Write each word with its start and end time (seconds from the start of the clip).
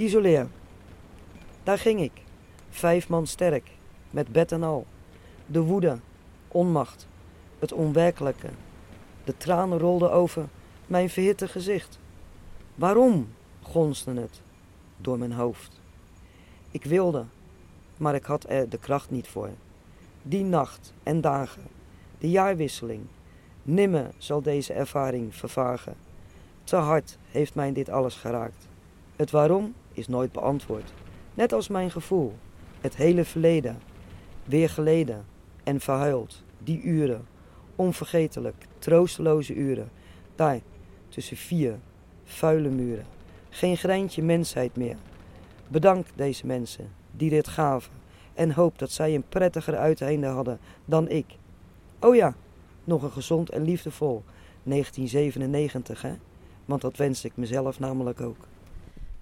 Isoleer. 0.00 0.48
Daar 1.62 1.78
ging 1.78 2.00
ik, 2.00 2.12
vijf 2.70 3.08
man 3.08 3.26
sterk, 3.26 3.70
met 4.10 4.28
bed 4.28 4.52
en 4.52 4.62
al. 4.62 4.86
De 5.46 5.60
woede, 5.60 5.98
onmacht, 6.48 7.06
het 7.58 7.72
onwerkelijke. 7.72 8.48
De 9.24 9.36
tranen 9.36 9.78
rolden 9.78 10.12
over 10.12 10.48
mijn 10.86 11.10
verhitte 11.10 11.48
gezicht. 11.48 11.98
Waarom? 12.74 13.28
gonsde 13.62 14.20
het 14.20 14.40
door 14.96 15.18
mijn 15.18 15.32
hoofd. 15.32 15.80
Ik 16.70 16.84
wilde, 16.84 17.24
maar 17.96 18.14
ik 18.14 18.24
had 18.24 18.44
er 18.48 18.68
de 18.68 18.78
kracht 18.78 19.10
niet 19.10 19.28
voor. 19.28 19.50
Die 20.22 20.44
nacht 20.44 20.92
en 21.02 21.20
dagen, 21.20 21.62
de 22.18 22.30
jaarwisseling, 22.30 23.02
nimmer 23.62 24.10
zal 24.18 24.42
deze 24.42 24.72
ervaring 24.72 25.34
vervagen. 25.34 25.94
Te 26.64 26.76
hard 26.76 27.18
heeft 27.30 27.54
mij 27.54 27.72
dit 27.72 27.88
alles 27.88 28.14
geraakt. 28.14 28.68
Het 29.16 29.30
waarom 29.30 29.74
is 29.92 30.08
nooit 30.08 30.32
beantwoord. 30.32 30.92
Net 31.34 31.52
als 31.52 31.68
mijn 31.68 31.90
gevoel, 31.90 32.34
het 32.80 32.96
hele 32.96 33.24
verleden, 33.24 33.78
weer 34.44 34.68
geleden 34.68 35.24
en 35.64 35.80
verhuild, 35.80 36.42
die 36.58 36.82
uren, 36.82 37.26
onvergetelijk, 37.76 38.66
troosteloze 38.78 39.54
uren, 39.54 39.90
daar 40.34 40.60
tussen 41.08 41.36
vier 41.36 41.78
vuile 42.24 42.68
muren. 42.68 43.06
Geen 43.48 43.76
greintje 43.76 44.22
mensheid 44.22 44.76
meer. 44.76 44.96
Bedank 45.68 46.06
deze 46.14 46.46
mensen 46.46 46.92
die 47.10 47.30
dit 47.30 47.48
gaven 47.48 47.92
en 48.34 48.52
hoop 48.52 48.78
dat 48.78 48.90
zij 48.90 49.14
een 49.14 49.28
prettiger 49.28 49.76
uiteinde 49.76 50.26
hadden 50.26 50.58
dan 50.84 51.08
ik. 51.08 51.26
Oh 52.00 52.14
ja, 52.14 52.34
nog 52.84 53.02
een 53.02 53.10
gezond 53.10 53.50
en 53.50 53.62
liefdevol 53.62 54.22
1997, 54.62 56.02
hè? 56.02 56.12
Want 56.64 56.80
dat 56.80 56.96
wens 56.96 57.24
ik 57.24 57.36
mezelf 57.36 57.78
namelijk 57.78 58.20
ook. 58.20 58.46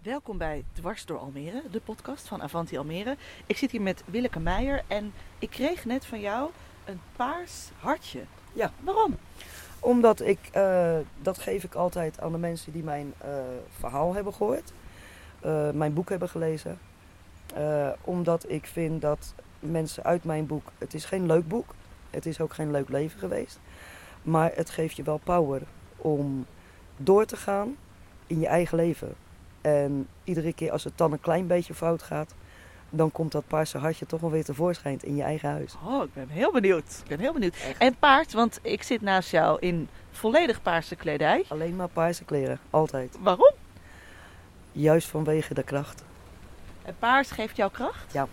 Welkom 0.09 0.39
bij 0.39 0.65
Dwars 0.73 1.07
door 1.07 1.19
Almere, 1.19 1.62
de 1.71 1.80
podcast 1.80 2.29
van 2.29 2.43
Avanti 2.43 2.79
Almere. 2.79 3.16
Ik 3.46 3.57
zit 3.57 3.71
hier 3.71 3.82
met 3.82 4.02
Willeke 4.07 4.41
Meijer 4.41 4.82
en 4.87 5.13
ik 5.38 5.51
kreeg 5.51 5.85
net 5.85 6.07
van 6.07 6.21
jou 6.21 6.51
een 6.85 7.01
paars 7.16 7.71
hartje. 7.80 8.21
Ja. 8.52 8.73
Waarom? 8.80 9.16
Omdat 9.80 10.21
ik, 10.21 10.38
eh, 10.52 10.97
dat 11.23 11.38
geef 11.38 11.65
ik 11.65 11.74
altijd 11.74 12.21
aan 12.21 12.32
de 12.32 12.38
mensen 12.38 12.73
die 12.73 12.82
mijn 12.82 13.15
eh, 13.19 13.30
verhaal 13.79 14.15
hebben 14.15 14.35
gehoord, 14.35 14.73
uh, 15.45 15.71
mijn 15.71 15.95
boek 15.95 16.09
hebben 16.09 16.29
gelezen. 16.29 16.79
omdat 18.01 18.51
ik 18.51 18.66
vind 18.66 19.01
dat 19.01 19.35
mensen 19.59 20.04
uit 20.04 20.25
mijn 20.25 20.47
boek, 20.47 20.73
het 20.79 20.95
is 20.95 21.04
geen 21.04 21.27
leuk 21.27 21.49
boek, 21.49 21.75
het 22.10 22.27
is 22.27 22.41
ook 22.41 22.54
geen 22.54 22.71
leuk 22.71 22.88
leven 22.88 23.19
geweest, 23.19 23.59
maar 24.23 24.51
het 24.54 24.71
geeft 24.71 24.97
je 24.97 25.02
wel 25.02 25.21
power 25.25 25.63
om 25.97 26.47
door 26.97 27.25
te 27.25 27.37
gaan 27.37 27.77
in 28.27 28.41
je 28.41 28.47
eigen 28.47 28.77
leven. 28.77 29.15
En 29.77 30.09
iedere 30.24 30.52
keer 30.52 30.73
als 30.73 30.85
het 30.85 30.99
dan 30.99 31.13
een 31.13 31.21
klein 31.21 31.47
beetje 31.47 31.74
fout 31.74 32.02
gaat, 32.02 32.35
dan 32.91 33.13
komt 33.13 33.33
dat 33.33 33.47
paarse 33.47 33.79
hartje 33.79 34.07
toch 34.07 34.21
wel 34.21 34.30
weer 34.30 34.45
tevoorschijn 34.45 34.99
in 35.02 35.16
je 35.16 35.23
eigen 35.23 35.51
huis. 35.51 35.75
Oh, 35.87 36.05
ik 36.05 36.15
ben 36.15 36.29
heel 36.29 36.52
benieuwd. 36.52 37.01
Ik 37.02 37.09
ben 37.09 37.21
heel 37.21 37.33
benieuwd. 37.33 37.57
En 37.79 37.97
paard, 37.99 38.33
want 38.33 38.59
ik 38.63 38.83
zit 38.83 39.01
naast 39.01 39.30
jou 39.30 39.59
in 39.60 39.88
volledig 40.10 40.63
paarse 40.63 40.97
kledij. 40.97 41.45
Alleen 41.49 41.77
maar 41.77 41.88
paarse 41.88 42.25
kleren, 42.25 42.59
altijd. 42.71 43.16
Waarom? 43.21 43.52
Juist 44.73 45.09
vanwege 45.09 45.55
de 45.55 45.63
kracht. 45.63 46.05
En 46.82 46.95
paars 46.99 47.30
geeft 47.30 47.57
jou 47.57 47.71
kracht? 47.71 48.13
Ja. 48.13 48.29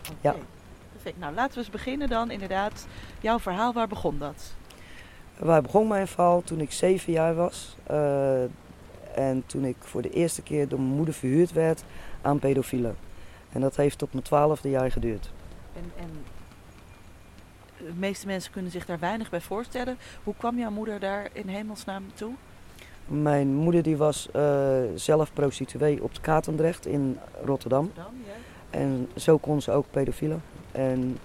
Okay. 0.00 0.16
Ja. 0.20 0.34
Perfect. 0.92 1.18
Nou, 1.18 1.34
laten 1.34 1.52
we 1.52 1.58
eens 1.58 1.70
beginnen 1.70 2.08
dan 2.08 2.30
inderdaad. 2.30 2.86
Jouw 3.20 3.38
verhaal, 3.38 3.72
waar 3.72 3.88
begon 3.88 4.18
dat? 4.18 4.54
Waar 5.38 5.62
begon 5.62 5.88
mijn 5.88 6.08
verhaal 6.08 6.42
toen 6.42 6.60
ik 6.60 6.72
zeven 6.72 7.12
jaar 7.12 7.34
was. 7.34 7.76
Uh, 7.90 8.44
en 9.14 9.42
toen 9.46 9.64
ik 9.64 9.76
voor 9.78 10.02
de 10.02 10.10
eerste 10.10 10.42
keer 10.42 10.68
door 10.68 10.80
mijn 10.80 10.96
moeder 10.96 11.14
verhuurd 11.14 11.52
werd 11.52 11.84
aan 12.22 12.38
pedofielen. 12.38 12.96
En 13.52 13.60
dat 13.60 13.76
heeft 13.76 13.98
tot 13.98 14.12
mijn 14.12 14.24
twaalfde 14.24 14.70
jaar 14.70 14.90
geduurd. 14.90 15.30
En, 15.76 15.92
en 15.96 16.10
de 17.76 17.92
meeste 17.96 18.26
mensen 18.26 18.52
kunnen 18.52 18.70
zich 18.70 18.86
daar 18.86 18.98
weinig 18.98 19.30
bij 19.30 19.40
voorstellen. 19.40 19.96
Hoe 20.24 20.34
kwam 20.36 20.58
jouw 20.58 20.70
moeder 20.70 21.00
daar 21.00 21.28
in 21.32 21.48
hemelsnaam 21.48 22.04
toe? 22.14 22.32
Mijn 23.06 23.54
moeder 23.54 23.82
die 23.82 23.96
was 23.96 24.28
uh, 24.36 24.78
zelf 24.94 25.32
prostituee 25.32 26.02
op 26.02 26.14
de 26.14 26.20
Katendrecht 26.20 26.86
in 26.86 27.18
Rotterdam. 27.44 27.84
Rotterdam 27.84 28.14
ja. 28.26 28.32
En 28.78 29.08
zo 29.16 29.38
kon 29.38 29.62
ze 29.62 29.70
ook 29.70 29.86
pedofielen. 29.90 30.42
En 30.72 31.18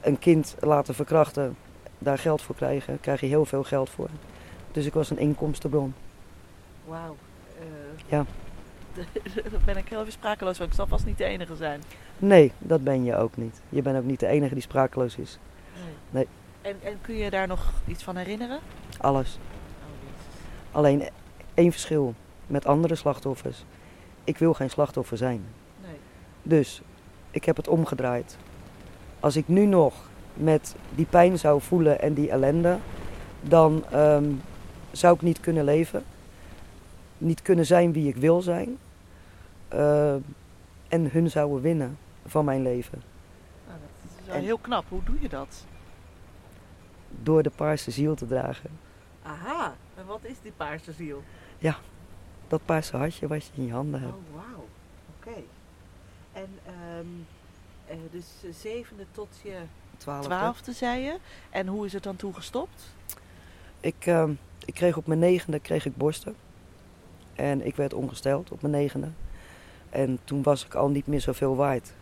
een 0.00 0.18
kind 0.18 0.56
laten 0.60 0.94
verkrachten, 0.94 1.56
daar 1.98 2.18
geld 2.18 2.42
voor 2.42 2.54
krijgen, 2.54 3.00
krijg 3.00 3.20
je 3.20 3.26
heel 3.26 3.44
veel 3.44 3.62
geld 3.62 3.90
voor. 3.90 4.08
Dus 4.72 4.86
ik 4.86 4.92
was 4.92 5.10
een 5.10 5.18
inkomstenbron. 5.18 5.94
Wauw. 6.84 7.16
Uh, 7.58 7.64
ja. 8.06 8.24
Daar 9.50 9.60
ben 9.64 9.76
ik 9.76 9.88
heel 9.88 10.00
even 10.00 10.12
sprakeloos 10.12 10.56
van. 10.56 10.66
Ik 10.66 10.72
zal 10.72 10.86
vast 10.86 11.04
niet 11.04 11.18
de 11.18 11.24
enige 11.24 11.56
zijn. 11.56 11.82
Nee, 12.18 12.52
dat 12.58 12.84
ben 12.84 13.04
je 13.04 13.16
ook 13.16 13.36
niet. 13.36 13.60
Je 13.68 13.82
bent 13.82 13.96
ook 13.96 14.04
niet 14.04 14.20
de 14.20 14.26
enige 14.26 14.54
die 14.54 14.62
sprakeloos 14.62 15.16
is. 15.16 15.38
Nee. 15.74 15.94
nee. 16.10 16.26
En, 16.72 16.76
en, 16.82 16.98
kun 17.00 17.14
je 17.14 17.30
daar 17.30 17.46
nog 17.46 17.72
iets 17.86 18.02
van 18.02 18.16
herinneren? 18.16 18.58
Alles. 18.98 19.38
Oh, 19.80 20.76
Alleen 20.76 21.08
één 21.54 21.72
verschil 21.72 22.14
met 22.46 22.66
andere 22.66 22.94
slachtoffers. 22.94 23.64
Ik 24.24 24.38
wil 24.38 24.54
geen 24.54 24.70
slachtoffer 24.70 25.16
zijn. 25.16 25.44
Nee. 25.80 25.96
Dus 26.42 26.82
ik 27.30 27.44
heb 27.44 27.56
het 27.56 27.68
omgedraaid. 27.68 28.36
Als 29.20 29.36
ik 29.36 29.48
nu 29.48 29.66
nog 29.66 29.94
met 30.34 30.74
die 30.94 31.06
pijn 31.06 31.38
zou 31.38 31.60
voelen 31.60 32.00
en 32.00 32.14
die 32.14 32.30
ellende, 32.30 32.78
dan 33.40 33.84
um, 33.94 34.42
zou 34.90 35.14
ik 35.14 35.22
niet 35.22 35.40
kunnen 35.40 35.64
leven 35.64 36.04
niet 37.22 37.42
kunnen 37.42 37.66
zijn 37.66 37.92
wie 37.92 38.08
ik 38.08 38.16
wil 38.16 38.42
zijn. 38.42 38.78
Uh, 39.74 40.14
en 40.88 41.10
hun 41.10 41.30
zouden 41.30 41.60
winnen 41.60 41.98
van 42.26 42.44
mijn 42.44 42.62
leven. 42.62 43.02
Nou, 43.66 43.78
dat 43.80 44.10
is 44.20 44.26
wel 44.26 44.34
en 44.34 44.42
heel 44.42 44.58
knap. 44.58 44.84
Hoe 44.88 45.04
doe 45.04 45.20
je 45.20 45.28
dat? 45.28 45.66
Door 47.22 47.42
de 47.42 47.50
paarse 47.50 47.90
ziel 47.90 48.14
te 48.14 48.26
dragen. 48.26 48.70
Aha, 49.22 49.74
en 49.94 50.06
wat 50.06 50.20
is 50.22 50.36
die 50.42 50.52
paarse 50.56 50.92
ziel? 50.92 51.22
Ja, 51.58 51.76
dat 52.48 52.64
paarse 52.64 52.96
hartje 52.96 53.26
wat 53.26 53.44
je 53.44 53.52
in 53.54 53.66
je 53.66 53.72
handen 53.72 54.00
hebt. 54.00 54.12
Oh, 54.12 54.34
wauw. 54.34 54.66
Oké. 55.18 55.28
Okay. 55.28 55.44
En 56.32 56.48
um, 56.98 57.26
dus 58.10 58.26
zevende 58.60 59.06
tot 59.12 59.28
je 59.42 59.60
twaalfde. 59.96 60.28
twaalfde, 60.28 60.72
zei 60.72 61.00
je. 61.02 61.18
En 61.50 61.66
hoe 61.66 61.86
is 61.86 61.92
het 61.92 62.02
dan 62.02 62.16
toegestopt? 62.16 62.94
Ik, 63.80 64.06
uh, 64.06 64.28
ik 64.64 64.74
kreeg 64.74 64.96
op 64.96 65.06
mijn 65.06 65.18
negende 65.18 65.60
kreeg 65.60 65.86
ik 65.86 65.96
borsten. 65.96 66.34
En 67.34 67.66
ik 67.66 67.76
werd 67.76 67.94
ongesteld 67.94 68.50
op 68.50 68.62
mijn 68.62 68.74
negende. 68.74 69.08
En 69.90 70.18
toen 70.24 70.42
was 70.42 70.64
ik 70.64 70.74
al 70.74 70.88
niet 70.88 71.06
meer 71.06 71.20
zoveel 71.20 71.56
waard. 71.56 71.92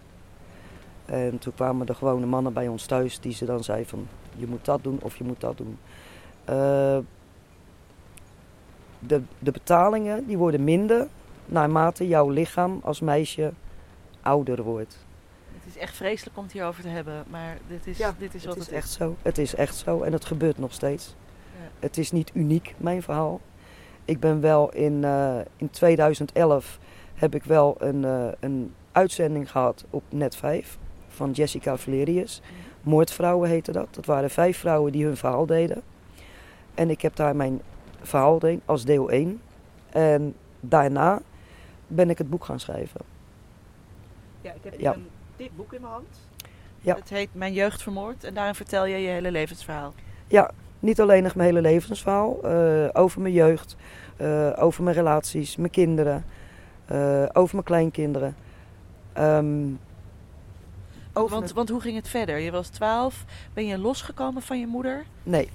En 1.04 1.38
toen 1.38 1.54
kwamen 1.54 1.86
de 1.86 1.94
gewone 1.94 2.26
mannen 2.26 2.52
bij 2.52 2.68
ons 2.68 2.86
thuis 2.86 3.20
die 3.20 3.32
ze 3.32 3.44
dan 3.44 3.64
zeiden 3.64 3.88
van 3.88 4.08
je 4.36 4.46
moet 4.46 4.64
dat 4.64 4.82
doen 4.82 4.98
of 5.02 5.16
je 5.16 5.24
moet 5.24 5.40
dat 5.40 5.56
doen. 5.56 5.78
Uh, 6.50 6.98
de, 8.98 9.22
de 9.38 9.50
betalingen 9.50 10.26
die 10.26 10.38
worden 10.38 10.64
minder 10.64 11.08
naarmate 11.46 12.08
jouw 12.08 12.28
lichaam 12.28 12.80
als 12.82 13.00
meisje 13.00 13.52
ouder 14.20 14.62
wordt. 14.62 15.06
Het 15.54 15.74
is 15.74 15.76
echt 15.76 15.96
vreselijk 15.96 16.36
om 16.36 16.42
het 16.42 16.52
hierover 16.52 16.82
te 16.82 16.88
hebben, 16.88 17.24
maar 17.28 17.58
dit 17.68 17.86
is, 17.86 17.98
ja, 17.98 18.14
dit 18.18 18.34
is 18.34 18.44
wat 18.44 18.54
het 18.54 18.64
het 18.64 18.72
is. 18.72 18.78
echt 18.78 18.90
zo. 18.90 19.16
Het 19.22 19.38
is 19.38 19.54
echt 19.54 19.76
zo 19.76 20.02
en 20.02 20.12
het 20.12 20.24
gebeurt 20.24 20.58
nog 20.58 20.72
steeds. 20.72 21.14
Ja. 21.58 21.68
Het 21.78 21.98
is 21.98 22.12
niet 22.12 22.30
uniek, 22.34 22.74
mijn 22.76 23.02
verhaal. 23.02 23.40
Ik 24.10 24.20
ben 24.20 24.40
wel 24.40 24.72
in, 24.72 25.02
uh, 25.02 25.38
in 25.56 25.70
2011 25.70 26.78
heb 27.14 27.34
ik 27.34 27.44
wel 27.44 27.76
een, 27.78 28.02
uh, 28.02 28.28
een 28.40 28.74
uitzending 28.92 29.50
gehad 29.50 29.84
op 29.90 30.02
Net 30.08 30.36
5 30.36 30.78
van 31.08 31.30
Jessica 31.30 31.76
Valerius. 31.76 32.40
Moordvrouwen 32.82 33.48
heette 33.48 33.72
dat. 33.72 33.94
Dat 33.94 34.06
waren 34.06 34.30
vijf 34.30 34.58
vrouwen 34.58 34.92
die 34.92 35.04
hun 35.04 35.16
verhaal 35.16 35.46
deden. 35.46 35.82
En 36.74 36.90
ik 36.90 37.00
heb 37.00 37.16
daar 37.16 37.36
mijn 37.36 37.60
verhaal 38.00 38.38
deed 38.38 38.60
als 38.64 38.84
deel 38.84 39.10
1. 39.10 39.40
En 39.90 40.34
daarna 40.60 41.20
ben 41.86 42.10
ik 42.10 42.18
het 42.18 42.30
boek 42.30 42.44
gaan 42.44 42.60
schrijven. 42.60 43.00
Ja, 44.40 44.52
ik 44.52 44.62
heb 44.62 44.72
hier 44.72 44.82
Ja. 44.82 44.94
een 44.94 45.08
dik 45.36 45.56
boek 45.56 45.72
in 45.72 45.80
mijn 45.80 45.92
hand. 45.92 46.28
Ja. 46.78 46.94
Het 46.94 47.08
heet 47.08 47.28
Mijn 47.32 47.52
jeugd 47.52 47.82
vermoord 47.82 48.24
en 48.24 48.34
daarin 48.34 48.54
vertel 48.54 48.84
je 48.84 48.96
je 48.96 49.08
hele 49.08 49.30
levensverhaal. 49.30 49.94
Ja, 50.26 50.50
niet 50.80 51.00
alleen 51.00 51.22
nog 51.22 51.34
mijn 51.34 51.48
hele 51.48 51.60
levensverhaal. 51.60 52.38
eh, 52.42 52.88
over 52.92 53.20
mijn 53.20 53.34
jeugd, 53.34 53.76
eh, 54.16 54.50
over 54.56 54.82
mijn 54.82 54.96
relaties, 54.96 55.56
mijn 55.56 55.70
kinderen, 55.70 56.24
eh, 56.86 57.22
over 57.32 57.54
mijn 57.54 57.64
kleinkinderen. 57.66 58.34
Over 61.12 61.30
Want, 61.30 61.44
het- 61.44 61.52
want 61.52 61.68
hoe 61.68 61.80
ging 61.80 61.96
het 61.96 62.08
verder? 62.08 62.38
Je 62.38 62.50
was 62.50 62.68
12, 62.68 63.24
ben 63.54 63.66
je 63.66 63.78
losgekomen 63.78 64.42
van 64.42 64.60
je 64.60 64.66
moeder? 64.66 65.04
Nee, 65.22 65.48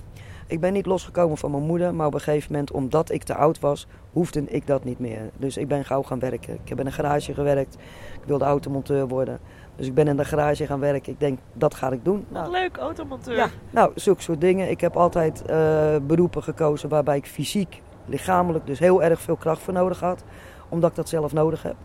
ik 0.47 0.59
ben 0.59 0.73
niet 0.73 0.85
losgekomen 0.85 1.37
van 1.37 1.51
mijn 1.51 1.63
moeder, 1.63 1.93
maar 1.95 2.07
op 2.07 2.13
een 2.13 2.19
gegeven 2.21 2.51
moment, 2.51 2.71
omdat 2.71 3.11
ik 3.11 3.23
te 3.23 3.35
oud 3.35 3.59
was, 3.59 3.87
hoefde 4.11 4.43
ik 4.43 4.67
dat 4.67 4.83
niet 4.83 4.99
meer. 4.99 5.29
Dus 5.37 5.57
ik 5.57 5.67
ben 5.67 5.85
gauw 5.85 6.01
gaan 6.03 6.19
werken. 6.19 6.53
Ik 6.53 6.69
heb 6.69 6.79
in 6.79 6.85
een 6.85 6.91
garage 6.91 7.33
gewerkt. 7.33 7.73
Ik 8.13 8.25
wilde 8.25 8.45
automonteur 8.45 9.07
worden. 9.07 9.39
Dus 9.75 9.87
ik 9.87 9.93
ben 9.93 10.07
in 10.07 10.17
de 10.17 10.25
garage 10.25 10.65
gaan 10.65 10.79
werken. 10.79 11.11
Ik 11.13 11.19
denk, 11.19 11.39
dat 11.53 11.73
ga 11.75 11.91
ik 11.91 12.05
doen. 12.05 12.25
Nou, 12.29 12.51
leuk, 12.51 12.77
automonteur. 12.77 13.35
ja, 13.35 13.47
nou, 13.69 13.91
zulke 13.95 14.21
soort 14.21 14.41
dingen. 14.41 14.69
Ik 14.69 14.81
heb 14.81 14.95
altijd 14.97 15.45
eh, 15.45 15.95
beroepen 16.01 16.43
gekozen 16.43 16.89
waarbij 16.89 17.17
ik 17.17 17.25
fysiek, 17.25 17.81
lichamelijk 18.05 18.65
dus 18.65 18.79
heel 18.79 19.03
erg 19.03 19.21
veel 19.21 19.35
kracht 19.35 19.61
voor 19.61 19.73
nodig 19.73 19.99
had. 19.99 20.23
Omdat 20.69 20.89
ik 20.89 20.95
dat 20.95 21.09
zelf 21.09 21.33
nodig 21.33 21.63
heb. 21.63 21.75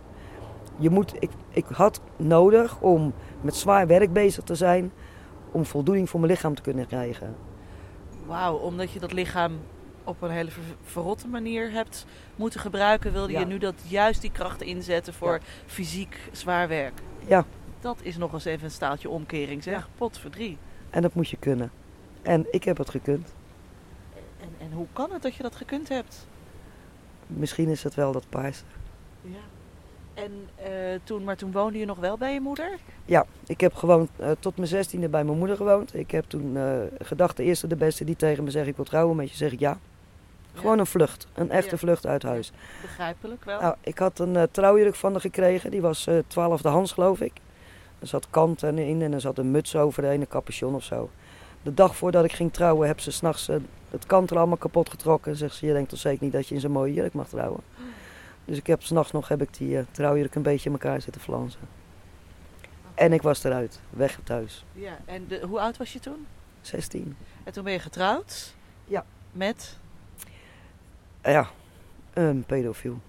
je 0.77 0.91
moet, 0.91 1.15
ik, 1.19 1.31
ik 1.51 1.65
had 1.73 2.01
nodig 2.17 2.81
om 2.81 3.13
met 3.41 3.57
zwaar 3.57 3.87
werk 3.87 4.13
bezig 4.13 4.45
te 4.45 4.55
zijn 4.55 4.93
om 5.53 5.65
voldoening 5.65 6.11
voor 6.11 6.21
mijn 6.21 6.33
lichaam 6.33 6.55
te 6.55 6.63
kunnen 6.63 6.87
krijgen. 6.87 7.35
Wauw, 8.27 8.55
omdat 8.57 8.91
je 8.91 8.99
dat 9.01 9.13
lichaam 9.13 9.53
op 10.05 10.23
een 10.23 10.31
hele 10.31 10.51
ver- 10.51 10.63
verrotte 10.83 11.29
manier 11.29 11.71
hebt 11.73 12.07
moeten 12.37 12.61
gebruiken, 12.61 13.13
wilde 13.13 13.33
Ja. 13.33 13.39
je 13.41 13.47
nu 13.47 13.59
dat 13.59 13.75
juist 13.87 14.21
die 14.21 14.33
krachten 14.33 14.67
inzetten 14.67 15.15
voor 15.15 15.33
Ja. 15.33 15.39
fysiek 15.67 16.17
zwaar 16.33 16.69
werk. 16.69 17.01
Ja. 17.27 17.45
Dat 17.81 17.99
is 18.03 18.17
nog 18.17 18.33
eens 18.33 18.45
even 18.45 18.65
een 18.65 18.71
staaltje 18.71 19.09
omkering, 19.09 19.63
zeg. 19.63 19.75
Ja. 19.75 19.87
Potverdrie. 19.97 20.59
En 20.91 21.03
dat 21.03 21.15
moet 21.15 21.29
je 21.29 21.37
kunnen. 21.37 21.71
En 22.23 22.47
ik 22.51 22.65
heb 22.65 22.77
het 22.77 22.91
gekund. 22.91 23.35
En, 24.41 24.49
en 24.59 24.73
hoe 24.73 24.87
kan 24.93 25.13
het 25.13 25.23
dat 25.23 25.35
je 25.35 25.43
dat 25.43 25.57
gekund 25.57 25.89
hebt? 25.89 26.27
Misschien 27.27 27.69
is 27.69 27.83
het 27.83 27.95
wel 27.95 28.13
dat 28.13 28.25
paarse. 28.29 28.63
Ja. 29.21 29.39
En 30.15 30.49
eh, 30.55 31.01
toen, 31.05 31.25
maar 31.25 31.37
toen 31.37 31.53
woonde 31.53 31.79
je 31.79 31.85
nog 31.85 31.99
wel 31.99 32.19
bij 32.19 32.33
je 32.33 32.41
moeder? 32.41 32.71
Ja, 33.05 33.27
ik 33.47 33.61
heb 33.61 33.75
gewoon 33.75 34.09
eh, 34.17 34.31
tot 34.41 34.57
mijn 34.57 34.69
zestiende 34.69 35.09
bij 35.09 35.25
mijn 35.25 35.39
moeder 35.39 35.57
gewoond. 35.57 35.95
Ik 35.95 36.11
heb 36.11 36.25
toen 36.29 36.57
eh, 36.57 36.79
gedacht, 36.99 37.37
de 37.37 37.43
eerste 37.43 37.67
de 37.67 37.77
beste 37.77 38.05
die 38.05 38.17
tegen 38.17 38.45
me 38.45 38.51
zegt 38.51 38.67
ik 38.67 38.77
wil 38.77 38.85
trouwen 38.85 39.17
met 39.17 39.31
je, 39.31 39.37
zeg 39.37 39.53
ik 39.53 39.61
ja. 39.61 39.79
Gewoon 40.55 40.79
een 40.79 40.87
vlucht, 40.87 41.27
een 41.35 41.51
echte 41.51 41.71
Ja. 41.71 41.77
vlucht 41.77 42.07
uit 42.07 42.23
huis. 42.23 42.53
Begrijpelijk 42.83 43.45
wel. 43.45 43.61
Nou, 43.61 43.75
ik 43.81 43.99
had 43.99 44.19
een 44.19 44.49
trouwjurk 44.51 44.95
van 44.95 45.13
haar 45.13 45.21
gekregen, 45.21 45.71
die 45.71 45.81
was 45.81 46.09
twaalfde 46.27 46.69
Hans 46.69 46.93
geloof 46.93 47.21
ik. 47.21 47.33
Er 48.01 48.07
zat 48.07 48.27
kanten 48.31 48.79
in 48.79 49.03
en 49.03 49.13
er 49.13 49.21
zat 49.21 49.39
een 49.39 49.51
muts 49.51 49.77
overheen, 49.77 50.21
een 50.21 50.29
capuchon 50.29 50.75
of 50.75 50.85
zo. 50.85 51.11
De 51.63 51.75
dag 51.75 51.97
voordat 51.97 52.25
ik 52.25 52.33
ging 52.33 52.53
trouwen 52.53 52.87
heb 52.87 53.01
ze 53.01 53.11
s'nachts 53.11 53.49
uh, 53.49 53.57
het 53.91 54.07
kant 54.07 54.31
er 54.31 54.39
allemaal 54.39 54.57
kapot 54.57 54.91
getrokken. 54.91 55.37
Zegt 55.37 55.55
ze, 55.55 55.67
je 55.67 55.73
denkt 55.73 55.89
toch 55.89 55.99
zeker 55.99 56.25
niet 56.25 56.33
dat 56.33 56.47
je 56.47 56.55
in 56.55 56.61
zo'n 56.61 56.71
mooie 56.71 56.93
jurk 56.93 57.13
mag 57.13 57.29
trouwen. 57.29 57.61
Dus 58.45 58.57
ik 58.57 58.67
heb 58.67 58.83
s'nachts 58.83 59.13
nog 59.13 59.29
heb 59.29 59.43
ik 59.43 59.57
die 59.57 59.79
eh, 59.79 59.85
trouwjurk 59.91 60.35
een 60.35 60.43
beetje 60.43 60.71
in 60.71 60.75
elkaar 60.75 61.01
zitten 61.01 61.23
flansen. 61.23 61.61
En 62.95 63.13
ik 63.13 63.23
was 63.23 63.45
eruit, 63.45 63.81
weg 63.91 64.19
thuis. 64.25 64.65
Ja, 64.73 64.99
en 65.05 65.27
de, 65.27 65.41
hoe 65.47 65.61
oud 65.61 65.77
was 65.77 65.93
je 65.93 66.01
toen? 66.01 66.27
16. 66.61 67.17
En 67.45 67.53
toen 67.53 67.65
ben 67.65 67.73
je 67.73 67.79
getrouwd? 67.79 68.55
Ja. 68.85 69.05
Met? 69.33 69.79
Eh, 71.21 71.33
ja, 71.33 71.51
een 72.13 72.45
pedofiel. 72.47 73.01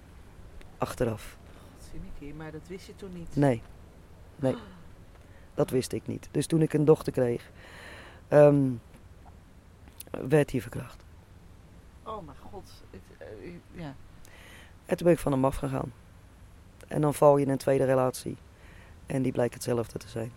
Achteraf. 0.78 1.36
Godzinnikkie, 1.76 2.34
maar 2.34 2.52
dat 2.52 2.68
wist 2.68 2.86
je 2.86 2.96
toen 2.96 3.12
niet. 3.12 3.36
Nee. 3.36 3.62
Nee. 4.36 4.56
Dat 5.54 5.70
wist 5.70 5.92
ik 5.92 6.06
niet. 6.06 6.28
Dus 6.30 6.46
toen 6.46 6.62
ik 6.62 6.72
een 6.72 6.84
dochter 6.84 7.12
kreeg, 7.12 7.50
ehm, 8.28 8.70
werd 10.10 10.50
hij 10.50 10.60
verkracht. 10.60 11.04
Oh 12.02 12.24
mijn 12.24 12.36
god. 12.50 12.82
Het, 12.90 13.00
eh, 13.18 13.26
ja. 13.72 13.94
En 14.84 14.96
toen 14.96 15.06
ben 15.06 15.12
ik 15.14 15.22
van 15.22 15.32
hem 15.32 15.44
afgegaan. 15.44 15.92
En 16.88 17.00
dan 17.00 17.14
val 17.14 17.36
je 17.36 17.44
in 17.44 17.50
een 17.50 17.58
tweede 17.58 17.84
relatie. 17.84 18.36
En 19.06 19.22
die 19.22 19.32
blijkt 19.32 19.54
hetzelfde 19.54 19.98
te 19.98 20.08
zijn. 20.08 20.32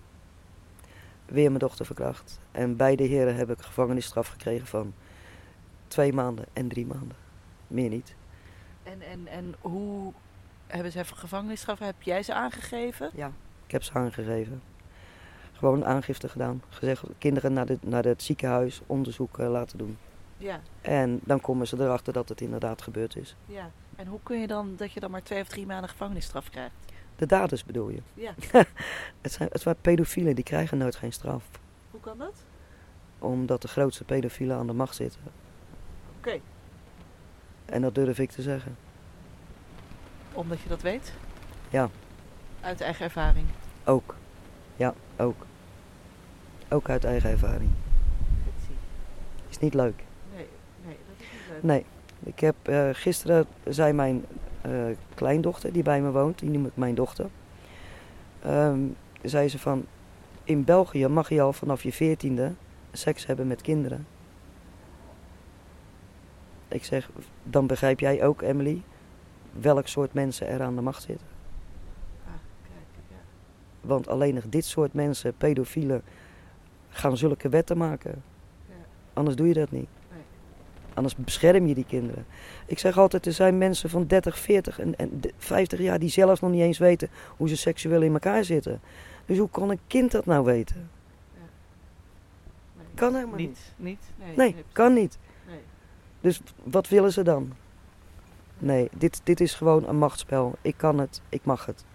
Weer 1.25 1.47
mijn 1.47 1.59
dochter 1.59 1.85
verkracht. 1.85 2.39
En 2.51 2.75
beide 2.75 3.03
heren 3.03 3.35
heb 3.35 3.49
ik 3.49 3.61
gevangenisstraf 3.61 4.27
gekregen 4.27 4.67
van 4.67 4.93
twee 5.87 6.13
maanden 6.13 6.45
en 6.53 6.67
drie 6.67 6.85
maanden. 6.85 7.17
Meer 7.67 7.89
niet. 7.89 8.15
En, 8.83 9.01
en, 9.01 9.27
en 9.27 9.55
hoe 9.61 10.13
hebben 10.67 10.91
ze 10.91 11.05
gevangenisstraf? 11.05 11.79
Heb 11.79 12.01
jij 12.01 12.23
ze 12.23 12.33
aangegeven? 12.33 13.09
Ja. 13.13 13.31
Ik 13.65 13.71
heb 13.71 13.83
ze 13.83 13.93
aangegeven. 13.93 14.61
Gewoon 15.57 15.85
aangifte 15.85 16.29
gedaan. 16.29 16.61
Gezegd, 16.69 17.03
kinderen 17.17 17.53
naar, 17.53 17.65
de, 17.65 17.77
naar 17.81 18.03
het 18.03 18.23
ziekenhuis 18.23 18.81
onderzoek 18.85 19.39
eh, 19.39 19.49
laten 19.49 19.77
doen. 19.77 19.97
Ja, 20.37 20.59
En 20.81 21.19
dan 21.23 21.41
komen 21.41 21.67
ze 21.67 21.79
erachter 21.79 22.13
dat 22.13 22.29
het 22.29 22.41
inderdaad 22.41 22.81
gebeurd 22.81 23.15
is. 23.15 23.35
ja. 23.45 23.71
En 23.95 24.07
hoe 24.07 24.19
kun 24.23 24.39
je 24.39 24.47
dan 24.47 24.73
dat 24.77 24.91
je 24.91 24.99
dan 24.99 25.11
maar 25.11 25.23
twee 25.23 25.41
of 25.41 25.47
drie 25.47 25.65
maanden 25.65 25.89
gevangenisstraf 25.89 26.49
krijgt? 26.49 26.73
De 27.15 27.25
daders 27.25 27.63
bedoel 27.65 27.89
je? 27.89 28.01
Ja. 28.13 28.33
Het 29.21 29.31
zijn, 29.31 29.49
het 29.51 29.61
zijn 29.61 29.75
pedofielen, 29.81 30.35
die 30.35 30.43
krijgen 30.43 30.77
nooit 30.77 30.95
geen 30.95 31.13
straf. 31.13 31.43
Hoe 31.91 31.99
kan 31.99 32.17
dat? 32.17 32.33
Omdat 33.19 33.61
de 33.61 33.67
grootste 33.67 34.03
pedofielen 34.03 34.57
aan 34.57 34.67
de 34.67 34.73
macht 34.73 34.95
zitten. 34.95 35.21
Oké. 36.17 36.39
En 37.65 37.81
dat 37.81 37.95
durf 37.95 38.19
ik 38.19 38.31
te 38.31 38.41
zeggen. 38.41 38.77
Omdat 40.33 40.59
je 40.61 40.69
dat 40.69 40.81
weet? 40.81 41.13
Ja. 41.69 41.89
Uit 42.61 42.81
eigen 42.81 43.05
ervaring. 43.05 43.45
Ook. 43.85 44.15
Ja, 44.75 44.93
ook. 45.17 45.45
Ook 46.69 46.89
uit 46.89 47.03
eigen 47.03 47.29
ervaring. 47.29 47.69
Is 49.49 49.59
niet 49.59 49.73
leuk. 49.73 50.03
Nee, 50.35 50.47
nee, 50.85 50.97
dat 51.07 51.15
is 51.17 51.25
niet 51.31 51.41
leuk. 51.49 51.63
Nee. 51.63 51.85
Ik 52.23 52.39
heb 52.39 52.55
eh, 52.63 52.89
gisteren 52.91 53.45
zei 53.63 53.93
mijn 53.93 54.25
eh, 54.61 54.71
kleindochter 55.13 55.73
die 55.73 55.83
bij 55.83 56.01
me 56.01 56.11
woont, 56.11 56.39
die 56.39 56.49
noem 56.49 56.65
ik 56.65 56.75
mijn 56.75 56.95
dochter. 56.95 57.29
ehm, 58.41 58.79
zei 59.21 59.47
ze 59.49 59.59
van 59.59 59.85
in 60.43 60.63
België 60.63 61.07
mag 61.07 61.29
je 61.29 61.41
al 61.41 61.53
vanaf 61.53 61.83
je 61.83 61.91
veertiende 61.91 62.53
seks 62.91 63.25
hebben 63.25 63.47
met 63.47 63.61
kinderen. 63.61 64.07
Ik 66.67 66.83
zeg, 66.83 67.09
dan 67.43 67.67
begrijp 67.67 67.99
jij 67.99 68.23
ook, 68.23 68.41
Emily, 68.41 68.81
welk 69.51 69.87
soort 69.87 70.13
mensen 70.13 70.47
er 70.47 70.61
aan 70.61 70.75
de 70.75 70.81
macht 70.81 71.03
zitten. 71.03 71.27
Ja. 73.85 73.93
Want 73.93 74.07
alleen 74.07 74.33
nog 74.33 74.43
dit 74.49 74.65
soort 74.65 74.93
mensen, 74.93 75.33
pedofielen, 75.37 76.01
gaan 76.89 77.17
zulke 77.17 77.49
wetten 77.49 77.77
maken. 77.77 78.23
Ja. 78.69 78.73
Anders 79.13 79.35
doe 79.35 79.47
je 79.47 79.53
dat 79.53 79.71
niet. 79.71 79.87
Nee. 80.11 80.21
Anders 80.93 81.15
bescherm 81.15 81.67
je 81.67 81.73
die 81.73 81.85
kinderen. 81.85 82.25
Ik 82.65 82.79
zeg 82.79 82.97
altijd, 82.97 83.25
er 83.25 83.33
zijn 83.33 83.57
mensen 83.57 83.89
van 83.89 84.07
30, 84.07 84.39
40 84.39 84.79
en, 84.79 84.95
en 84.95 85.19
de- 85.19 85.33
50 85.37 85.79
jaar 85.79 85.99
die 85.99 86.09
zelf 86.09 86.41
nog 86.41 86.51
niet 86.51 86.61
eens 86.61 86.77
weten 86.77 87.09
hoe 87.37 87.49
ze 87.49 87.57
seksueel 87.57 88.01
in 88.01 88.13
elkaar 88.13 88.43
zitten. 88.43 88.79
Dus 89.25 89.37
hoe 89.37 89.49
kan 89.49 89.69
een 89.69 89.79
kind 89.87 90.11
dat 90.11 90.25
nou 90.25 90.45
weten? 90.45 90.89
Nee. 91.37 92.85
Kan 92.95 93.13
helemaal 93.15 93.35
niet. 93.35 93.47
Niet, 93.77 93.99
niet? 94.17 94.27
Nee, 94.35 94.51
Nee, 94.53 94.63
kan 94.71 94.93
niet. 94.93 95.17
Nee. 95.47 95.59
Dus 96.21 96.41
wat 96.63 96.87
willen 96.89 97.11
ze 97.13 97.23
dan? 97.23 97.51
Nee, 98.57 98.89
dit, 98.97 99.21
dit 99.23 99.39
is 99.41 99.53
gewoon 99.53 99.87
een 99.87 99.97
machtsspel. 99.97 100.55
Ik 100.61 100.77
kan 100.77 100.99
het, 100.99 101.21
ik 101.29 101.45
mag 101.45 101.65
het. 101.65 101.85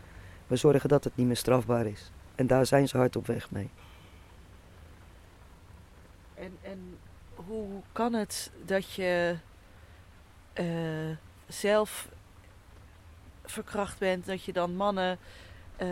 We 0.50 0.56
zorgen 0.56 0.88
dat 0.88 1.04
het 1.04 1.16
niet 1.16 1.26
meer 1.26 1.36
strafbaar 1.36 1.86
is. 1.86 2.10
En 2.34 2.46
daar 2.46 2.66
zijn 2.66 2.88
ze 2.88 2.96
hard 2.96 3.16
op 3.16 3.26
weg 3.26 3.50
mee. 3.50 3.70
En, 6.34 6.58
en 6.62 6.98
hoe 7.34 7.66
kan 7.92 8.12
het 8.12 8.50
dat 8.64 8.92
je 8.92 9.36
eh, 10.52 10.66
zelf 11.46 12.08
verkracht 13.44 13.98
bent, 13.98 14.26
dat 14.26 14.44
je 14.44 14.52
dan 14.52 14.76
mannen 14.76 15.18
eh, 15.76 15.88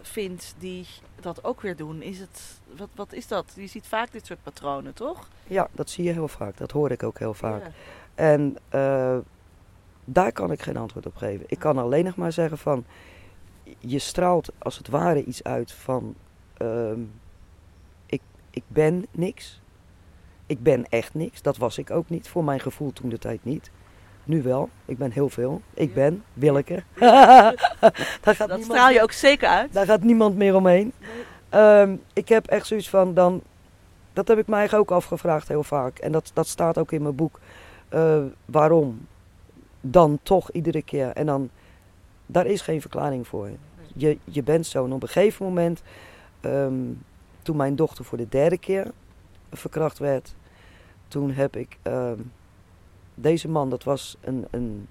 vindt 0.00 0.54
die 0.58 0.86
dat 1.20 1.44
ook 1.44 1.60
weer 1.60 1.76
doen? 1.76 2.02
Is 2.02 2.18
het, 2.18 2.60
wat, 2.76 2.88
wat 2.94 3.12
is 3.12 3.26
dat? 3.28 3.52
Je 3.56 3.66
ziet 3.66 3.86
vaak 3.86 4.12
dit 4.12 4.26
soort 4.26 4.42
patronen, 4.42 4.94
toch? 4.94 5.28
Ja, 5.46 5.68
dat 5.72 5.90
zie 5.90 6.04
je 6.04 6.12
heel 6.12 6.28
vaak. 6.28 6.56
Dat 6.56 6.70
hoor 6.70 6.90
ik 6.90 7.02
ook 7.02 7.18
heel 7.18 7.34
vaak. 7.34 7.62
Ja. 7.62 7.70
En 8.14 8.56
eh, 8.68 9.18
daar 10.04 10.32
kan 10.32 10.52
ik 10.52 10.62
geen 10.62 10.76
antwoord 10.76 11.06
op 11.06 11.16
geven. 11.16 11.44
Ik 11.48 11.58
kan 11.58 11.78
alleen 11.78 12.04
nog 12.04 12.16
maar 12.16 12.32
zeggen 12.32 12.58
van... 12.58 12.84
Je 13.78 13.98
straalt 13.98 14.52
als 14.58 14.78
het 14.78 14.88
ware 14.88 15.24
iets 15.24 15.44
uit 15.44 15.72
van... 15.72 16.14
ehm, 16.56 17.00
ik, 18.06 18.20
ik 18.50 18.62
ben 18.68 19.06
niks. 19.10 19.60
Ik 20.46 20.62
ben 20.62 20.84
echt 20.88 21.14
niks. 21.14 21.42
Dat 21.42 21.56
was 21.56 21.78
ik 21.78 21.90
ook 21.90 22.08
niet. 22.08 22.28
Voor 22.28 22.44
mijn 22.44 22.60
gevoel 22.60 22.92
toen 22.92 23.08
de 23.08 23.18
tijd 23.18 23.44
niet. 23.44 23.70
Nu 24.24 24.42
wel. 24.42 24.68
Ik 24.84 24.98
ben 24.98 25.10
heel 25.10 25.28
veel. 25.28 25.62
Ik 25.74 25.94
ben 25.94 26.24
Willeke. 26.32 26.82
daar, 28.20 28.34
gaat 28.34 28.48
Dat 28.48 28.62
straal 28.62 28.90
je 28.90 29.02
ook 29.02 29.12
zeker 29.12 29.48
uit. 29.48 29.72
daar 29.72 29.86
gaat 29.86 30.02
niemand 30.02 30.36
meer 30.36 30.54
omheen. 30.54 30.92
Ehm, 31.48 31.96
ik 32.12 32.28
heb 32.28 32.46
echt 32.46 32.66
zoiets 32.66 32.88
van 32.88 33.14
dan. 33.14 33.42
Dat 34.12 34.28
heb 34.28 34.38
ik 34.38 34.46
mij 34.46 34.72
ook 34.72 34.90
afgevraagd 34.90 35.48
heel 35.48 35.62
vaak. 35.62 35.98
En 35.98 36.12
dat, 36.12 36.30
dat 36.34 36.46
staat 36.46 36.78
ook 36.78 36.92
in 36.92 37.02
mijn 37.02 37.14
boek. 37.14 37.40
Eh, 37.88 38.22
waarom? 38.44 39.06
Dan 39.80 40.18
toch 40.22 40.50
iedere 40.50 40.82
keer. 40.82 41.08
En 41.08 41.26
dan. 41.26 41.50
Daar 42.32 42.46
is 42.46 42.60
geen 42.60 42.80
verklaring 42.80 43.26
voor. 43.26 43.48
Je, 43.94 44.18
je 44.24 44.42
bent 44.42 44.66
zo. 44.66 44.84
En 44.84 44.92
op 44.92 45.02
een 45.02 45.08
gegeven 45.08 45.46
moment. 45.46 45.82
ehm, 46.40 46.74
toen 47.42 47.56
mijn 47.56 47.76
dochter 47.76 48.04
voor 48.04 48.18
de 48.18 48.28
derde 48.28 48.58
keer 48.58 48.90
verkracht 49.50 49.98
werd. 49.98 50.34
Toen 51.08 51.30
heb 51.30 51.56
ik. 51.56 51.78
ehm, 51.82 52.18
deze 53.14 53.48
man, 53.48 53.70
dat 53.70 53.84
was 53.84 54.16
een, 54.20 54.46
een, 54.50 54.88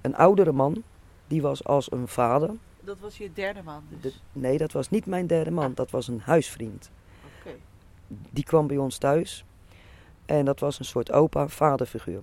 een 0.00 0.16
oudere 0.16 0.52
man. 0.52 0.82
Die 1.26 1.42
was 1.42 1.64
als 1.64 1.92
een 1.92 2.08
vader. 2.08 2.50
Dat 2.80 2.98
was 3.00 3.18
je 3.18 3.32
derde 3.32 3.62
man 3.62 3.82
dus. 3.88 4.12
De- 4.12 4.40
nee, 4.40 4.58
dat 4.58 4.72
was 4.72 4.90
niet 4.90 5.06
mijn 5.06 5.26
derde 5.26 5.50
man. 5.50 5.70
Ah. 5.70 5.76
Dat 5.76 5.90
was 5.90 6.08
een 6.08 6.20
huisvriend. 6.20 6.90
Oké. 7.40 7.56
Die 8.08 8.44
kwam 8.44 8.66
bij 8.66 8.76
ons 8.76 8.98
thuis. 8.98 9.44
En 10.26 10.44
dat 10.44 10.60
was 10.60 10.78
een 10.78 10.84
soort 10.84 11.12
opa-vaderfiguur. 11.12 12.22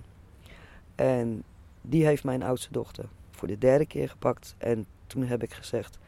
En 0.94 1.42
die 1.80 2.06
heeft 2.06 2.24
mijn 2.24 2.42
oudste 2.42 2.68
dochter 2.72 3.04
voor 3.44 3.52
de 3.52 3.58
derde 3.66 3.86
keer 3.86 4.08
gepakt. 4.08 4.54
En 4.58 4.86
toen 5.06 5.24
heb 5.24 5.42
ik 5.42 5.52
gezegd, 5.52 5.98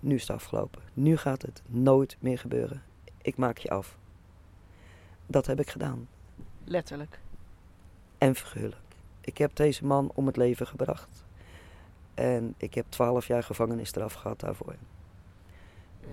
nu 0.00 0.14
is 0.14 0.20
het 0.20 0.30
afgelopen. 0.30 0.82
Nu 0.92 1.16
gaat 1.16 1.42
het 1.42 1.62
nooit 1.66 2.16
meer 2.20 2.38
gebeuren. 2.38 2.82
Ik 3.22 3.36
maak 3.36 3.58
je 3.58 3.70
af. 3.70 3.98
Dat 5.26 5.46
heb 5.46 5.60
ik 5.60 5.70
gedaan. 5.70 6.08
Letterlijk. 6.64 7.20
En 8.18 8.34
figuurlijk. 8.34 8.80
Ik 9.20 9.38
heb 9.38 9.56
deze 9.56 9.84
man 9.84 10.10
om 10.14 10.26
het 10.26 10.36
leven 10.36 10.66
gebracht. 10.66 11.24
En 12.14 12.54
ik 12.56 12.74
heb 12.74 12.86
12 12.88 13.26
jaar 13.26 13.42
gevangenisstraf 13.42 14.12
gehad 14.12 14.40
daarvoor. 14.40 14.74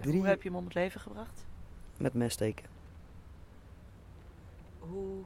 Drie- 0.01 0.13
Hoe 0.17 0.27
heb 0.27 0.41
je 0.41 0.49
hem 0.49 0.57
om 0.57 0.63
het 0.65 0.73
leven 0.73 1.01
gebracht? 1.01 1.45
Met 1.97 2.13
messteken. 2.13 2.65
Hoe 4.79 5.23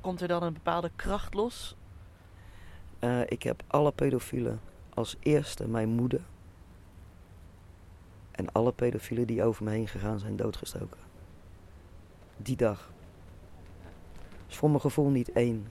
komt 0.00 0.20
er 0.20 0.28
dan 0.28 0.42
een 0.42 0.52
bepaalde 0.52 0.90
kracht 0.96 1.34
los? 1.34 1.76
Eh, 3.02 3.20
ik 3.26 3.42
heb 3.42 3.62
alle 3.66 3.92
pedofielen 3.92 4.60
als 4.94 5.16
eerste 5.20 5.68
mijn 5.68 5.88
moeder. 5.88 6.20
En 8.30 8.52
alle 8.52 8.72
pedofielen 8.72 9.26
die 9.26 9.44
over 9.44 9.64
me 9.64 9.70
heen 9.70 9.88
gegaan 9.88 10.18
zijn 10.18 10.36
doodgestoken. 10.36 10.98
Die 12.36 12.56
dag. 12.56 12.90
is 14.48 14.56
voor 14.56 14.68
mijn 14.68 14.80
gevoel 14.80 15.08
niet 15.08 15.32
één, 15.32 15.66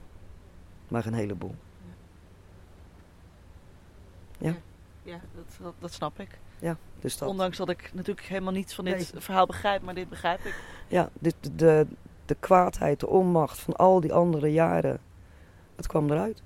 maar 0.88 1.06
een 1.06 1.14
heleboel. 1.14 1.54
Ja. 4.38 4.54
Ja, 5.02 5.20
dat, 5.34 5.44
dat, 5.60 5.74
dat 5.78 5.92
snap 5.92 6.18
ik. 6.20 6.38
Dus 7.00 7.18
dat, 7.18 7.28
Ondanks 7.28 7.56
dat 7.56 7.68
ik 7.68 7.90
natuurlijk 7.94 8.26
helemaal 8.26 8.52
niets 8.52 8.74
van 8.74 8.84
dit 8.84 9.12
Nee. 9.12 9.22
verhaal 9.22 9.46
begrijp, 9.46 9.82
maar 9.82 9.94
dit 9.94 10.08
begrijp 10.08 10.40
ik. 10.40 10.54
ja, 10.88 11.10
dit, 11.20 11.34
de, 11.40 11.54
de, 11.54 11.86
de 12.24 12.34
kwaadheid, 12.34 13.00
de 13.00 13.06
onmacht 13.06 13.58
van 13.58 13.76
al 13.76 14.00
die 14.00 14.12
andere 14.12 14.52
jaren, 14.52 15.00
het 15.76 15.86
kwam 15.86 16.10
eruit. 16.10 16.42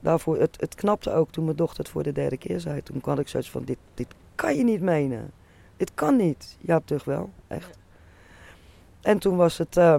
Daarvoor, 0.00 0.38
het, 0.38 0.60
het 0.60 0.74
knapte 0.74 1.12
ook 1.12 1.30
toen 1.30 1.44
mijn 1.44 1.56
dochter 1.56 1.78
het 1.78 1.88
voor 1.88 2.02
de 2.02 2.12
derde 2.12 2.36
keer 2.36 2.60
zei. 2.60 2.82
Toen 2.82 3.00
had 3.04 3.18
ik 3.18 3.28
zoiets 3.28 3.50
van, 3.50 3.64
dit, 3.64 3.78
dit 3.94 4.06
kan 4.34 4.56
je 4.56 4.64
niet 4.64 4.80
menen. 4.80 5.30
Dit 5.76 5.94
kan 5.94 6.16
niet. 6.16 6.56
Ja, 6.60 6.80
toch 6.84 7.04
wel, 7.04 7.30
echt. 7.46 7.78
En 9.00 9.18
toen 9.18 9.36
was 9.36 9.58
het 9.58 9.76
eh, 9.76 9.98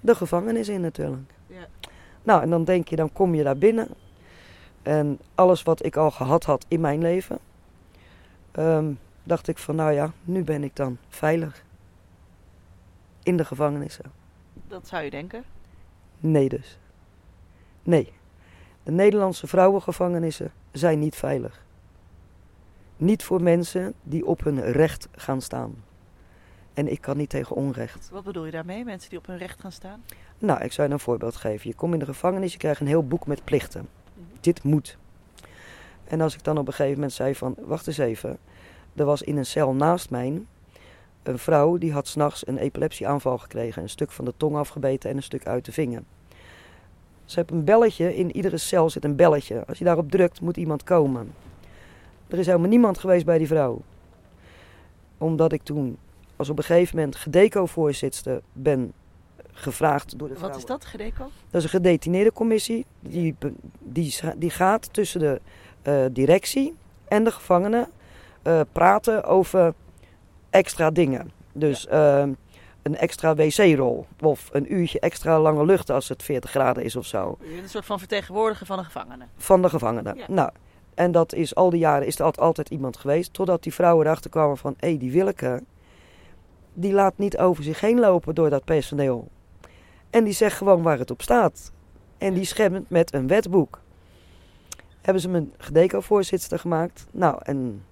de 0.00 0.14
gevangenis 0.14 0.68
in 0.68 0.80
natuurlijk. 0.80 1.32
Ja. 1.46 1.66
Nou, 2.22 2.42
en 2.42 2.50
dan 2.50 2.64
denk 2.64 2.88
je, 2.88 2.96
dan 2.96 3.12
kom 3.12 3.34
je 3.34 3.42
daar 3.42 3.58
binnen. 3.58 3.88
En 4.82 5.18
alles 5.34 5.62
wat 5.62 5.84
ik 5.84 5.96
al 5.96 6.10
gehad 6.10 6.44
had 6.44 6.64
in 6.68 6.80
mijn 6.80 7.00
leven, 7.00 7.38
ehm, 8.50 8.92
dacht 9.24 9.48
ik 9.48 9.58
van, 9.58 9.76
nou 9.76 9.92
ja, 9.92 10.12
nu 10.24 10.44
ben 10.44 10.64
ik 10.64 10.76
dan 10.76 10.98
veilig. 11.08 11.64
In 13.22 13.36
de 13.36 13.44
gevangenissen. 13.44 14.04
Dat 14.68 14.88
zou 14.88 15.02
je 15.02 15.10
denken. 15.10 15.44
Nee 16.20 16.48
dus. 16.48 16.78
Nee. 17.82 18.12
De 18.82 18.92
Nederlandse 18.92 19.46
vrouwengevangenissen 19.46 20.52
zijn 20.70 20.98
niet 20.98 21.16
veilig. 21.16 21.64
Niet 22.96 23.22
voor 23.22 23.42
mensen 23.42 23.94
die 24.02 24.26
op 24.26 24.44
hun 24.44 24.60
recht 24.60 25.08
gaan 25.12 25.40
staan. 25.40 25.74
En 26.74 26.88
ik 26.88 27.00
kan 27.00 27.16
niet 27.16 27.30
tegen 27.30 27.56
onrecht. 27.56 28.08
Wat 28.12 28.24
bedoel 28.24 28.44
je 28.44 28.50
daarmee? 28.50 28.84
Mensen 28.84 29.10
die 29.10 29.18
op 29.18 29.26
hun 29.26 29.38
recht 29.38 29.60
gaan 29.60 29.72
staan? 29.72 30.02
Nou, 30.38 30.62
ik 30.64 30.72
zou 30.72 30.88
je 30.88 30.94
een 30.94 31.00
voorbeeld 31.00 31.36
geven. 31.36 31.68
Je 31.68 31.74
komt 31.74 31.92
in 31.92 31.98
de 31.98 32.04
gevangenis, 32.04 32.52
je 32.52 32.58
krijgt 32.58 32.80
een 32.80 32.86
heel 32.86 33.06
boek 33.06 33.26
met 33.26 33.44
plichten. 33.44 33.88
Dit 34.40 34.62
moet. 34.62 34.98
En 36.04 36.20
als 36.20 36.34
ik 36.34 36.44
dan 36.44 36.58
op 36.58 36.66
een 36.66 36.72
gegeven 36.72 36.94
moment 36.94 37.12
zei 37.12 37.34
van, 37.34 37.54
wacht 37.58 37.86
eens 37.86 37.98
even. 37.98 38.38
Er 38.94 39.04
was 39.04 39.22
in 39.22 39.36
een 39.36 39.46
cel 39.46 39.74
naast 39.74 40.10
mij 40.10 40.42
een 41.22 41.38
vrouw 41.38 41.78
die 41.78 41.92
had 41.92 42.08
s'nachts 42.08 42.46
een 42.46 42.58
epilepsieaanval 42.58 43.38
gekregen. 43.38 43.82
Een 43.82 43.88
stuk 43.88 44.10
van 44.10 44.24
de 44.24 44.34
tong 44.36 44.56
afgebeten 44.56 45.10
en 45.10 45.16
een 45.16 45.22
stuk 45.22 45.46
uit 45.46 45.64
de 45.64 45.72
vinger. 45.72 46.02
Ze 47.32 47.38
heeft 47.38 47.50
een 47.50 47.64
belletje, 47.64 48.16
in 48.16 48.36
iedere 48.36 48.56
cel 48.56 48.90
zit 48.90 49.04
een 49.04 49.16
belletje. 49.16 49.64
Als 49.66 49.78
je 49.78 49.84
daarop 49.84 50.10
drukt, 50.10 50.40
moet 50.40 50.56
iemand 50.56 50.82
komen. 50.82 51.34
Er 52.28 52.38
is 52.38 52.46
helemaal 52.46 52.68
niemand 52.68 52.98
geweest 52.98 53.24
bij 53.24 53.38
die 53.38 53.46
vrouw. 53.46 53.80
Omdat 55.18 55.52
ik 55.52 55.62
toen, 55.62 55.98
als 56.36 56.48
op 56.48 56.58
een 56.58 56.64
gegeven 56.64 56.96
moment 56.96 57.16
gedeco-voorzitter 57.16 58.40
ben 58.52 58.92
gevraagd 59.52 60.18
door 60.18 60.28
de 60.28 60.38
Wat 60.38 60.56
is 60.56 60.64
dat, 60.64 60.84
Gedeco? 60.84 61.30
Dat 61.50 61.60
is 61.60 61.62
een 61.62 61.68
gedetineerde 61.68 62.32
commissie. 62.32 62.86
Die, 63.00 63.34
die, 63.78 64.14
die 64.36 64.50
gaat 64.50 64.92
tussen 64.92 65.20
de 65.20 65.40
eh, 65.82 66.04
directie 66.10 66.74
en 67.08 67.24
de 67.24 67.30
gevangenen 67.30 67.88
eh, 68.42 68.60
praten 68.72 69.24
over 69.24 69.74
extra 70.50 70.90
dingen. 70.90 71.30
Dus 71.52 71.86
eh, 71.86 72.28
een 72.82 72.96
extra 72.96 73.34
wc-rol. 73.34 74.06
Of 74.20 74.48
een 74.52 74.74
uurtje 74.74 75.00
extra 75.00 75.40
lange 75.40 75.64
lucht 75.64 75.90
als 75.90 76.08
het 76.08 76.22
40 76.22 76.50
graden 76.50 76.84
is 76.84 76.96
of 76.96 77.06
zo. 77.06 77.38
Een 77.40 77.68
soort 77.68 77.84
van 77.84 77.98
vertegenwoordiger 77.98 78.66
van 78.66 78.78
een 78.78 78.84
gevangene. 78.84 79.24
Van 79.36 79.62
de 79.62 79.68
gevangenen. 79.68 80.16
Ja. 80.16 80.24
Nou, 80.28 80.50
en 80.94 81.12
dat 81.12 81.34
is 81.34 81.54
al 81.54 81.70
die 81.70 81.78
jaren 81.78 82.06
is 82.06 82.18
er 82.18 82.32
altijd, 82.32 82.68
iemand 82.68 82.96
geweest. 82.96 83.32
Totdat 83.32 83.62
die 83.62 83.74
vrouwen 83.74 84.06
erachter 84.06 84.30
kwamen 84.30 84.56
van... 84.56 84.74
Hé, 84.78 84.96
die 84.96 85.12
Willeke... 85.12 85.62
Die 86.74 86.92
laat 86.92 87.18
niet 87.18 87.38
over 87.38 87.64
zich 87.64 87.80
heen 87.80 88.00
lopen 88.00 88.34
door 88.34 88.50
dat 88.50 88.64
personeel. 88.64 89.28
En 90.10 90.24
die 90.24 90.32
zegt 90.32 90.56
gewoon 90.56 90.82
waar 90.82 90.98
het 90.98 91.10
op 91.10 91.22
staat. 91.22 91.72
En 92.18 92.34
die 92.34 92.44
schemt 92.44 92.90
met 92.90 93.14
een 93.14 93.26
wetboek. 93.26 93.80
Hebben 95.00 95.22
ze 95.22 95.28
me 95.28 95.38
een 95.38 95.52
gedeco-voorzitter 95.58 96.58
gemaakt. 96.58 97.06
Nou, 97.10 97.38
en 97.42 97.84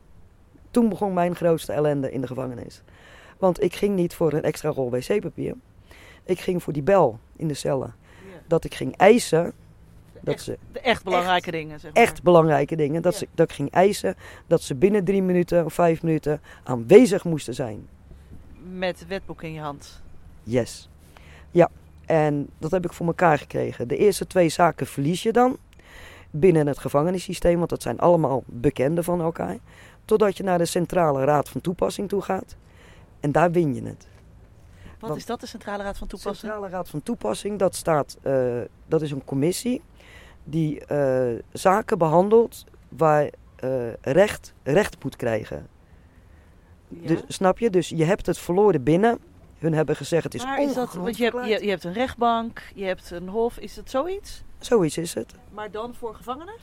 toen 0.70 0.88
begon 0.88 1.12
mijn 1.12 1.36
grootste 1.36 1.72
ellende 1.72 2.12
in 2.12 2.20
de 2.20 2.26
gevangenis. 2.26 2.82
Want 3.40 3.62
ik 3.62 3.74
ging 3.74 3.96
niet 3.96 4.14
voor 4.14 4.32
een 4.32 4.42
extra 4.42 4.68
rol 4.70 4.90
wc-papier. 4.90 5.54
Ik 6.24 6.40
ging 6.40 6.62
voor 6.62 6.72
die 6.72 6.82
bel 6.82 7.18
in 7.36 7.48
de 7.48 7.54
cellen. 7.54 7.94
Dat 8.46 8.64
ik 8.64 8.74
ging 8.74 8.96
eisen... 8.96 9.52
Dat 10.22 10.34
echt, 10.34 10.44
ze 10.44 10.58
de 10.72 10.80
echt 10.80 11.04
belangrijke 11.04 11.50
dingen, 11.50 11.80
zeg 11.80 11.92
maar. 11.92 12.02
echt 12.02 12.22
belangrijke 12.22 12.76
dingen. 12.76 13.02
Dat, 13.02 13.12
Ja. 13.12 13.18
ze, 13.18 13.28
dat 13.34 13.50
ik 13.50 13.54
ging 13.54 13.70
eisen 13.70 14.14
dat 14.46 14.62
ze 14.62 14.74
binnen 14.74 15.04
drie 15.04 15.22
minuten 15.22 15.64
of 15.64 15.74
vijf 15.74 16.02
minuten 16.02 16.40
aanwezig 16.64 17.24
moesten 17.24 17.54
zijn. 17.54 17.88
Met 18.72 18.98
het 18.98 19.08
wetboek 19.08 19.42
in 19.42 19.52
je 19.52 19.60
hand. 19.60 20.02
Yes. 20.42 20.88
Ja, 21.50 21.70
en 22.06 22.48
dat 22.58 22.70
heb 22.70 22.84
ik 22.84 22.92
voor 22.92 23.06
elkaar 23.06 23.38
gekregen. 23.38 23.88
De 23.88 23.96
eerste 23.96 24.26
twee 24.26 24.48
zaken 24.48 24.86
verlies 24.86 25.22
je 25.22 25.32
dan 25.32 25.56
binnen 26.30 26.66
het 26.66 26.78
gevangenissysteem, 26.78 27.58
want 27.58 27.70
dat 27.70 27.82
zijn 27.82 27.98
allemaal 27.98 28.42
bekenden 28.46 29.04
van 29.04 29.20
elkaar. 29.20 29.58
Totdat 30.04 30.36
je 30.36 30.42
naar 30.42 30.58
de 30.58 30.64
Centrale 30.64 31.24
Raad 31.24 31.48
van 31.48 31.60
Toepassing 31.60 32.08
toe 32.08 32.22
gaat. 32.22 32.56
En 33.20 33.32
daar 33.32 33.50
win 33.50 33.74
je 33.74 33.82
het. 33.82 34.08
Wat 34.98 35.08
Want- 35.08 35.20
is 35.20 35.26
dat, 35.26 35.40
de 35.40 35.46
Centrale 35.46 35.82
Raad 35.82 35.98
van 35.98 36.06
De 36.06 36.12
Toepassing? 36.14 36.52
Centrale 36.52 36.68
Raad 36.68 36.88
van 36.88 37.02
Toepassing, 37.02 37.58
dat, 37.58 37.74
staat, 37.74 38.18
eh, 38.22 38.60
dat 38.86 39.02
is 39.02 39.10
een 39.10 39.24
commissie 39.24 39.82
die 40.44 40.84
eh, 40.84 41.38
zaken 41.52 41.98
behandelt 41.98 42.64
waar 42.88 43.30
eh, 43.56 43.92
recht 44.00 44.54
recht 44.62 45.04
moet 45.04 45.16
krijgen. 45.16 45.68
Ja. 46.88 47.06
Dus, 47.06 47.20
snap 47.28 47.58
je? 47.58 47.70
Dus 47.70 47.88
je 47.88 48.04
hebt 48.04 48.26
het 48.26 48.38
verloren 48.38 48.82
binnen. 48.82 49.18
Hun 49.58 49.74
hebben 49.74 49.96
gezegd 49.96 50.24
het 50.24 50.34
is 50.34 50.44
maar 50.44 50.62
is 50.62 50.74
dat, 50.74 50.94
want 50.94 51.16
je 51.16 51.24
hebt, 51.24 51.44
je, 51.46 51.64
je 51.64 51.70
hebt 51.70 51.84
een 51.84 51.92
rechtbank, 51.92 52.62
je 52.74 52.84
hebt 52.84 53.10
een 53.10 53.28
hof, 53.28 53.58
is 53.58 53.74
dat 53.74 53.90
zoiets? 53.90 54.42
Zoiets 54.58 54.98
is 54.98 55.14
het. 55.14 55.34
Maar 55.52 55.70
dan 55.70 55.94
voor 55.94 56.14
gevangenen? 56.14 56.54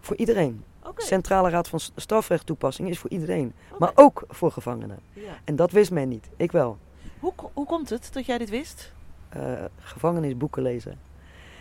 Voor 0.00 0.16
iedereen. 0.16 0.64
Centrale 0.96 1.50
Raad 1.50 1.68
van 1.68 1.80
S- 1.80 1.92
Strafrechttoepassing 1.96 2.88
is 2.88 2.98
voor 2.98 3.10
iedereen. 3.10 3.52
Maar 3.78 3.92
ook 3.94 4.24
voor 4.28 4.50
gevangenen. 4.52 4.98
Ja. 5.12 5.22
En 5.44 5.56
dat 5.56 5.70
wist 5.70 5.90
men 5.90 6.08
niet. 6.08 6.28
Ik 6.36 6.52
wel. 6.52 6.78
Hoe, 7.20 7.32
hoe 7.52 7.66
komt 7.66 7.90
het 7.90 8.08
dat 8.12 8.26
jij 8.26 8.38
dit 8.38 8.50
wist? 8.50 8.92
Eh, 9.28 9.42
gevangenisboeken 9.80 10.62
lezen. 10.62 10.98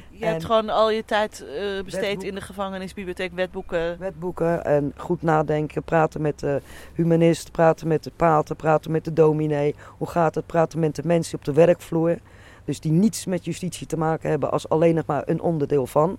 Je 0.10 0.26
En- 0.26 0.32
hebt 0.32 0.46
gewoon 0.46 0.70
al 0.70 0.92
je 0.92 1.06
tijd 1.06 1.46
eh, 1.46 1.84
besteed 1.84 2.24
in 2.24 2.36
de 2.36 2.42
gevangenisbibliotheek, 2.42 3.32
wetboeken. 3.34 4.00
Wetboeken 4.00 4.66
en 4.66 4.94
goed 4.98 5.22
nadenken. 5.22 5.84
Praten 5.84 6.22
met 6.22 6.40
de 6.40 6.62
humanist, 6.94 7.52
praten 7.52 7.88
met 7.88 8.04
de 8.04 8.12
pater, 8.16 8.56
praten 8.56 8.92
met 8.92 9.06
de 9.06 9.14
dominee. 9.14 9.76
Hoe 9.98 10.08
gaat 10.10 10.36
het? 10.36 10.46
Praten 10.46 10.80
met 10.80 10.96
de 10.96 11.02
mensen 11.06 11.38
op 11.38 11.46
de 11.46 11.54
werkvloer. 11.54 12.18
Dus 12.66 12.80
die 12.80 12.92
niets 12.92 13.26
met 13.26 13.46
justitie 13.46 13.88
te 13.88 13.98
maken 13.98 14.30
hebben 14.30 14.52
als 14.52 14.70
alleen 14.70 14.96
nog 14.96 15.06
maar 15.06 15.24
een 15.26 15.42
onderdeel 15.42 15.86
van. 15.88 16.18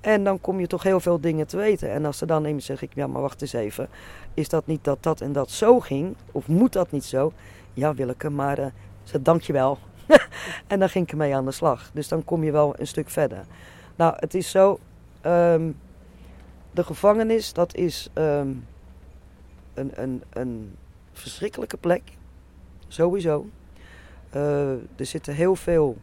En 0.00 0.24
dan 0.24 0.40
kom 0.40 0.60
je 0.60 0.66
toch 0.66 0.82
heel 0.82 1.00
veel 1.00 1.20
dingen 1.20 1.46
te 1.46 1.56
weten. 1.56 1.90
En 1.90 2.04
als 2.04 2.18
ze 2.18 2.26
dan 2.26 2.44
iemand 2.44 2.62
zeg 2.62 2.82
ik, 2.82 2.94
ja 2.94 3.06
maar 3.06 3.22
wacht 3.22 3.42
eens 3.42 3.52
even. 3.52 3.88
Is 4.34 4.48
dat 4.48 4.66
niet 4.66 4.84
dat 4.84 5.02
dat 5.02 5.20
en 5.20 5.32
dat 5.32 5.50
zo 5.50 5.80
ging? 5.80 6.16
Of 6.32 6.48
moet 6.48 6.72
dat 6.72 6.90
niet 6.90 7.04
zo? 7.04 7.32
Ja 7.74 7.94
Willeke, 7.94 8.30
maar 8.30 8.58
uh, 8.58 9.36
je 9.40 9.52
wel. 9.52 9.78
en 10.66 10.78
dan 10.78 10.88
ging 10.88 11.04
ik 11.04 11.10
ermee 11.10 11.34
aan 11.34 11.44
de 11.44 11.50
slag. 11.50 11.90
Dus 11.92 12.08
dan 12.08 12.24
kom 12.24 12.44
je 12.44 12.52
wel 12.52 12.74
een 12.78 12.86
stuk 12.86 13.10
verder. 13.10 13.44
Nou, 13.96 14.14
het 14.16 14.34
is 14.34 14.50
zo... 14.50 14.78
ehm, 15.20 15.70
de 16.70 16.84
gevangenis, 16.84 17.52
dat 17.52 17.74
is 17.74 18.08
ehm, 18.12 18.52
een, 19.74 19.90
een, 19.94 20.22
een 20.30 20.76
verschrikkelijke 21.12 21.76
plek. 21.76 22.02
Sowieso. 22.88 23.46
Eh, 24.30 24.70
er 24.70 25.06
zitten 25.06 25.34
heel 25.34 25.54
veel 25.54 25.96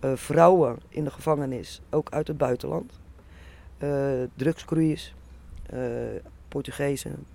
eh, 0.00 0.12
vrouwen 0.14 0.78
in 0.88 1.04
de 1.04 1.10
gevangenis, 1.10 1.80
ook 1.90 2.10
uit 2.10 2.28
het 2.28 2.38
buitenland. 2.38 3.00
Eh 3.78 4.22
drugskroeiers, 4.34 5.14
eh 5.66 5.80
Portugezen, 6.48 7.26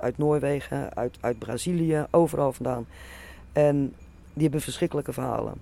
uit 0.00 0.18
Noorwegen, 0.18 0.94
uit, 0.94 1.18
uit 1.20 1.38
Brazilië, 1.38 2.06
overal 2.10 2.52
vandaan. 2.52 2.86
En 3.52 3.94
die 4.32 4.42
hebben 4.42 4.60
verschrikkelijke 4.60 5.12
verhalen. 5.12 5.54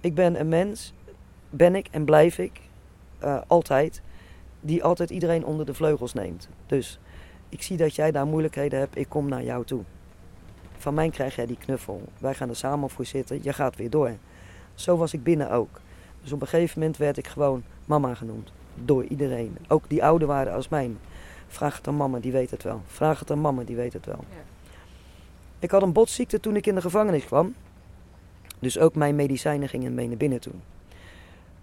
Ik 0.00 0.14
ben 0.14 0.40
een 0.40 0.48
mens, 0.48 0.94
ben 1.50 1.74
ik 1.74 1.88
en 1.90 2.04
blijf 2.04 2.38
ik, 2.38 2.60
eh, 3.18 3.40
altijd, 3.46 4.02
die 4.60 4.84
altijd 4.84 5.10
iedereen 5.10 5.44
onder 5.44 5.66
de 5.66 5.74
vleugels 5.74 6.12
neemt. 6.12 6.48
Dus 6.66 6.98
ik 7.48 7.62
zie 7.62 7.76
dat 7.76 7.94
jij 7.94 8.10
daar 8.10 8.26
moeilijkheden 8.26 8.78
hebt, 8.78 8.96
ik 8.96 9.08
kom 9.08 9.28
naar 9.28 9.42
jou 9.42 9.64
toe. 9.64 9.82
Van 10.76 10.94
mij 10.94 11.10
krijg 11.10 11.34
jij 11.36 11.46
die 11.46 11.58
knuffel. 11.58 12.02
Wij 12.18 12.34
gaan 12.34 12.48
er 12.48 12.56
samen 12.56 12.90
voor 12.90 13.04
zitten, 13.04 13.42
je 13.42 13.52
gaat 13.52 13.76
weer 13.76 13.90
door. 13.90 14.16
Zo 14.74 14.96
was 14.96 15.12
ik 15.12 15.22
binnen 15.22 15.50
ook. 15.50 15.80
Dus 16.22 16.32
op 16.32 16.40
een 16.40 16.46
gegeven 16.46 16.78
moment 16.78 16.98
werd 16.98 17.16
ik 17.16 17.26
gewoon 17.26 17.62
mama 17.84 18.14
genoemd. 18.14 18.52
Door 18.74 19.04
iedereen. 19.04 19.56
Ook 19.68 19.88
die 19.88 20.04
ouder 20.04 20.28
waren 20.28 20.52
als 20.52 20.68
mijn. 20.68 20.98
Vraag 21.48 21.76
het 21.76 21.88
aan 21.88 21.96
mama, 21.96 22.18
die 22.18 22.32
weet 22.32 22.50
het 22.50 22.62
wel. 22.62 22.82
Vraag 22.86 23.18
het 23.18 23.30
aan 23.30 23.40
mama, 23.40 23.62
die 23.62 23.76
weet 23.76 23.92
het 23.92 24.06
wel. 24.06 24.24
Ja. 24.30 24.42
Ik 25.58 25.70
had 25.70 25.82
een 25.82 25.92
botsziekte 25.92 26.40
toen 26.40 26.56
ik 26.56 26.66
in 26.66 26.74
de 26.74 26.80
gevangenis 26.80 27.24
kwam. 27.24 27.54
Dus 28.58 28.78
ook 28.78 28.94
mijn 28.94 29.16
medicijnen 29.16 29.68
gingen 29.68 29.94
mee 29.94 30.08
naar 30.08 30.16
binnen 30.16 30.40
toe. 30.40 30.52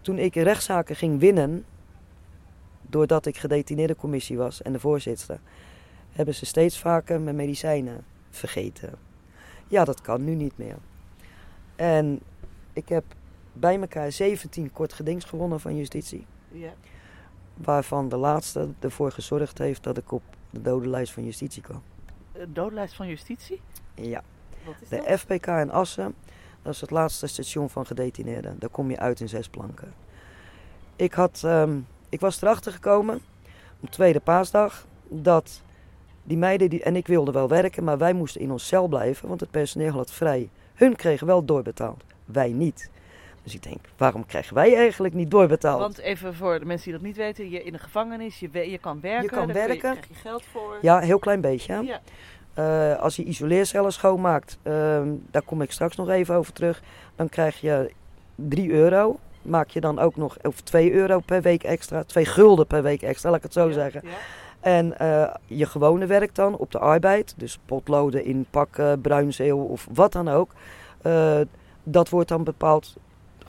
Toen 0.02 0.18
ik 0.18 0.36
rechtszaken 0.36 0.96
ging 0.96 1.20
winnen, 1.20 1.66
doordat 2.82 3.26
ik 3.26 3.38
gedetineerde 3.38 3.96
commissie 3.96 4.38
was 4.38 4.62
en 4.62 4.72
de 4.72 4.80
voorzitter, 4.80 5.40
hebben 6.12 6.36
ze 6.36 6.46
steeds 6.46 6.80
vaker 6.80 7.22
mijn 7.22 7.36
medicijnen 7.36 8.04
vergeten. 8.30 8.94
Ja, 9.68 9.86
dat 9.86 10.02
kan 10.02 10.24
nu 10.24 10.36
niet 10.36 10.58
meer. 10.58 10.78
En 11.76 12.20
ik 12.74 12.90
heb 12.90 13.04
bij 13.54 13.80
elkaar 13.80 14.12
17 14.12 14.72
kort 14.72 14.94
gedings 14.94 15.26
gewonnen 15.26 15.60
van 15.60 15.76
justitie. 15.76 16.26
Ja. 16.52 16.74
Waarvan 17.64 18.10
de 18.10 18.18
laatste 18.18 18.68
ervoor 18.80 19.12
gezorgd 19.12 19.58
heeft 19.58 19.84
dat 19.84 19.98
ik 19.98 20.12
op 20.12 20.24
de 20.50 20.62
dodenlijst 20.62 21.14
van 21.14 21.24
justitie 21.24 21.62
kwam. 21.62 21.82
Een 22.34 22.54
doodlijst 22.54 22.96
van 22.96 23.08
justitie? 23.08 23.62
Ja, 23.96 24.22
Wat 24.66 24.76
is 24.82 24.90
de 24.90 25.04
dat? 25.08 25.20
FPK 25.20 25.48
in 25.48 25.72
Assen, 25.72 26.16
dat 26.62 26.74
is 26.74 26.82
het 26.82 26.92
laatste 26.92 27.28
station 27.28 27.70
van 27.70 27.86
gedetineerden. 27.86 28.56
Daar 28.60 28.70
kom 28.70 28.90
je 28.90 29.00
uit 29.00 29.20
in 29.20 29.30
zes 29.30 29.50
planken. 29.50 29.94
Ik, 30.96 31.14
had, 31.14 31.42
ehm, 31.46 31.80
ik 32.10 32.20
was 32.20 32.42
erachter 32.42 32.72
gekomen, 32.72 33.22
op 33.80 33.90
tweede 33.90 34.20
paasdag, 34.20 34.86
dat 35.08 35.62
die 36.24 36.38
meiden, 36.38 36.70
die, 36.70 36.84
en 36.84 36.96
ik 36.96 37.08
wilde 37.08 37.32
wel 37.32 37.48
werken, 37.48 37.84
maar 37.84 37.98
wij 37.98 38.14
moesten 38.14 38.42
in 38.42 38.52
ons 38.52 38.68
cel 38.68 38.88
blijven, 38.88 39.28
want 39.28 39.40
het 39.40 39.52
personeel 39.52 39.92
had 39.92 40.12
vrij. 40.12 40.50
Hun 40.74 40.96
kregen 40.96 41.28
wel 41.28 41.46
doorbetaald, 41.46 42.04
wij 42.26 42.52
niet. 42.52 42.90
Dus 43.44 43.54
ik 43.56 43.64
denk, 43.64 43.80
waarom 43.98 44.26
krijgen 44.26 44.54
wij 44.56 44.76
eigenlijk 44.76 45.14
niet 45.14 45.32
doorbetaald? 45.32 45.80
Want 45.80 45.98
even 45.98 46.36
voor 46.36 46.60
de 46.60 46.66
mensen 46.66 46.86
die 46.86 46.94
dat 46.94 47.08
niet 47.08 47.18
weten, 47.18 47.50
je 47.50 47.64
in 47.64 47.72
de 47.74 47.80
gevangenis, 47.80 48.40
je, 48.40 48.72
je 48.72 48.78
kan 48.78 49.02
werken, 49.02 49.30
kan 49.30 49.48
daar 49.48 49.56
werken. 49.56 49.74
Je, 49.74 49.80
krijg 49.80 50.08
je 50.08 50.14
geld 50.14 50.44
voor. 50.52 50.78
Ja, 50.82 50.98
een 50.98 51.04
heel 51.04 51.20
klein 51.20 51.42
beetje. 51.42 51.84
Ja. 51.84 52.00
Eh, 52.54 53.00
als 53.02 53.16
je 53.16 53.24
isoleercellen 53.24 53.94
schoonmaakt, 53.94 54.58
ehm, 54.64 55.08
daar 55.32 55.42
kom 55.42 55.62
ik 55.62 55.72
straks 55.72 55.96
nog 55.96 56.10
even 56.10 56.36
over 56.36 56.54
terug, 56.54 56.82
dan 57.16 57.30
krijg 57.30 57.62
je 57.62 57.92
3 58.36 58.72
euro. 58.72 59.20
Maak 59.42 59.70
je 59.70 59.82
dan 59.82 60.00
ook 60.00 60.16
nog, 60.16 60.38
of 60.42 60.62
2 60.62 60.92
euro 60.94 61.20
per 61.20 61.42
week 61.42 61.64
extra, 61.64 62.04
2 62.04 62.26
gulden 62.26 62.68
per 62.68 62.84
week 62.84 63.02
extra, 63.02 63.30
laat 63.30 63.38
ik 63.38 63.44
het 63.44 63.54
zo 63.54 63.68
Ja, 63.68 63.74
zeggen. 63.74 64.02
ja. 64.04 64.10
En 64.60 65.00
eh, 65.00 65.34
je 65.46 65.66
gewone 65.66 66.06
werk 66.06 66.36
dan 66.36 66.58
op 66.58 66.72
de 66.72 66.80
arbeid, 66.80 67.34
dus 67.38 67.60
potloden 67.66 68.24
inpakken, 68.24 69.02
bruinzeel 69.02 69.58
of 69.60 69.88
wat 69.94 70.12
dan 70.12 70.28
ook, 70.30 70.52
eh, 71.02 71.40
dat 71.84 72.10
wordt 72.10 72.30
dan 72.30 72.44
bepaald, 72.44 72.96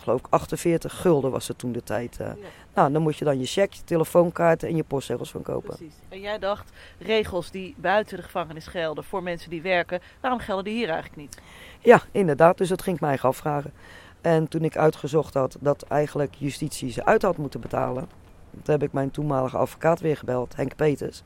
geloof 0.01 0.19
ik, 0.21 0.27
48 0.31 1.01
gulden 1.01 1.31
was 1.31 1.49
het 1.49 1.59
toen 1.59 1.73
de 1.73 1.83
tijd. 1.83 2.21
eh. 2.21 2.27
Ja, 2.27 2.35
Nou, 2.75 2.93
dan 2.93 3.03
moet 3.03 3.17
je 3.17 3.25
dan 3.25 3.39
je 3.39 3.47
cheque, 3.47 3.77
je 3.77 3.85
telefoonkaarten 3.85 4.69
en 4.69 4.77
je 4.77 4.83
postzegels 4.85 5.31
van 5.31 5.43
kopen. 5.43 5.77
precies. 5.77 5.95
En 6.09 6.21
jij 6.21 6.39
dacht, 6.39 6.71
regels 6.99 7.51
die 7.51 7.75
buiten 7.79 8.17
de 8.17 8.23
gevangenis 8.23 8.67
gelden 8.67 9.05
voor 9.05 9.23
mensen 9.23 9.51
die 9.51 9.63
werken, 9.63 10.01
waarom 10.21 10.41
gelden 10.41 10.65
die 10.65 10.75
hier 10.75 10.89
eigenlijk 10.89 11.17
niet? 11.17 11.39
Ja, 11.81 12.03
inderdaad. 12.13 12.59
Dus 12.59 12.69
dat 12.69 12.83
ging 12.83 12.97
ik 12.97 13.03
mij 13.03 13.19
afvragen. 13.21 13.73
En 14.21 14.49
toen 14.49 14.65
ik 14.65 14.77
uitgezocht 14.77 15.35
had 15.35 15.57
dat 15.61 15.83
eigenlijk 15.83 16.35
justitie 16.35 16.91
ze 16.93 17.05
uit 17.05 17.23
had 17.23 17.37
moeten 17.37 17.61
betalen, 17.61 18.09
toen 18.51 18.75
heb 18.75 18.83
ik 18.83 18.93
mijn 18.93 19.11
toenmalige 19.11 19.57
advocaat 19.57 20.01
weer 20.01 20.17
gebeld, 20.17 20.57
Henk 20.57 20.77
Peters. 20.77 21.23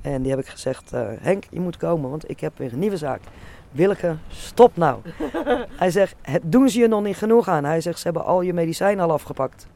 En 0.00 0.22
die 0.22 0.30
heb 0.30 0.40
ik 0.40 0.46
gezegd, 0.46 0.92
eh, 0.92 1.08
Henk, 1.20 1.44
je 1.50 1.60
moet 1.60 1.76
komen, 1.76 2.10
want 2.10 2.30
ik 2.30 2.40
heb 2.40 2.58
weer 2.58 2.72
een 2.72 2.78
nieuwe 2.78 2.96
zaak. 2.96 3.20
Willeke, 3.78 4.16
stop 4.28 4.76
nou. 4.76 5.00
Hij 5.82 5.90
zegt, 5.90 6.14
het 6.22 6.42
doen 6.44 6.68
ze 6.68 6.78
je 6.78 6.88
nog 6.88 7.02
niet 7.02 7.16
genoeg 7.16 7.48
aan. 7.48 7.64
Hij 7.64 7.80
zegt, 7.80 7.98
ze 7.98 8.04
hebben 8.04 8.24
al 8.24 8.40
je 8.40 8.52
medicijnen 8.52 9.04
al 9.04 9.12
afgepakt. 9.12 9.66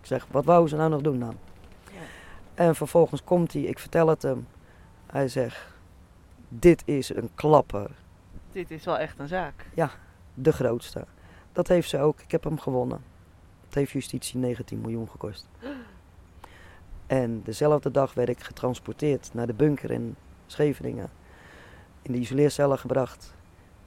Ik 0.00 0.06
zeg, 0.06 0.26
wat 0.30 0.44
wou 0.44 0.68
ze 0.68 0.76
nou 0.76 0.90
nog 0.90 1.00
doen 1.00 1.20
dan? 1.20 1.36
Ja. 1.92 1.98
En 2.54 2.74
vervolgens 2.74 3.24
komt 3.24 3.52
hij, 3.52 3.62
ik 3.62 3.78
vertel 3.78 4.08
het 4.08 4.22
hem. 4.22 4.46
Hij 5.06 5.28
zegt, 5.28 5.66
dit 6.48 6.82
is 6.84 7.14
een 7.14 7.30
klapper 7.34 7.90
Dit 8.52 8.70
is 8.70 8.84
wel 8.84 8.98
echt 8.98 9.18
een 9.18 9.28
zaak. 9.28 9.66
de 10.34 10.52
grootste. 10.52 11.04
Dat 11.52 11.68
heeft 11.68 11.88
ze 11.88 11.98
ook. 11.98 12.20
Ik 12.20 12.30
heb 12.30 12.44
hem 12.44 12.58
gewonnen. 12.58 13.04
Het 13.66 13.74
heeft 13.74 13.90
justitie 13.90 14.38
19 14.38 14.80
miljoen 14.80 15.08
gekost. 15.08 15.48
En 17.06 17.42
dezelfde 17.44 17.90
dag 17.90 18.14
werd 18.14 18.28
ik 18.28 18.40
getransporteerd 18.40 19.30
naar 19.32 19.46
de 19.46 19.54
bunker 19.54 19.90
in 19.90 20.16
Scheveningen. 20.46 21.10
In 22.06 22.12
de 22.12 22.18
isoleercellen 22.18 22.78
gebracht. 22.78 23.34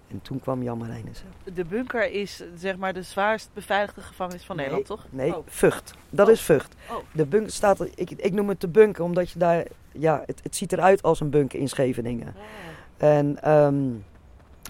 En 0.08 0.22
toen 0.22 0.40
kwam 0.40 0.64
Jan 0.64 0.78
Marijnissen. 0.78 1.28
De 1.54 1.66
bunker 1.66 2.12
is 2.12 2.44
zeg 2.56 2.78
maar 2.78 2.94
de 2.94 3.02
zwaarst 3.02 3.50
beveiligde 3.54 4.02
gevangenis 4.02 4.44
van 4.44 4.56
Nee, 4.56 4.66
Nederland, 4.70 5.00
toch? 5.02 5.12
Nee, 5.12 5.36
Oh. 5.36 5.44
Vught. 5.48 5.94
Dat 6.10 6.28
Oh. 6.28 6.34
is 6.34 6.42
Vught. 6.42 6.76
Oh. 6.90 6.96
De 7.12 7.26
bunker 7.26 7.52
staat, 7.52 7.86
ik, 7.96 8.12
ik 8.12 8.32
noem 8.34 8.50
het 8.50 8.62
de 8.62 8.68
bunker 8.68 9.04
omdat 9.04 9.30
je 9.32 9.40
daar, 9.40 9.64
ja, 9.92 10.24
het, 10.26 10.40
het 10.44 10.56
ziet 10.56 10.74
eruit 10.74 11.02
als 11.04 11.20
een 11.20 11.30
bunker 11.30 11.60
in 11.60 11.70
Scheveningen. 11.70 12.28
Ah. 12.28 13.08
En 13.10 13.42
ehm, 13.44 13.84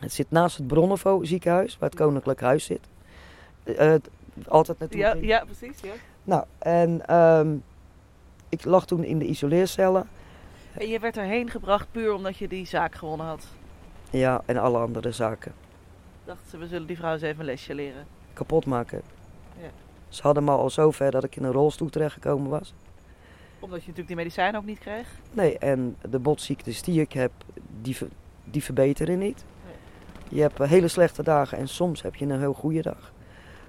het 0.01 0.13
zit 0.13 0.31
naast 0.31 0.57
het 0.57 0.67
Bronnenvo 0.67 1.23
ziekenhuis, 1.23 1.77
waar 1.79 1.89
het 1.89 1.97
Koninklijk 1.99 2.41
Huis 2.41 2.65
zit. 2.65 2.81
Eh, 3.63 3.93
eh, 3.93 4.01
altijd 4.47 4.79
naartoe. 4.79 4.99
Ja, 4.99 5.12
ging. 5.12 5.25
ja, 5.25 5.43
precies. 5.45 5.79
Ja. 5.81 5.91
Nou, 6.23 6.43
en 6.59 7.05
ehm, 7.07 7.55
ik 8.49 8.65
lag 8.65 8.85
toen 8.85 9.03
in 9.03 9.19
de 9.19 9.25
isoleercellen. 9.25 10.07
En 10.73 10.88
je 10.88 10.99
werd 10.99 11.17
erheen 11.17 11.49
gebracht 11.49 11.88
puur 11.91 12.13
omdat 12.13 12.38
je 12.38 12.47
die 12.47 12.65
zaak 12.65 12.95
gewonnen 12.95 13.25
had. 13.25 13.47
Ja, 14.10 14.41
en 14.45 14.58
alle 14.58 14.77
andere 14.77 15.12
zaken. 15.12 15.53
Dachten 16.25 16.49
ze, 16.49 16.58
we 16.58 16.67
zullen 16.67 16.88
die 16.88 16.97
vrouw 16.97 17.13
eens 17.13 17.21
even 17.21 17.39
een 17.39 17.45
lesje 17.45 17.75
leren. 17.75 18.08
Kapot 18.34 18.65
maken. 18.65 19.01
Ja. 19.62 19.69
Ze 20.10 20.21
hadden 20.21 20.43
me 20.43 20.51
al 20.51 20.69
zover 20.69 21.12
dat 21.12 21.23
ik 21.23 21.36
in 21.36 21.43
een 21.43 21.51
rolstoel 21.51 21.89
terechtgekomen 21.89 22.49
was. 22.49 22.73
Omdat 23.60 23.79
je 23.79 23.88
natuurlijk 23.88 24.08
die 24.08 24.15
medicijnen 24.15 24.60
ook 24.60 24.65
niet 24.65 24.79
kreeg. 24.79 25.08
Nee, 25.32 25.58
en 25.58 25.97
de 26.10 26.19
botziektes 26.19 26.82
die 26.82 27.01
ik 27.01 27.13
heb, 27.13 27.32
die, 27.82 27.97
die 28.43 28.63
verbeteren 28.63 29.17
niet. 29.17 29.45
Je 30.29 30.41
hebt 30.41 30.60
eh, 30.60 30.69
hele 30.69 30.88
slechte 30.88 31.23
dagen 31.23 31.58
en 31.58 31.67
soms 31.67 32.01
heb 32.01 32.15
je 32.15 32.25
een 32.25 32.39
heel 32.39 32.53
goede 32.53 32.82
dag. 32.82 33.12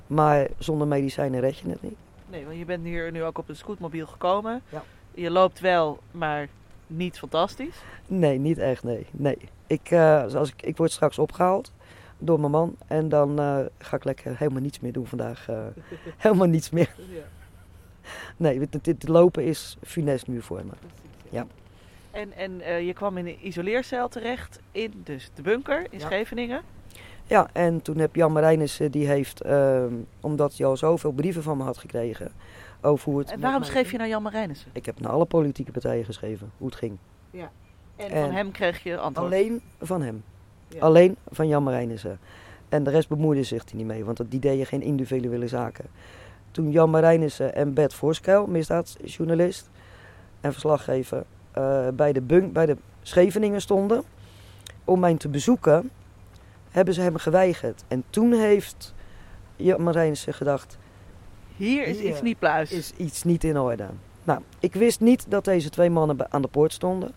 Maar 0.06 0.48
zonder 0.58 0.86
medicijnen 0.86 1.40
red 1.40 1.58
je 1.58 1.68
het 1.68 1.82
niet. 1.82 1.96
Nee, 2.28 2.44
want 2.44 2.58
je 2.58 2.64
bent 2.64 2.84
hier 2.84 3.12
nu 3.12 3.24
ook 3.24 3.38
op 3.38 3.48
een 3.48 3.56
scootmobiel 3.56 4.06
gekomen. 4.06 4.62
Ja. 4.68 4.82
Je 5.14 5.30
loopt 5.30 5.60
wel, 5.60 5.98
maar 6.10 6.48
niet 6.90 7.18
fantastisch. 7.18 7.76
Nee, 8.06 8.38
niet 8.38 8.58
echt, 8.58 8.82
nee. 8.84 9.06
nee. 9.10 9.38
Ik, 9.66 9.90
eh, 9.90 10.24
zoals 10.26 10.48
ik, 10.52 10.62
ik 10.62 10.76
word 10.76 10.90
straks 10.92 11.18
opgehaald 11.18 11.72
door 12.18 12.40
mijn 12.40 12.52
man. 12.52 12.76
En 12.86 13.08
dan 13.08 13.38
eh, 13.38 13.58
ga 13.78 13.96
ik 13.96 14.04
lekker 14.04 14.38
helemaal 14.38 14.62
niets 14.62 14.80
meer 14.80 14.92
doen 14.92 15.06
vandaag. 15.06 15.48
eh, 15.48 15.56
helemaal 16.16 16.46
niets 16.46 16.70
meer. 16.70 16.90
Ja, 16.96 17.22
Nee, 18.36 18.58
dit, 18.68 18.84
dit 18.84 19.08
lopen 19.08 19.44
is 19.44 19.76
funest 19.82 20.26
nu 20.26 20.42
voor 20.42 20.64
me. 20.64 20.72
precies. 20.80 21.30
Ja. 21.30 21.46
En, 22.10 22.32
en 22.32 22.84
je 22.84 22.92
kwam 22.92 23.16
in 23.18 23.26
een 23.26 23.46
isoleercel 23.46 24.08
terecht 24.08 24.58
in 24.72 24.92
dus 25.04 25.30
de 25.34 25.42
bunker 25.42 25.86
in 25.90 25.98
Ja. 25.98 26.04
Scheveningen. 26.06 26.62
Ja, 27.26 27.48
en 27.52 27.82
toen 27.82 27.98
heb 27.98 28.14
Jan 28.14 28.32
Marijnissen, 28.32 28.90
die 28.90 29.06
heeft, 29.06 29.40
ehm, 29.40 29.92
omdat 30.20 30.56
hij 30.56 30.66
al 30.66 30.76
zoveel 30.76 31.12
brieven 31.12 31.42
van 31.42 31.56
me 31.56 31.62
had 31.62 31.78
gekregen 31.78 32.32
over 32.80 33.10
hoe 33.10 33.18
het... 33.18 33.30
En 33.30 33.40
waarom 33.40 33.62
schreef 33.62 33.90
je 33.90 33.98
naar 33.98 34.08
Jan 34.08 34.22
Marijnissen? 34.22 34.70
Ik 34.72 34.86
heb 34.86 35.00
naar 35.00 35.10
alle 35.10 35.24
politieke 35.24 35.72
partijen 35.72 36.04
geschreven, 36.04 36.50
hoe 36.58 36.66
het 36.66 36.76
ging. 36.76 36.98
En, 38.00 38.10
En 38.10 38.22
van 38.22 38.32
hem 38.32 38.50
kreeg 38.50 38.82
je 38.82 38.98
antwoord. 38.98 39.32
Alleen 39.32 39.62
van 39.80 40.02
hem. 40.02 40.24
Ja. 40.68 40.80
Alleen 40.80 41.16
van 41.30 41.48
Jan 41.48 41.62
Marijnissen. 41.62 42.18
En 42.68 42.84
de 42.84 42.90
rest 42.90 43.08
bemoeide 43.08 43.42
zich 43.42 43.68
er 43.68 43.76
niet 43.76 43.86
mee, 43.86 44.04
want 44.04 44.30
die 44.30 44.40
deden 44.40 44.66
geen 44.66 44.82
individuele 44.82 45.48
zaken. 45.48 45.84
Toen 46.50 46.70
Jan 46.70 46.90
Marijnissen 46.90 47.54
en 47.54 47.74
Bert 47.74 47.94
Voorskuil, 47.94 48.46
misdaadjournalist 48.46 49.70
en 50.40 50.52
verslaggever, 50.52 51.24
eh, 51.50 51.88
bij, 51.94 52.12
de 52.12 52.20
bunk, 52.20 52.52
bij 52.52 52.66
de 52.66 52.76
Scheveningen 53.02 53.60
stonden 53.60 54.02
om 54.84 55.00
mij 55.00 55.16
te 55.16 55.28
bezoeken, 55.28 55.90
hebben 56.70 56.94
ze 56.94 57.00
hem 57.00 57.16
geweigerd. 57.16 57.84
En 57.88 58.04
toen 58.10 58.32
heeft 58.32 58.94
Jan 59.56 59.82
Marijnissen 59.82 60.34
gedacht, 60.34 60.78
Hier 61.60 61.86
is 61.86 61.98
Hier 61.98 62.10
iets 62.10 62.22
niet 62.22 62.38
pluis. 62.38 62.72
is 62.72 62.92
iets 62.96 63.22
niet 63.22 63.44
in 63.44 63.58
orde. 63.58 63.86
Nou, 64.24 64.40
ik 64.58 64.74
wist 64.74 65.00
niet 65.00 65.24
dat 65.28 65.44
deze 65.44 65.70
twee 65.70 65.90
mannen 65.90 66.32
aan 66.32 66.42
de 66.42 66.48
poort 66.48 66.72
stonden. 66.72 67.12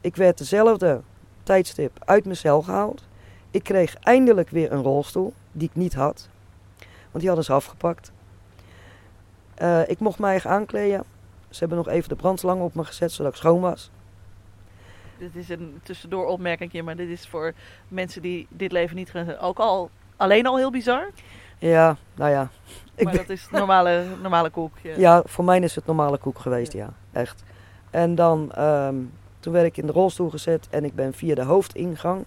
Ik 0.00 0.16
werd 0.16 0.38
dezelfde 0.38 1.00
tijdstip 1.42 2.02
uit 2.04 2.24
mijn 2.24 2.36
cel 2.36 2.62
gehaald. 2.62 3.02
Ik 3.50 3.62
kreeg 3.62 3.94
eindelijk 3.94 4.50
weer 4.50 4.72
een 4.72 4.82
rolstoel, 4.82 5.32
die 5.52 5.68
ik 5.68 5.74
niet 5.74 5.94
had. 5.94 6.28
Want 6.78 7.18
die 7.18 7.26
hadden 7.26 7.44
ze 7.44 7.52
afgepakt. 7.52 8.12
Eh, 9.54 9.88
ik 9.88 9.98
mocht 9.98 10.18
mij 10.18 10.30
eigen 10.30 10.50
aankleden. 10.50 11.04
Ze 11.48 11.58
hebben 11.58 11.78
nog 11.78 11.88
even 11.88 12.08
de 12.08 12.16
brandslang 12.16 12.60
op 12.60 12.74
me 12.74 12.84
gezet, 12.84 13.12
zodat 13.12 13.32
ik 13.32 13.38
schoon 13.38 13.60
was. 13.60 13.90
Dit 15.18 15.36
is 15.36 15.48
een 15.48 15.80
tussendoor 15.82 16.26
opmerkingje, 16.26 16.82
maar 16.82 16.96
dit 16.96 17.08
is 17.08 17.26
voor 17.28 17.52
mensen 17.88 18.22
die 18.22 18.46
dit 18.50 18.72
leven 18.72 18.96
niet 18.96 19.08
zijn 19.08 19.38
ook 19.38 19.58
al 19.58 19.90
alleen 20.16 20.46
al 20.46 20.56
heel 20.56 20.70
bizar. 20.70 21.10
Ja, 21.58 21.96
nou 22.14 22.30
ja. 22.30 22.48
Ik 22.94 23.04
maar 23.04 23.12
ben- 23.12 23.22
dat 23.26 23.36
is 23.36 23.48
normale, 23.50 24.04
normale 24.22 24.50
koek. 24.50 24.72
Ja. 24.82 24.94
Ja, 24.96 25.22
voor 25.24 25.44
mij 25.44 25.60
is 25.60 25.74
het 25.74 25.86
normale 25.86 26.18
koek 26.18 26.38
geweest, 26.38 26.72
ja. 26.72 26.92
Echt. 27.12 27.42
En 27.90 28.14
dan, 28.14 28.52
ehm, 28.52 28.94
toen 29.40 29.52
werd 29.52 29.66
ik 29.66 29.76
in 29.76 29.86
de 29.86 29.92
rolstoel 29.92 30.30
gezet 30.30 30.66
en 30.70 30.84
ik 30.84 30.94
ben 30.94 31.12
via 31.14 31.34
de 31.34 31.42
hoofdingang 31.44 32.24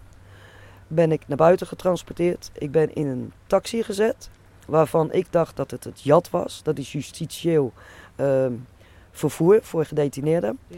ben 0.88 1.12
ik 1.12 1.28
naar 1.28 1.38
buiten 1.38 1.67
getransporteerd. 1.67 2.52
Ik 2.54 2.72
ben 2.72 2.94
in 2.94 3.08
een 3.08 3.34
taxi 3.48 3.84
gezet, 3.84 4.30
waarvan 4.67 5.12
ik 5.12 5.28
dacht 5.30 5.56
dat 5.56 5.72
het 5.72 5.84
het 5.84 6.02
jat 6.02 6.30
was. 6.30 6.63
Dat 6.63 6.78
is 6.78 6.91
justitieel 6.91 7.74
ehm, 8.15 8.54
vervoer 9.12 9.60
voor 9.62 9.86
gedetineerden. 9.86 10.58
Ja. 10.67 10.78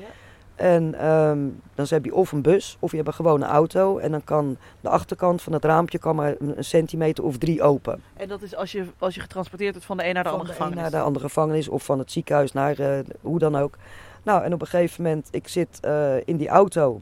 En 0.55 0.95
ehm, 0.99 1.39
dan 1.75 1.85
heb 1.89 2.05
je 2.05 2.15
of 2.15 2.31
een 2.31 2.41
bus 2.41 2.77
of 2.79 2.89
je 2.89 2.95
hebt 2.95 3.07
een 3.07 3.13
gewone 3.13 3.45
auto. 3.45 3.97
En 3.97 4.11
dan 4.11 4.23
kan 4.23 4.57
de 4.81 4.89
achterkant 4.89 5.41
van 5.41 5.53
het 5.53 5.65
raampje 5.65 5.97
kan 5.97 6.15
maar 6.15 6.35
een 6.39 6.63
centimeter 6.63 7.23
of 7.23 7.37
drie 7.37 7.61
open. 7.61 8.01
En 8.13 8.27
dat 8.27 8.41
is 8.41 8.55
als 8.55 8.71
je, 8.71 8.85
als 8.97 9.15
je 9.15 9.21
getransporteerd 9.21 9.71
wordt 9.71 9.87
van 9.87 9.97
de 9.97 10.07
een 10.07 10.13
naar 10.13 10.23
de 10.23 10.29
van 10.29 10.39
andere 10.39 10.57
de 10.57 10.63
gevangenis. 10.63 10.91
naar 10.91 10.99
de 10.99 11.05
andere 11.05 11.25
gevangenis 11.25 11.67
of 11.67 11.83
van 11.83 11.99
het 11.99 12.11
ziekenhuis 12.11 12.51
naar 12.51 12.79
eh, 12.79 12.99
hoe 13.21 13.39
dan 13.39 13.55
ook. 13.55 13.77
Nou, 14.23 14.43
en 14.43 14.53
op 14.53 14.61
een 14.61 14.67
gegeven 14.67 15.03
moment, 15.03 15.27
ik 15.31 15.47
zit 15.47 15.79
eh, 15.81 16.27
in 16.27 16.37
die 16.37 16.47
auto 16.47 17.01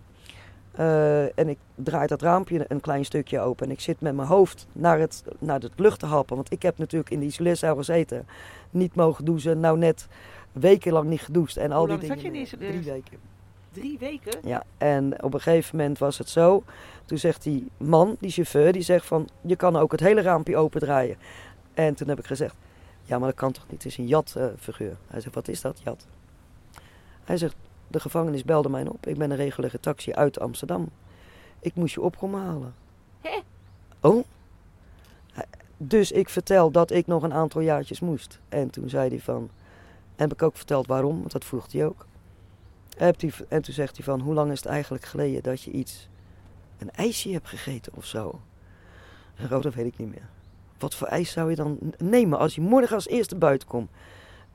eh, 0.72 1.40
en 1.40 1.50
ik 1.50 1.58
draai 1.76 2.08
dat 2.08 2.22
raampje 2.22 2.66
een 2.68 2.82
klein 2.82 3.06
stukje 3.06 3.40
open. 3.40 3.66
En 3.66 3.72
ik 3.72 3.80
zit 3.80 4.02
met 4.02 4.16
mijn 4.16 4.28
hoofd 4.28 4.68
naar 4.72 5.00
het, 5.00 5.24
naar 5.40 5.60
het 5.60 5.80
lucht 5.80 6.00
te 6.00 6.06
happen. 6.06 6.36
Want 6.36 6.52
ik 6.52 6.62
heb 6.62 6.78
natuurlijk 6.78 7.12
in 7.12 7.20
de 7.20 7.26
isoleercel 7.26 7.76
gezeten. 7.76 8.28
Niet 8.70 8.96
mogen 8.96 9.26
douchen, 9.26 9.60
nou 9.60 9.78
net 9.78 10.08
wekenlang 10.52 11.10
niet 11.10 11.22
gedoucht. 11.22 11.58
En 11.58 11.72
al 11.72 11.78
Hoe 11.78 11.88
die 11.88 11.98
lang 11.98 12.08
zat 12.08 12.32
dingen. 12.32 12.40
je 12.40 12.58
in 12.58 12.58
Drie 12.58 12.92
weken. 12.92 13.31
Drie 13.72 13.98
weken? 13.98 14.40
Ja, 14.44 14.64
en 14.78 15.24
op 15.24 15.34
een 15.34 15.42
gegeven 15.42 15.78
moment 15.78 15.98
was 15.98 16.18
het 16.18 16.30
zo. 16.30 16.64
Toen 17.06 17.18
zegt 17.18 17.44
die 17.44 17.70
man, 17.78 18.16
die 18.20 18.32
chauffeur, 18.32 18.72
die 18.72 18.82
zegt 18.82 19.06
van... 19.06 19.30
Je 19.42 19.56
kan 19.56 19.76
ook 19.76 19.92
het 19.92 20.00
hele 20.00 20.22
raampje 20.22 20.58
opendraaien. 20.58 21.18
En 21.74 21.96
toen 21.96 22.08
heb 22.08 22.20
ik 22.20 22.26
gezegd... 22.26 22.56
Ja, 23.04 23.18
maar 23.18 23.28
dat 23.28 23.38
kan 23.38 23.52
toch 23.52 23.64
niet? 23.70 23.84
Het 23.84 23.92
is 23.92 23.98
een 23.98 24.08
jat-figuur. 24.08 24.98
Hij 25.08 25.22
zegt, 25.22 25.36
wat 25.36 25.48
is 25.48 25.62
dat, 25.62 25.82
jat? 25.84 26.08
Hij 27.24 27.38
zegt, 27.38 27.56
de 27.88 28.00
gevangenis 28.00 28.44
belde 28.44 28.70
mij 28.70 28.88
op. 28.88 29.08
Ik 29.08 29.18
ben 29.18 29.32
een 29.32 29.38
reguliere 29.38 29.80
taxi 29.80 30.14
uit 30.14 30.40
Amsterdam. 30.40 30.90
Ik 31.60 31.76
moest 31.76 31.94
je 31.94 32.02
opkomen 32.02 32.42
halen. 32.42 32.74
Hè? 33.22 33.40
Oh? 34.00 34.26
Dus 35.78 36.12
ik 36.12 36.30
vertel 36.30 36.72
dat 36.72 36.92
ik 36.92 37.08
nog 37.08 37.24
een 37.24 37.34
aantal 37.34 37.62
jaartjes 37.62 38.00
moest. 38.00 38.40
En 38.50 38.70
toen 38.70 38.90
zei 38.90 39.10
hij 39.10 39.20
van... 39.20 39.50
En 40.16 40.28
heb 40.28 40.34
ik 40.34 40.42
ook 40.42 40.56
verteld 40.56 40.88
waarom, 40.88 41.20
want 41.20 41.32
dat 41.32 41.46
vroeg 41.46 41.72
hij 41.72 41.86
ook. 41.86 42.06
En 43.02 43.62
toen 43.62 43.74
zegt 43.74 43.96
hij 43.96 44.06
van, 44.06 44.20
hoe 44.20 44.34
lang 44.34 44.52
is 44.52 44.60
het 44.60 44.68
eigenlijk 44.68 45.06
geleden 45.06 45.44
dat 45.44 45.62
je 45.62 45.72
iets, 45.72 46.10
een 46.78 46.92
ijsje 46.92 47.32
hebt 47.32 47.48
gegeten 47.48 47.94
of 47.96 48.06
zo? 48.06 48.40
En 49.36 49.54
oh, 49.56 49.62
dat 49.62 49.74
weet 49.74 49.86
ik 49.86 49.98
niet 49.98 50.10
meer. 50.10 50.30
Wat 50.78 50.96
voor 50.96 51.08
ijs 51.08 51.32
zou 51.32 51.50
je 51.50 51.56
dan 51.56 51.78
nemen 51.98 52.40
als 52.40 52.56
je 52.56 52.62
morgen 52.62 52.96
als 52.96 53.08
eerste 53.08 53.36
buiten 53.36 53.68
komt? 53.68 53.90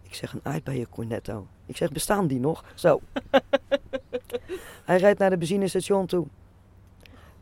Ik 0.02 0.14
zeg 0.14 0.32
een 0.32 0.40
aardbeien 0.42 0.88
cornetto. 0.88 1.46
Ik 1.66 1.76
zeg, 1.76 1.92
bestaan 1.92 2.26
die 2.26 2.40
nog? 2.40 2.64
Zo. 2.74 3.00
hij 4.84 4.96
rijdt 4.96 5.18
naar 5.18 5.30
de 5.30 5.36
benzinestation 5.38 6.06
toe. 6.06 6.26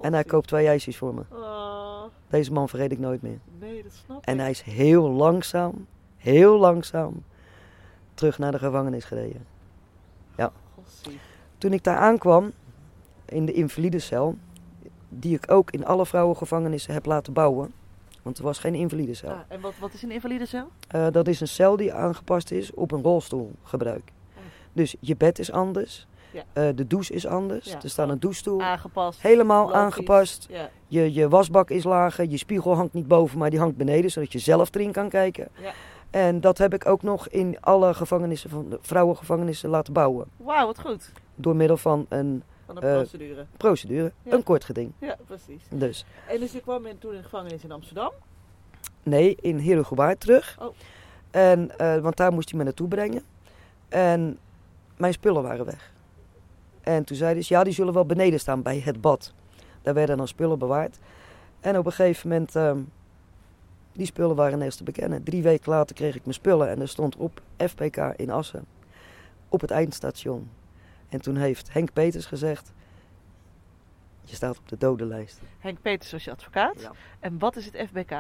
En 0.01 0.13
hij 0.13 0.25
koopt 0.25 0.49
twee 0.49 0.67
ijsjes 0.67 0.97
voor 0.97 1.15
me. 1.15 1.23
Oh, 1.31 2.03
Deze 2.29 2.53
man 2.53 2.69
vergeet 2.69 2.93
ik 2.93 2.99
nooit 2.99 3.23
meer. 3.23 3.39
nee, 3.59 3.83
dat 3.83 3.93
snap 3.93 4.25
En 4.25 4.35
ik. 4.35 4.41
hij 4.41 4.51
is 4.51 4.61
heel 4.61 5.11
langzaam, 5.11 5.87
heel 6.17 6.59
langzaam, 6.59 7.25
terug 8.15 8.39
naar 8.39 8.53
de 8.53 8.59
gevangenis 8.59 9.05
gereden. 9.05 9.54
Toen 11.59 11.73
ik 11.73 11.85
daar 11.85 11.97
aankwam, 11.97 12.53
in 13.25 13.47
de 13.47 13.53
invalidecel, 13.53 14.37
die 15.09 15.35
ik 15.35 15.51
ook 15.51 15.71
in 15.71 15.87
alle 15.87 16.07
vrouwengevangenissen 16.07 16.93
heb 16.95 17.07
laten 17.07 17.33
bouwen. 17.33 17.73
Want 18.23 18.39
er 18.39 18.45
was 18.45 18.59
geen 18.59 18.75
invalidecel. 18.75 19.29
Ah, 19.31 19.39
en 19.49 19.61
wat, 19.61 19.73
wat 19.81 19.93
is 19.93 20.03
een 20.03 20.11
invalidecel? 20.11 20.69
Eh, 20.89 21.07
dat 21.13 21.29
is 21.29 21.41
een 21.41 21.49
cel 21.49 21.77
die 21.77 21.93
aangepast 21.93 22.51
is 22.51 22.73
op 22.75 22.93
een 22.93 23.03
rolstoelgebruik. 23.03 24.13
Oh. 24.37 24.43
Dus 24.73 24.95
je 25.01 25.17
bed 25.17 25.39
is 25.39 25.53
anders, 25.53 26.07
Ja. 26.31 26.43
eh, 26.53 26.69
de 26.75 26.87
douche 26.87 27.13
is 27.13 27.27
anders, 27.27 27.65
Ja, 27.65 27.83
er 27.83 27.91
staat 27.91 28.09
een 28.09 28.21
douchestoel. 28.21 28.61
Aangepast. 28.63 29.21
Helemaal 29.23 29.63
logisch. 29.63 29.77
aangepast. 29.77 30.47
Ja, 30.51 30.71
Je, 30.87 31.13
je 31.13 31.29
wasbak 31.29 31.71
is 31.71 31.85
lager, 31.85 32.29
je 32.29 32.37
spiegel 32.37 32.75
hangt 32.75 32.93
niet 32.95 33.09
boven, 33.09 33.39
maar 33.39 33.51
die 33.51 33.59
hangt 33.59 33.77
beneden, 33.77 34.11
zodat 34.11 34.33
je 34.33 34.39
zelf 34.39 34.75
erin 34.75 34.93
kan 34.93 35.09
kijken. 35.09 35.49
En 36.15 36.41
dat 36.41 36.59
heb 36.59 36.75
ik 36.75 36.87
ook 36.87 37.03
nog 37.03 37.29
in 37.29 37.57
alle 37.61 37.95
gevangenissen 37.95 38.51
van 38.51 38.69
de 38.69 38.79
vrouwengevangenissen 38.81 39.69
laten 39.71 39.93
bouwen. 39.93 40.27
Wauw, 40.37 40.67
wat 40.67 40.81
goed. 40.81 41.13
Door 41.35 41.57
middel 41.57 41.77
van 41.77 42.07
een 42.09 42.43
Van 42.67 42.75
de 42.75 42.81
Eh, 42.81 42.95
procedure. 42.95 43.47
procedure, 43.57 44.13
Ja. 44.23 44.33
een 44.33 44.43
kort 44.43 44.65
geding. 44.65 44.93
Ja, 44.99 45.17
precies. 45.27 45.63
Dus 45.71 46.05
En 46.29 46.41
dus 46.41 46.53
je 46.53 46.61
kwam 46.61 46.87
in, 46.87 46.99
toen 46.99 47.11
in 47.11 47.17
de 47.17 47.23
gevangenis 47.23 47.65
in 47.65 47.73
Amsterdam. 47.73 48.11
nee, 49.03 49.37
in 49.41 49.59
Heerhugowaard 49.59 50.21
terug. 50.21 50.57
Oh. 50.61 50.75
En, 51.31 51.79
eh, 51.79 51.99
want 51.99 52.17
daar 52.17 52.33
moest 52.33 52.49
hij 52.51 52.59
me 52.59 52.65
naartoe 52.65 52.89
brengen. 52.89 53.23
En 53.89 54.39
mijn 54.97 55.13
spullen 55.13 55.43
waren 55.43 55.65
weg. 55.65 55.93
En 56.81 57.05
toen 57.05 57.17
zei 57.17 57.33
hij, 57.35 57.45
ja, 57.47 57.65
die 57.65 57.73
zullen 57.73 57.93
wel 57.95 58.07
beneden 58.07 58.41
staan 58.41 58.63
bij 58.63 58.81
het 58.85 59.01
bad. 59.01 59.33
Daar 59.83 59.95
werden 59.95 60.17
dan 60.17 60.29
spullen 60.29 60.59
bewaard. 60.59 60.99
En 61.61 61.79
op 61.79 61.87
een 61.87 61.93
gegeven 61.93 62.29
moment, 62.29 62.57
ehm, 62.57 62.79
die 63.95 64.07
spullen 64.07 64.37
waren 64.37 64.59
nergens 64.59 64.77
te 64.77 64.85
bekennen. 64.85 65.23
Drie 65.23 65.43
weken 65.43 65.71
later 65.73 65.95
kreeg 65.95 66.15
ik 66.15 66.23
mijn 66.23 66.35
spullen 66.35 66.69
en 66.69 66.81
er 66.81 66.89
stond 66.89 67.17
op 67.17 67.43
FPK 67.57 67.97
in 67.97 68.31
Assen. 68.31 68.65
Op 69.49 69.61
het 69.61 69.71
eindstation. 69.71 70.51
En 71.09 71.21
toen 71.21 71.37
heeft 71.37 71.73
Henk 71.73 71.93
Peters 71.93 72.27
gezegd, 72.27 72.73
je 74.21 74.35
staat 74.35 74.59
op 74.59 74.69
de 74.69 74.77
dodenlijst. 74.79 75.41
Henk 75.59 75.79
Peters 75.83 76.13
was 76.13 76.25
je 76.25 76.31
advocaat. 76.31 76.81
Ja. 76.81 76.93
En 77.21 77.39
wat 77.39 77.57
is 77.57 77.65
het 77.65 77.77
FBK? 77.89 78.15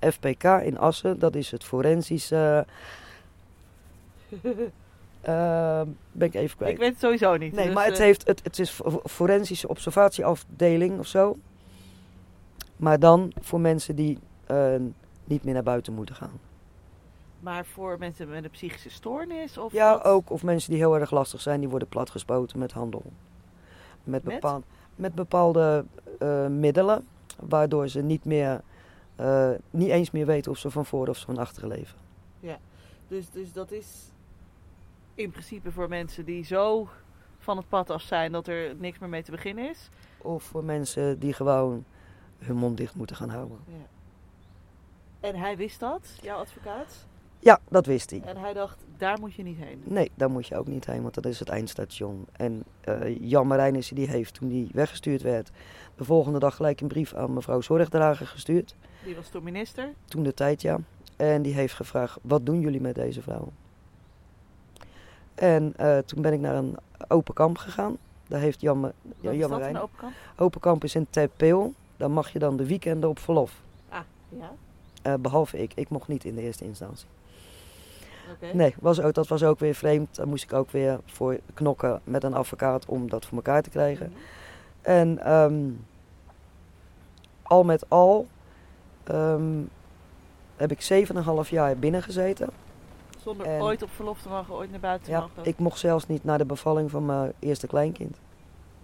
FPK 0.00 0.44
in 0.44 0.78
Assen, 0.78 1.18
dat 1.18 1.34
is 1.34 1.50
het 1.50 1.64
forensische. 1.64 2.66
eh, 5.20 5.82
ben 6.12 6.26
ik 6.28 6.34
even 6.34 6.56
kwijt. 6.56 6.72
Ik 6.72 6.78
weet 6.78 6.90
het 6.90 7.00
sowieso 7.00 7.36
niet. 7.36 7.52
nee, 7.52 7.64
dus, 7.64 7.74
maar 7.74 7.84
het, 7.84 7.94
eh, 7.98 8.00
heeft, 8.00 8.26
het, 8.26 8.44
het 8.44 8.58
is 8.58 8.70
fo- 8.70 9.02
forensische 9.04 9.68
observatieafdeling 9.68 10.98
of 10.98 11.06
zo. 11.06 11.36
Maar 12.76 12.98
dan 12.98 13.32
voor 13.40 13.60
mensen 13.60 13.96
die 13.96 14.18
niet 15.24 15.44
meer 15.44 15.54
naar 15.54 15.62
buiten 15.62 15.92
moeten 15.92 16.14
gaan. 16.14 16.40
Maar 17.40 17.64
voor 17.66 17.98
mensen 17.98 18.28
met 18.28 18.44
een 18.44 18.50
psychische 18.50 18.90
stoornis? 18.90 19.58
Of 19.58 19.72
ja, 19.72 19.92
wat? 19.92 20.04
ook. 20.04 20.30
Of 20.30 20.42
mensen 20.42 20.70
die 20.70 20.78
heel 20.78 20.98
erg 20.98 21.10
lastig 21.10 21.40
zijn, 21.40 21.60
die 21.60 21.68
worden 21.68 21.88
platgespoten 21.88 22.58
met 22.58 22.72
handel. 22.72 23.02
Met, 24.04 24.24
Met? 24.24 24.34
bepaal- 24.34 24.62
met 24.96 25.14
bepaalde 25.14 25.84
eh, 26.18 26.46
middelen, 26.46 27.06
waardoor 27.40 27.88
ze 27.88 28.02
niet 28.02 28.24
meer, 28.24 28.60
eh, 29.16 29.50
niet 29.70 29.88
eens 29.88 30.10
meer 30.10 30.26
weten 30.26 30.50
of 30.50 30.58
ze 30.58 30.70
van 30.70 30.86
voor 30.86 31.08
of 31.08 31.16
ze 31.16 31.24
van 31.24 31.38
achteren 31.38 31.68
leven. 31.68 32.00
Dus, 33.08 33.30
dus 33.30 33.52
dat 33.52 33.70
is 33.70 34.10
in 35.14 35.30
principe 35.30 35.72
voor 35.72 35.88
mensen 35.88 36.24
die 36.24 36.44
zo 36.44 36.88
van 37.38 37.56
het 37.56 37.68
pad 37.68 37.90
af 37.90 38.02
zijn 38.02 38.32
dat 38.32 38.46
er 38.46 38.76
niks 38.76 38.98
meer 38.98 39.08
mee 39.08 39.22
te 39.22 39.30
beginnen 39.30 39.68
is. 39.68 39.88
Of 40.18 40.42
voor 40.42 40.64
mensen 40.64 41.18
die 41.18 41.32
gewoon 41.32 41.84
hun 42.38 42.56
mond 42.56 42.76
dicht 42.76 42.94
moeten 42.94 43.16
gaan 43.16 43.28
houden. 43.28 43.58
Ja. 43.66 43.86
En 45.22 45.34
hij 45.36 45.56
wist 45.56 45.80
dat, 45.80 46.18
jouw 46.22 46.38
advocaat. 46.38 47.06
Ja, 47.38 47.60
dat 47.68 47.86
wist 47.86 48.10
hij. 48.10 48.22
En 48.24 48.36
hij 48.36 48.52
dacht, 48.52 48.84
daar 48.96 49.20
moet 49.20 49.34
je 49.34 49.42
niet 49.42 49.58
heen. 49.58 49.82
Nee, 49.84 50.10
daar 50.14 50.30
moet 50.30 50.46
je 50.46 50.56
ook 50.56 50.66
niet 50.66 50.86
heen, 50.86 51.02
want 51.02 51.14
dat 51.14 51.26
is 51.26 51.38
het 51.38 51.48
eindstation. 51.48 52.26
En 52.32 52.62
eh, 52.80 53.18
Jan 53.20 53.46
Marijnissen 53.46 53.96
die 53.96 54.08
heeft 54.08 54.34
toen 54.34 54.50
hij 54.50 54.68
weggestuurd 54.72 55.22
werd, 55.22 55.50
de 55.96 56.04
volgende 56.04 56.38
dag 56.38 56.56
gelijk 56.56 56.80
een 56.80 56.88
brief 56.88 57.14
aan 57.14 57.34
mevrouw 57.34 57.60
Zorgdrager 57.60 58.26
gestuurd. 58.26 58.74
Die 59.04 59.16
was 59.16 59.28
toen 59.28 59.42
minister. 59.42 59.88
Toen 60.04 60.22
de 60.22 60.34
tijd, 60.34 60.62
ja. 60.62 60.78
En 61.16 61.42
die 61.42 61.54
heeft 61.54 61.74
gevraagd, 61.74 62.18
wat 62.22 62.46
doen 62.46 62.60
jullie 62.60 62.80
met 62.80 62.94
deze 62.94 63.22
vrouw? 63.22 63.52
En 65.34 65.72
eh, 65.76 65.98
toen 65.98 66.22
ben 66.22 66.32
ik 66.32 66.40
naar 66.40 66.54
een 66.54 66.76
open 67.08 67.34
kamp 67.34 67.58
gegaan. 67.58 67.96
Daar 68.28 68.40
heeft 68.40 68.60
Jan, 68.60 68.80
Ma- 68.80 68.92
ja, 69.02 69.12
Wat 69.22 69.32
is 69.32 69.38
Jan 69.38 69.50
dat, 69.50 69.58
Marijn. 69.58 69.74
een 69.74 69.80
open 69.82 69.98
kamp? 69.98 70.12
Open 70.36 70.60
kamp 70.60 70.84
is 70.84 70.94
in 70.94 71.06
Terpeel. 71.10 71.74
Daar 71.96 72.10
mag 72.10 72.32
je 72.32 72.38
dan 72.38 72.56
de 72.56 72.66
weekenden 72.66 73.08
op 73.10 73.18
verlof. 73.18 73.60
Ah, 73.88 74.00
ja. 74.28 74.52
Eh, 75.02 75.14
behalve 75.20 75.58
ik. 75.58 75.72
Ik 75.74 75.88
mocht 75.88 76.08
niet 76.08 76.24
in 76.24 76.34
de 76.34 76.42
eerste 76.42 76.64
instantie. 76.64 77.06
Nee, 78.52 78.74
was 78.80 79.00
ook, 79.00 79.14
dat 79.14 79.28
was 79.28 79.42
ook 79.42 79.58
weer 79.58 79.74
vreemd. 79.74 80.14
Daar 80.16 80.28
moest 80.28 80.44
ik 80.44 80.52
ook 80.52 80.70
weer 80.70 81.00
voor 81.04 81.38
knokken 81.54 82.00
met 82.04 82.24
een 82.24 82.34
advocaat 82.34 82.86
om 82.86 83.08
dat 83.10 83.24
voor 83.26 83.36
elkaar 83.36 83.62
te 83.62 83.70
krijgen. 83.70 84.08
Mhm. 84.10 84.18
En 84.82 85.18
ehm, 85.24 85.70
al 87.42 87.64
met 87.64 87.84
al 87.90 88.26
ehm, 89.04 89.60
heb 90.56 90.70
ik 90.70 90.80
7,5 91.44 91.48
jaar 91.50 91.76
binnen 91.76 92.02
gezeten. 92.02 92.48
Zonder 93.22 93.46
En- 93.46 93.60
ooit 93.62 93.82
op 93.82 93.90
verlof 93.90 94.22
te 94.22 94.28
mogen, 94.28 94.54
ooit 94.54 94.70
naar 94.70 94.80
buiten 94.80 95.04
te 95.06 95.10
Ja, 95.10 95.20
mogen. 95.20 95.44
ik 95.44 95.58
mocht 95.58 95.78
zelfs 95.78 96.06
niet 96.06 96.24
naar 96.24 96.38
de 96.38 96.44
bevalling 96.44 96.90
van 96.90 97.06
mijn 97.06 97.32
eerste 97.38 97.66
kleinkind. 97.66 98.20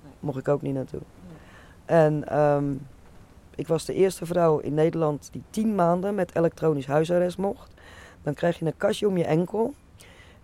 Nee. 0.03 0.13
Mocht 0.21 0.39
ik 0.39 0.49
ook 0.49 0.63
niet 0.63 0.75
naartoe. 0.75 1.01
Nee. 1.27 1.99
En 1.99 2.29
ehm, 2.29 2.65
ik 3.59 3.67
was 3.69 3.85
de 3.85 3.95
eerste 3.95 4.27
vrouw 4.27 4.59
in 4.59 4.75
Nederland 4.75 5.29
die 5.33 5.43
10 5.51 5.75
maanden 5.75 6.15
met 6.15 6.37
elektronisch 6.37 6.87
huisarrest 6.87 7.39
mocht. 7.39 7.75
Dan 8.23 8.35
krijg 8.35 8.59
je 8.59 8.65
een 8.67 8.77
kastje 8.77 9.09
om 9.09 9.17
je 9.17 9.25
enkel. 9.25 9.75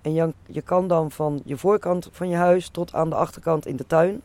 En 0.03 0.12
je, 0.46 0.62
kan 0.62 0.88
dan 0.88 1.11
van 1.11 1.40
je 1.44 1.57
voorkant 1.57 2.09
van 2.12 2.29
je 2.29 2.37
huis 2.37 2.68
tot 2.68 2.94
aan 2.94 3.09
de 3.11 3.14
achterkant 3.16 3.66
in 3.66 3.77
de 3.77 3.87
tuin. 3.87 4.22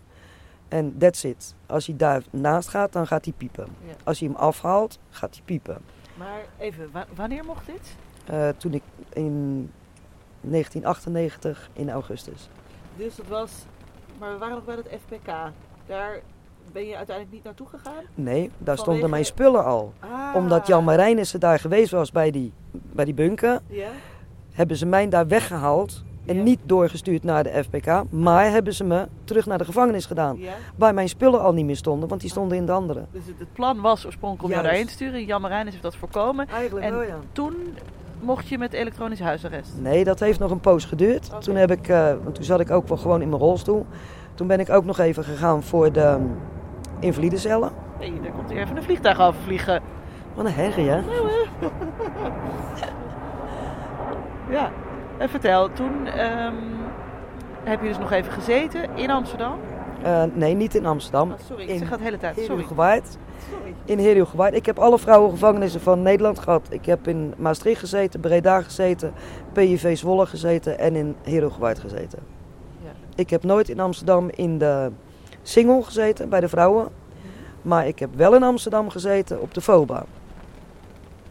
En 0.68 0.98
that's 0.98 1.24
it. 1.24 1.56
Als 1.66 1.86
hij 1.88 1.96
daar 1.96 2.24
naast 2.30 2.70
gaat, 2.70 2.94
dan 2.94 3.08
gaat 3.08 3.26
hij 3.26 3.34
piepen. 3.38 3.68
Ja. 3.86 3.94
Als 4.04 4.20
hij 4.20 4.28
hem 4.28 4.38
afhaalt, 4.38 5.00
gaat 5.10 5.34
hij 5.36 5.44
piepen. 5.46 5.78
Maar 6.18 6.42
even, 6.58 6.90
wa- 6.92 7.06
wanneer 7.16 7.46
mocht 7.46 7.66
dit? 7.66 7.96
Eh, 8.26 8.50
toen 8.58 8.74
ik 8.74 8.84
in 9.14 9.70
1998 10.42 11.70
in 11.74 11.90
augustus. 11.90 12.50
Dus 12.96 13.16
dat 13.16 13.28
was, 13.28 13.52
maar 14.20 14.32
we 14.32 14.38
waren 14.38 14.56
nog 14.56 14.66
bij 14.66 14.76
het 14.76 14.88
FPK. 15.06 15.28
Daar 15.86 16.20
ben 16.74 16.88
je 16.88 16.96
uiteindelijk 16.96 17.36
niet 17.36 17.44
naartoe 17.44 17.68
gegaan? 17.68 18.04
Nee, 18.16 18.42
daar 18.42 18.50
Vanwege- 18.58 18.82
stonden 18.82 19.10
mijn 19.10 19.26
spullen 19.26 19.66
al. 19.66 19.94
Ah. 20.00 20.10
Omdat 20.36 20.68
Jan 20.68 20.84
Marijnissen 20.84 21.40
daar 21.40 21.60
geweest 21.60 21.92
was 21.92 22.12
bij 22.12 22.32
die, 22.32 22.54
bij 22.72 23.06
die 23.06 23.14
bunker, 23.14 23.60
Ja? 23.68 23.88
hebben 24.52 24.78
ze 24.78 24.86
mij 24.86 25.10
daar 25.10 25.28
weggehaald 25.28 26.04
en 26.26 26.36
Ja. 26.36 26.42
niet 26.44 26.60
doorgestuurd 26.64 27.24
naar 27.24 27.44
de 27.44 27.64
FPK, 27.64 28.04
maar 28.10 28.52
hebben 28.52 28.74
ze 28.74 28.84
me 28.84 29.08
terug 29.24 29.46
naar 29.46 29.58
de 29.58 29.66
gevangenis 29.66 30.06
gedaan. 30.06 30.38
Ja. 30.40 30.52
Waar 30.76 30.94
mijn 30.94 31.10
spullen 31.10 31.42
al 31.42 31.54
niet 31.54 31.66
meer 31.66 31.76
stonden, 31.76 32.10
want 32.10 32.22
die 32.22 32.30
stonden 32.30 32.58
in 32.58 32.66
de 32.66 32.72
andere. 32.72 33.06
Dus 33.12 33.26
het, 33.26 33.54
plan 33.54 33.82
was 33.82 34.06
oorspronkelijk 34.06 34.44
om 34.44 34.52
jou 34.52 34.64
daarheen 34.64 34.86
te 34.86 34.92
sturen. 34.94 35.26
Jan 35.26 35.42
Marijnis 35.42 35.72
heeft 35.72 35.84
dat 35.84 35.96
voorkomen. 35.96 36.48
Eigenlijk 36.48 36.86
En- 36.86 36.92
wel, 36.94 37.02
ja. 37.04 37.18
Toen 37.32 37.54
mocht 38.20 38.48
je 38.48 38.58
met 38.58 38.74
elektronisch 38.74 39.20
huisarrest. 39.20 39.72
Nee, 39.82 40.04
dat 40.04 40.20
heeft 40.20 40.40
nog 40.40 40.52
een 40.52 40.60
poos 40.60 40.86
geduurd. 40.86 41.30
Toen 41.42 41.56
heb 41.56 41.72
ik, 41.72 41.88
eh, 41.88 42.14
want 42.24 42.36
toen 42.36 42.44
zat 42.44 42.60
ik 42.60 42.72
ook 42.72 42.88
wel 42.88 42.98
gewoon 42.98 43.22
in 43.22 43.30
mijn 43.30 43.42
rolstoel. 43.42 43.86
Toen 44.34 44.48
ben 44.48 44.60
ik 44.60 44.70
ook 44.70 44.86
nog 44.86 45.00
even 45.00 45.24
gegaan 45.24 45.64
voor 45.64 45.92
de 45.92 46.18
invalidecellen. 47.00 47.72
Hey, 47.98 48.14
daar 48.24 48.32
komt 48.32 48.50
even 48.50 48.78
een 48.78 48.84
vliegtuig 48.84 49.22
overvliegen. 49.22 49.82
Wat 50.34 50.46
een 50.46 50.52
herrie, 50.52 50.90
hè? 50.90 51.02
Ja. 54.50 54.72
En 55.18 55.30
vertel, 55.30 55.72
toen 55.74 56.06
ehm, 56.06 56.54
heb 57.64 57.82
je 57.82 57.88
dus 57.88 57.98
nog 57.98 58.12
even 58.12 58.32
gezeten 58.32 58.90
in 58.96 59.10
Amsterdam. 59.10 59.60
Eh, 60.04 60.24
nee, 60.34 60.54
niet 60.54 60.76
in 60.76 60.86
Amsterdam. 60.86 61.32
Oh, 61.32 61.38
sorry, 61.48 61.64
ik 61.64 61.70
In 61.70 61.78
zeg 61.78 61.90
dat 61.90 61.98
de 61.98 62.04
hele 62.04 62.18
tijd. 62.18 62.36
Sorry. 62.36 62.50
Heerhugowaard. 62.50 63.18
Sorry. 63.50 63.74
In 63.86 63.98
Heerhugowaard. 63.98 64.56
Ik 64.56 64.66
heb 64.66 64.80
alle 64.80 65.00
vrouwengevangenissen 65.00 65.82
van 65.82 66.02
Nederland 66.02 66.40
gehad. 66.40 66.68
Ik 66.70 66.86
heb 66.86 67.08
in 67.08 67.34
Maastricht 67.38 67.80
gezeten, 67.80 68.20
Breda 68.20 68.62
gezeten, 68.62 69.14
PJV 69.54 69.98
Zwolle 69.98 70.26
gezeten 70.26 70.80
en 70.80 70.96
in 70.96 71.16
Heerhugowaard 71.24 71.80
gezeten. 71.80 72.20
Ja. 72.84 72.92
Ik 73.16 73.30
heb 73.30 73.44
nooit 73.44 73.70
in 73.70 73.80
Amsterdam 73.80 74.30
in 74.36 74.58
de 74.58 74.92
single 75.50 75.84
gezeten, 75.84 76.30
bij 76.30 76.40
de 76.40 76.50
vrouwen. 76.50 76.88
Maar 77.62 77.88
ik 77.88 78.00
heb 78.00 78.10
wel 78.16 78.36
in 78.36 78.44
Amsterdam 78.44 78.90
gezeten 78.90 79.42
op 79.42 79.54
de 79.54 79.62
FOBA. 79.62 80.06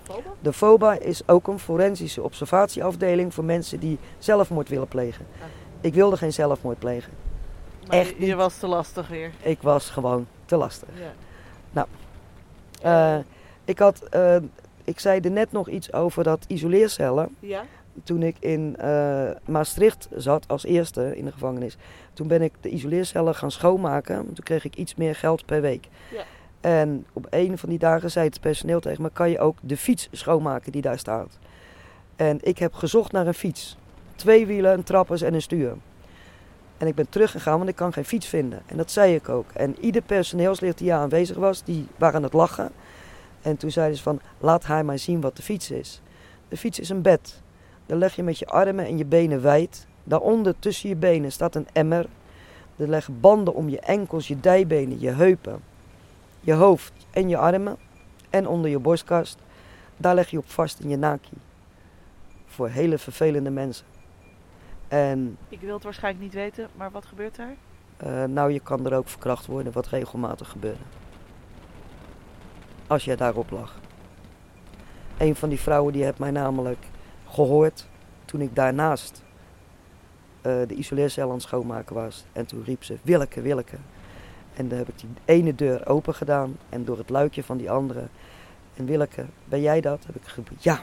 Foba? 0.02 0.30
De 0.40 0.52
FOBA 0.52 0.98
is 0.98 1.28
ook 1.28 1.46
een 1.46 1.58
forensische 1.58 2.22
observatieafdeling 2.22 3.34
voor 3.34 3.44
mensen 3.44 3.80
die 3.80 3.98
zelfmoord 4.18 4.68
willen 4.68 4.88
plegen. 4.88 5.26
Ik 5.80 5.94
wilde 5.94 6.16
geen 6.16 6.32
zelfmoord 6.32 6.78
plegen. 6.78 7.12
Maar 7.86 7.98
Echt 7.98 8.14
je, 8.18 8.34
was 8.34 8.58
te 8.58 8.66
lastig 8.66 9.08
weer. 9.08 9.30
Ik 9.42 9.62
was 9.62 9.90
gewoon 9.90 10.26
te 10.44 10.56
lastig. 10.56 10.88
Ja. 10.94 11.12
Eh, 12.82 13.18
ik, 13.64 13.78
had, 13.78 14.02
eh, 14.02 14.36
ik 14.84 15.00
zei 15.00 15.20
er 15.20 15.30
net 15.30 15.52
nog 15.52 15.68
iets 15.68 15.92
over 15.92 16.22
dat 16.22 16.44
isoleercellen. 16.48 17.36
ja? 17.40 17.64
Toen 18.04 18.22
ik 18.22 18.36
in 18.40 18.76
eh, 18.76 19.30
Maastricht 19.44 20.08
zat 20.14 20.48
als 20.48 20.64
eerste 20.64 21.16
in 21.16 21.24
de 21.24 21.32
gevangenis. 21.32 21.76
Toen 22.12 22.28
ben 22.28 22.42
ik 22.42 22.52
de 22.60 22.68
isoleercellen 22.68 23.34
gaan 23.34 23.50
schoonmaken. 23.50 24.24
Toen 24.24 24.44
kreeg 24.44 24.64
ik 24.64 24.76
iets 24.76 24.94
meer 24.94 25.14
geld 25.14 25.46
per 25.46 25.60
week. 25.60 25.88
Ja. 26.12 26.22
En 26.60 27.06
op 27.12 27.26
een 27.30 27.58
van 27.58 27.68
die 27.68 27.78
dagen 27.78 28.10
zei 28.10 28.26
het 28.26 28.40
personeel 28.40 28.80
tegen 28.80 29.02
me... 29.02 29.10
kan 29.12 29.30
je 29.30 29.38
ook 29.38 29.58
de 29.60 29.76
fiets 29.76 30.08
schoonmaken 30.12 30.72
die 30.72 30.82
daar 30.82 30.98
staat? 30.98 31.38
En 32.16 32.38
ik 32.42 32.58
heb 32.58 32.74
gezocht 32.74 33.12
naar 33.12 33.26
een 33.26 33.34
fiets. 33.34 33.76
Twee 34.14 34.46
wielen, 34.46 34.72
een 34.72 34.82
trappers 34.82 35.22
en 35.22 35.34
een 35.34 35.42
stuur. 35.42 35.76
En 36.78 36.86
ik 36.86 36.94
ben 36.94 37.08
teruggegaan, 37.08 37.56
want 37.56 37.68
ik 37.68 37.76
kan 37.76 37.92
geen 37.92 38.04
fiets 38.04 38.26
vinden. 38.26 38.62
En 38.66 38.76
dat 38.76 38.90
zei 38.90 39.14
ik 39.14 39.28
ook. 39.28 39.50
En 39.52 39.76
ieder 39.80 40.02
personeelslid 40.02 40.78
die 40.78 40.94
aanwezig 40.94 41.36
was, 41.36 41.64
die 41.64 41.86
waren 41.96 42.16
aan 42.16 42.22
het 42.22 42.32
lachen. 42.32 42.70
En 43.42 43.56
toen 43.56 43.70
zeiden 43.70 43.96
ze 43.96 44.02
van, 44.02 44.20
laat 44.38 44.64
haar 44.64 44.84
maar 44.84 44.98
zien 44.98 45.20
wat 45.20 45.36
de 45.36 45.42
fiets 45.42 45.70
is. 45.70 46.00
De 46.48 46.56
fiets 46.56 46.78
is 46.78 46.88
een 46.88 47.02
bed. 47.02 47.42
Dan 47.88 47.98
leg 47.98 48.14
je 48.16 48.22
met 48.22 48.38
je 48.38 48.46
armen 48.46 48.86
en 48.86 48.96
je 48.98 49.04
benen 49.04 49.42
wijd. 49.42 49.86
Daaronder 50.04 50.54
tussen 50.58 50.88
je 50.88 50.96
benen 50.96 51.32
staat 51.32 51.54
een 51.54 51.66
emmer. 51.72 52.06
Er 52.76 52.88
leggen 52.88 53.20
banden 53.20 53.54
om 53.54 53.68
je 53.68 53.80
enkels, 53.80 54.28
je 54.28 54.40
dijbenen, 54.40 55.00
je 55.00 55.10
heupen, 55.10 55.60
je 56.40 56.52
hoofd 56.52 56.92
en 57.10 57.28
je 57.28 57.36
armen. 57.36 57.76
En 58.30 58.48
onder 58.48 58.70
je 58.70 58.78
borstkast. 58.78 59.38
Daar 59.96 60.14
leg 60.14 60.30
je 60.30 60.38
op 60.38 60.50
vast 60.50 60.80
in 60.80 60.88
je 60.88 60.96
naki. 60.96 61.36
Voor 62.46 62.68
hele 62.68 62.98
vervelende 62.98 63.50
mensen. 63.50 63.86
En 64.88 65.36
Ik 65.48 65.60
wil 65.60 65.74
het 65.74 65.82
waarschijnlijk 65.82 66.24
niet 66.24 66.34
weten, 66.34 66.68
maar 66.76 66.90
wat 66.90 67.04
gebeurt 67.06 67.36
daar? 67.36 67.54
eh, 67.96 68.24
nou, 68.24 68.52
je 68.52 68.60
kan 68.60 68.86
er 68.86 68.96
ook 68.96 69.08
verkracht 69.08 69.46
worden, 69.46 69.72
wat 69.72 69.86
regelmatig 69.86 70.48
gebeurde. 70.48 70.82
Als 72.86 73.04
jij 73.04 73.16
daarop 73.16 73.50
lag. 73.50 73.78
Een 75.18 75.36
van 75.36 75.48
die 75.48 75.60
vrouwen 75.60 75.92
die 75.92 76.04
heeft 76.04 76.18
mij 76.18 76.30
namelijk 76.30 76.86
gehoord 77.30 77.86
toen 78.24 78.40
ik 78.40 78.54
daarnaast 78.54 79.22
eh, 80.40 80.52
de 80.66 80.74
isoleercel 80.74 81.28
aan 81.28 81.34
het 81.34 81.42
schoonmaken 81.42 81.94
was. 81.94 82.24
En 82.32 82.46
toen 82.46 82.64
riep 82.64 82.84
ze, 82.84 82.98
Willeke, 83.02 83.40
Willeke. 83.40 83.76
En 84.54 84.68
dan 84.68 84.78
heb 84.78 84.88
ik 84.88 84.98
die 84.98 85.08
ene 85.24 85.54
deur 85.54 85.88
open 85.88 86.14
gedaan 86.14 86.56
en 86.68 86.84
door 86.84 86.98
het 86.98 87.10
luikje 87.10 87.44
van 87.44 87.56
die 87.56 87.70
andere. 87.70 88.06
En 88.76 88.86
Willeke, 88.86 89.26
ben 89.44 89.60
jij 89.60 89.80
dat? 89.80 90.04
Heb 90.06 90.16
ik 90.16 90.26
geroepen, 90.26 90.56
ja. 90.60 90.82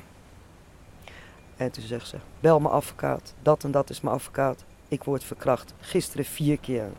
En 1.58 1.71
toen 1.71 1.84
zegt 1.84 2.08
ze, 2.08 2.17
bel 2.39 2.60
mijn 2.60 2.73
advocaat. 2.73 3.34
Dat 3.41 3.63
en 3.63 3.71
dat 3.71 3.89
is 3.89 4.01
mijn 4.01 4.15
advocaat. 4.15 4.63
Ik 4.88 5.03
word 5.03 5.23
verkracht. 5.23 5.73
Gisteren 5.79 6.25
vier 6.25 6.60
keer. 6.60 6.89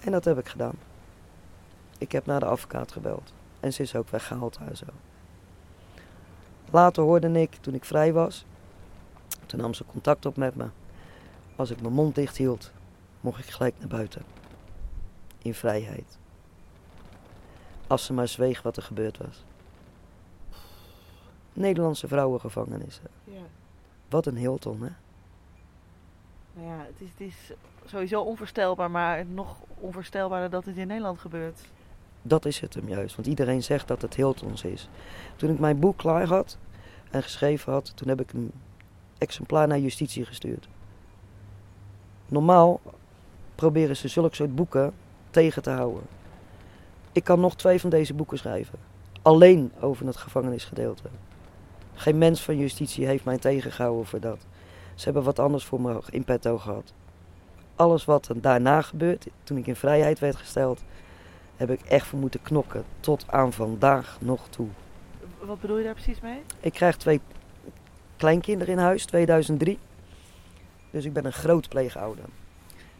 En 0.00 0.12
dat 0.12 0.24
heb 0.24 0.38
ik 0.38 0.48
gedaan. 0.48 0.74
Ik 1.98 2.12
heb 2.12 2.26
naar 2.26 2.40
de 2.40 2.46
advocaat 2.46 2.92
gebeld. 2.92 3.32
En 3.60 3.72
ze 3.72 3.82
is 3.82 3.94
ook 3.94 4.08
weggehaald 4.08 4.58
daar 4.58 4.76
zo. 4.76 4.86
Later 6.70 7.02
hoorde 7.02 7.40
ik, 7.40 7.54
toen 7.54 7.74
ik 7.74 7.84
vrij 7.84 8.12
was, 8.12 8.44
toen 9.46 9.60
nam 9.60 9.74
ze 9.74 9.84
contact 9.84 10.26
op 10.26 10.36
met 10.36 10.54
me. 10.54 10.66
Als 11.56 11.70
ik 11.70 11.80
mijn 11.80 11.94
mond 11.94 12.14
dicht 12.14 12.36
hield, 12.36 12.72
mocht 13.20 13.38
ik 13.38 13.50
gelijk 13.50 13.74
naar 13.78 13.88
buiten. 13.88 14.22
In 15.38 15.54
vrijheid. 15.54 16.18
Als 17.86 18.04
ze 18.04 18.12
maar 18.12 18.28
zweeg 18.28 18.62
wat 18.62 18.76
er 18.76 18.82
gebeurd 18.82 19.18
was. 19.18 19.44
Nederlandse 21.52 22.08
vrouwengevangenissen. 22.08 23.08
Ja. 23.24 23.42
Wat 24.08 24.26
een 24.26 24.36
Hilton, 24.36 24.82
hè? 24.82 24.90
Nou 26.52 26.66
ja, 26.66 26.84
het 26.86 27.00
is, 27.00 27.08
het 27.08 27.20
is 27.20 27.52
sowieso 27.84 28.20
onvoorstelbaar, 28.20 28.90
maar 28.90 29.26
nog 29.26 29.56
onvoorstelbaarder 29.74 30.50
dat 30.50 30.64
het 30.64 30.76
in 30.76 30.86
Nederland 30.86 31.18
gebeurt. 31.18 31.60
Dat 32.22 32.44
is 32.44 32.60
het 32.60 32.74
hem 32.74 32.88
juist, 32.88 33.16
want 33.16 33.28
iedereen 33.28 33.62
zegt 33.62 33.88
dat 33.88 34.02
het 34.02 34.14
Hiltons 34.14 34.64
is. 34.64 34.88
Toen 35.36 35.50
ik 35.50 35.58
mijn 35.58 35.78
boek 35.78 35.96
klaar 35.96 36.26
had 36.26 36.58
en 37.10 37.22
geschreven 37.22 37.72
had, 37.72 37.92
toen 37.96 38.08
heb 38.08 38.20
ik 38.20 38.32
een 38.32 38.52
exemplaar 39.18 39.68
naar 39.68 39.78
justitie 39.78 40.24
gestuurd. 40.24 40.68
Normaal 42.26 42.80
proberen 43.54 43.96
ze 43.96 44.08
zulke 44.08 44.34
soort 44.34 44.54
boeken 44.54 44.92
tegen 45.30 45.62
te 45.62 45.70
houden. 45.70 46.02
Ik 47.12 47.24
kan 47.24 47.40
nog 47.40 47.56
twee 47.56 47.80
van 47.80 47.90
deze 47.90 48.14
boeken 48.14 48.38
schrijven. 48.38 48.78
Alleen 49.22 49.72
over 49.80 50.06
het 50.06 50.16
gevangenisgedeelte. 50.16 51.08
Geen 51.94 52.18
mens 52.18 52.42
van 52.42 52.56
justitie 52.56 53.06
heeft 53.06 53.24
mij 53.24 53.38
tegengehouden 53.38 54.06
voor 54.06 54.20
dat. 54.20 54.46
Ze 54.94 55.04
hebben 55.04 55.22
wat 55.22 55.38
anders 55.38 55.64
voor 55.64 55.80
me 55.80 56.02
in 56.10 56.24
petto 56.24 56.58
gehad. 56.58 56.92
Alles 57.74 58.04
wat 58.04 58.30
daarna 58.34 58.82
gebeurt, 58.82 59.26
toen 59.42 59.56
ik 59.56 59.66
in 59.66 59.76
vrijheid 59.76 60.18
werd 60.18 60.36
gesteld, 60.36 60.82
heb 61.60 61.70
ik 61.70 61.80
echt 61.80 62.06
voor 62.06 62.18
moeten 62.18 62.42
knokken. 62.42 62.84
Tot 63.00 63.24
aan 63.26 63.52
vandaag 63.52 64.18
nog 64.20 64.48
toe. 64.48 64.68
Wat 65.38 65.60
bedoel 65.60 65.78
je 65.78 65.84
daar 65.84 65.94
precies 65.94 66.20
mee? 66.20 66.42
Ik 66.60 66.72
krijg 66.72 66.96
twee 66.96 67.20
kleinkinderen 68.16 68.74
in 68.74 68.80
huis, 68.80 69.04
2003. 69.04 69.78
Dus 70.90 71.04
ik 71.04 71.12
ben 71.12 71.24
een 71.24 71.32
grootpleegouder. 71.32 72.24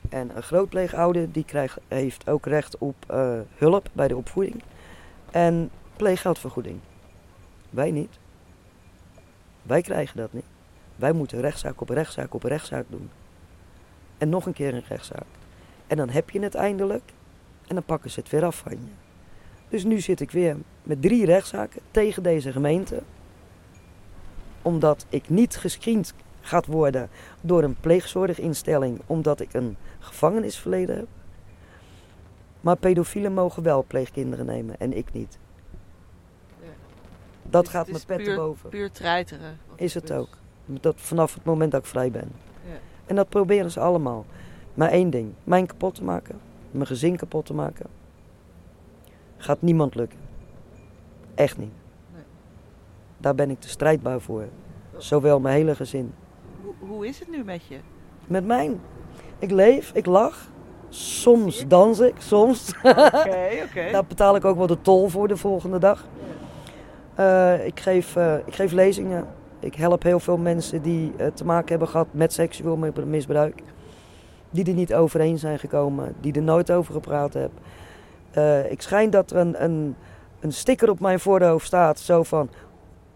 En 0.08 0.36
een 0.36 0.42
grootpleegouder 0.42 1.32
die 1.32 1.44
krijgt, 1.44 1.78
heeft 1.88 2.28
ook 2.28 2.46
recht 2.46 2.78
op 2.78 2.94
eh, 3.06 3.38
hulp 3.56 3.88
bij 3.92 4.08
de 4.08 4.16
opvoeding. 4.16 4.62
En 5.30 5.70
pleeggeldvergoeding. 5.96 6.80
Wij 7.70 7.90
niet. 7.90 8.18
Wij 9.62 9.82
krijgen 9.82 10.16
dat 10.16 10.32
niet. 10.32 10.44
Wij 10.96 11.12
moeten 11.12 11.40
rechtszaak 11.40 11.80
op 11.80 11.88
rechtszaak 11.88 12.34
op 12.34 12.42
rechtszaak 12.42 12.84
doen. 12.88 13.10
En 14.18 14.28
nog 14.28 14.46
een 14.46 14.52
keer 14.52 14.74
een 14.74 14.84
rechtszaak. 14.88 15.26
En 15.86 15.96
dan 15.96 16.08
heb 16.08 16.30
je 16.30 16.40
het 16.40 16.54
eindelijk. 16.54 17.12
En 17.70 17.76
dan 17.76 17.84
pakken 17.84 18.10
ze 18.10 18.20
het 18.20 18.28
weer 18.30 18.44
af 18.44 18.56
van 18.56 18.72
je. 18.72 18.78
Dus 19.68 19.84
nu 19.84 20.00
zit 20.00 20.20
ik 20.20 20.30
weer 20.30 20.56
met 20.82 21.02
drie 21.02 21.24
rechtszaken 21.24 21.80
tegen 21.90 22.22
deze 22.22 22.52
gemeente. 22.52 23.02
Omdat 24.62 25.06
ik 25.08 25.28
niet 25.28 25.56
gescreend 25.56 26.14
gaat 26.40 26.66
worden 26.66 27.08
door 27.40 27.62
een 27.62 27.76
pleegzorginstelling 27.80 29.00
omdat 29.06 29.40
ik 29.40 29.54
een 29.54 29.76
gevangenisverleden 29.98 30.96
heb. 30.96 31.06
Maar 32.60 32.76
pedofielen 32.76 33.32
mogen 33.32 33.62
wel 33.62 33.84
pleegkinderen 33.86 34.46
nemen 34.46 34.78
en 34.78 34.96
ik 34.96 35.12
niet. 35.12 35.38
Ja. 36.60 36.66
Dat 37.42 37.62
Dus 37.64 37.72
gaat 37.72 37.90
me 37.90 38.00
pet 38.06 38.16
puur- 38.16 38.36
boven. 38.36 38.70
Puur 38.70 38.90
treiteren. 38.90 39.58
er 39.76 39.84
Is 39.84 39.94
het 39.94 40.12
ook. 40.12 40.28
Dat 40.66 40.94
vanaf 40.96 41.34
het 41.34 41.44
moment 41.44 41.72
dat 41.72 41.80
ik 41.80 41.86
vrij 41.86 42.10
ben. 42.10 42.30
Ja. 42.66 42.78
En 43.06 43.16
dat 43.16 43.28
proberen 43.28 43.70
ze 43.70 43.80
allemaal. 43.80 44.26
Maar 44.74 44.90
één 44.90 45.10
ding, 45.10 45.32
mijn 45.44 45.66
kapot 45.66 45.94
te 45.94 46.04
maken, 46.04 46.40
mijn 46.70 46.86
gezin 46.86 47.16
kapot 47.16 47.46
te 47.46 47.54
maken, 47.54 47.86
gaat 49.36 49.62
niemand 49.62 49.94
lukken. 49.94 50.18
Echt 51.34 51.58
niet. 51.58 51.72
Nee. 52.14 52.22
Daar 53.18 53.34
ben 53.34 53.50
ik 53.50 53.60
te 53.60 53.68
strijdbaar 53.68 54.20
voor. 54.20 54.44
Zowel 54.96 55.40
mijn 55.40 55.54
hele 55.54 55.74
gezin. 55.74 56.12
Hoe, 56.62 56.88
hoe 56.88 57.06
is 57.06 57.18
het 57.18 57.30
nu 57.30 57.44
met 57.44 57.64
je? 57.66 57.76
Met 58.26 58.44
mijn. 58.46 58.80
Ik 59.38 59.50
leef, 59.50 59.90
ik 59.94 60.06
lach. 60.06 60.48
Soms 60.88 61.66
dans 61.68 62.00
ik, 62.00 62.14
soms. 62.18 62.72
Oké, 62.82 63.48
oké. 63.68 63.90
Daar 63.92 64.04
betaal 64.04 64.36
ik 64.36 64.44
ook 64.44 64.56
wel 64.56 64.66
de 64.66 64.80
tol 64.80 65.08
voor 65.08 65.28
de 65.28 65.36
volgende 65.36 65.78
dag. 65.78 66.06
Eh, 67.14 67.66
ik, 67.66 67.80
geef, 67.80 68.16
eh, 68.16 68.34
ik 68.44 68.54
geef 68.54 68.72
lezingen 68.72 69.26
Ik 69.58 69.74
help 69.74 70.02
heel 70.02 70.20
veel 70.20 70.36
mensen 70.36 70.82
die 70.82 71.12
eh, 71.16 71.26
te 71.26 71.44
maken 71.44 71.68
hebben 71.68 71.88
gehad 71.88 72.06
met 72.10 72.32
seksueel 72.32 72.76
mi- 72.76 72.90
misbruik. 73.04 73.62
Die 74.50 74.64
er 74.64 74.72
niet 74.72 74.94
overheen 74.94 75.38
zijn 75.38 75.58
gekomen, 75.58 76.14
die 76.20 76.32
er 76.32 76.42
nooit 76.42 76.70
over 76.70 76.94
gepraat 76.94 77.34
hebben. 77.34 77.58
Eh, 78.30 78.70
ik 78.70 78.82
schijn 78.82 79.10
dat 79.10 79.30
er 79.30 79.36
een, 79.36 79.64
een, 79.64 79.96
een 80.40 80.52
sticker 80.52 80.90
op 80.90 81.00
mijn 81.00 81.20
voorhoofd 81.20 81.66
staat, 81.66 81.98
zo 81.98 82.22
van... 82.22 82.50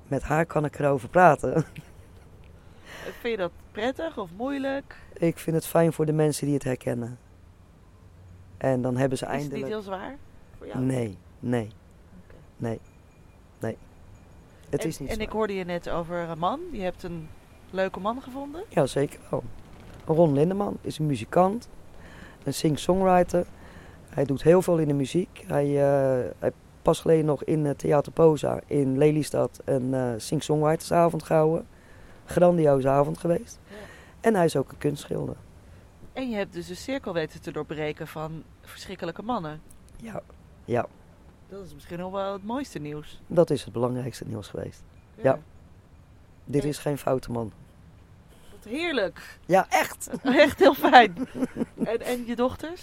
Met 0.09 0.23
haar 0.23 0.47
kan 0.47 0.65
ik 0.65 0.79
erover 0.79 1.09
praten. 1.09 1.53
Vind 3.21 3.35
je 3.35 3.37
dat 3.37 3.51
prettig 3.71 4.19
of 4.19 4.31
moeilijk? 4.37 4.97
ik 5.13 5.39
vind 5.39 5.57
het 5.57 5.67
fijn 5.67 5.93
voor 5.93 6.07
de 6.07 6.13
mensen 6.13 6.45
die 6.47 6.55
het 6.55 6.65
herkennen. 6.65 7.19
En 8.57 8.83
dan 8.83 8.97
hebben 8.97 9.19
ze 9.19 9.25
Is 9.25 9.31
het 9.31 9.41
niet 9.41 9.51
eindelijk... 9.53 9.73
heel 9.73 9.83
zwaar 9.83 10.17
voor 10.59 10.67
jou? 10.67 10.79
Nee, 10.81 11.19
nee, 11.41 11.71
nee, 12.57 12.81
nee. 13.59 13.77
Het 14.71 14.83
en, 14.83 14.89
is 14.89 14.99
niet 14.99 15.09
En 15.09 15.15
zwaar. 15.15 15.27
ik 15.27 15.33
hoorde 15.33 15.55
je 15.55 15.65
net 15.65 15.89
over 15.91 16.17
een 16.17 16.39
man. 16.39 16.61
Je 16.73 16.83
hebt 16.83 17.03
een 17.03 17.29
leuke 17.71 18.01
man 18.01 18.23
gevonden. 18.23 18.65
Ja, 18.69 18.87
zeker 18.87 19.21
wel. 19.31 19.43
Ron 20.07 20.33
Lindeman 20.33 20.77
is 20.81 20.99
een 20.99 21.07
muzikant, 21.07 21.69
een 22.45 22.55
sing-songwriter. 22.55 23.47
Hij 24.09 24.25
doet 24.25 24.43
heel 24.43 24.63
veel 24.63 24.79
in 24.79 24.89
de 24.89 24.95
muziek. 24.95 25.45
Hij, 25.47 25.67
eh 25.67 26.31
hij 26.39 26.53
pas 26.83 27.01
geleden 27.01 27.25
nog 27.25 27.45
in 27.45 27.65
het 27.65 27.79
Theater 27.79 28.13
Poza 28.13 28.61
in 28.67 28.99
Lelystad 28.99 29.61
een 29.65 29.95
eh 29.95 30.13
sing-songwritersavond 30.17 31.23
gehouden. 31.23 31.67
Grandioze 32.25 32.89
avond 32.89 33.19
geweest. 33.19 33.59
Ja. 33.69 33.75
En 34.21 34.35
hij 34.35 34.45
is 34.45 34.57
ook 34.57 34.71
een 34.73 34.79
kunstschilder. 34.79 35.37
En 36.13 36.31
je 36.31 36.37
hebt 36.37 36.53
dus 36.53 36.67
de 36.67 36.75
cirkel 36.75 37.13
weten 37.13 37.41
te 37.41 37.53
doorbreken 37.53 38.07
van 38.09 38.43
verschrikkelijke 38.63 39.23
mannen. 39.23 39.61
Ja, 39.97 40.23
ja, 40.65 40.87
Dat 41.49 41.65
is 41.65 41.75
misschien 41.75 41.99
nog 41.99 42.13
wel 42.13 42.33
het 42.33 42.45
mooiste 42.45 42.79
nieuws. 42.79 43.21
dat 43.27 43.51
is 43.51 43.65
het 43.65 43.73
belangrijkste 43.73 44.25
nieuws 44.27 44.49
geweest. 44.49 44.83
Ja. 45.23 45.39
Dit 46.45 46.65
is 46.65 46.79
geen 46.79 46.99
foute 46.99 47.31
man. 47.31 47.53
Heerlijk. 48.69 49.39
Ja, 49.47 49.67
echt. 49.69 50.09
Echt 50.23 50.59
heel 50.59 50.75
fijn. 50.75 51.17
En, 51.85 52.01
en 52.01 52.27
je 52.27 52.37
dochters? 52.37 52.83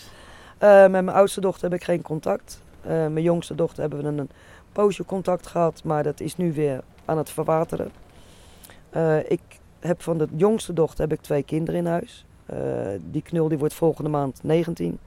Eh, 0.58 0.82
met 0.82 0.91
mijn 0.91 1.10
oudste 1.10 1.41
dochter 1.41 1.70
heb 1.70 1.80
ik 1.80 1.86
geen 1.86 2.02
contact. 2.02 2.62
Eh, 2.82 2.89
mijn 2.89 3.22
jongste 3.22 3.56
dochter 3.56 3.82
hebben 3.82 4.02
we 4.02 4.08
een, 4.08 4.17
een 4.17 4.30
poosje 4.72 5.06
contact 5.06 5.48
gehad, 5.48 5.84
maar 5.84 6.04
dat 6.04 6.20
is 6.20 6.38
nu 6.38 6.54
weer 6.54 6.82
aan 7.06 7.17
het 7.17 7.30
verwateren. 7.30 7.91
Eh, 8.89 9.17
ik 9.32 9.41
heb 9.80 10.02
van 10.02 10.17
de 10.17 10.28
jongste 10.36 10.74
dochter 10.74 11.02
heb 11.02 11.17
ik 11.17 11.22
twee 11.22 11.44
kinderen 11.44 11.80
in 11.80 11.86
huis. 11.86 12.26
Die 13.02 13.22
knul 13.22 13.48
die 13.48 13.58
wordt 13.58 13.74
volgende 13.74 14.10
maand 14.10 14.39
19. 14.44 15.00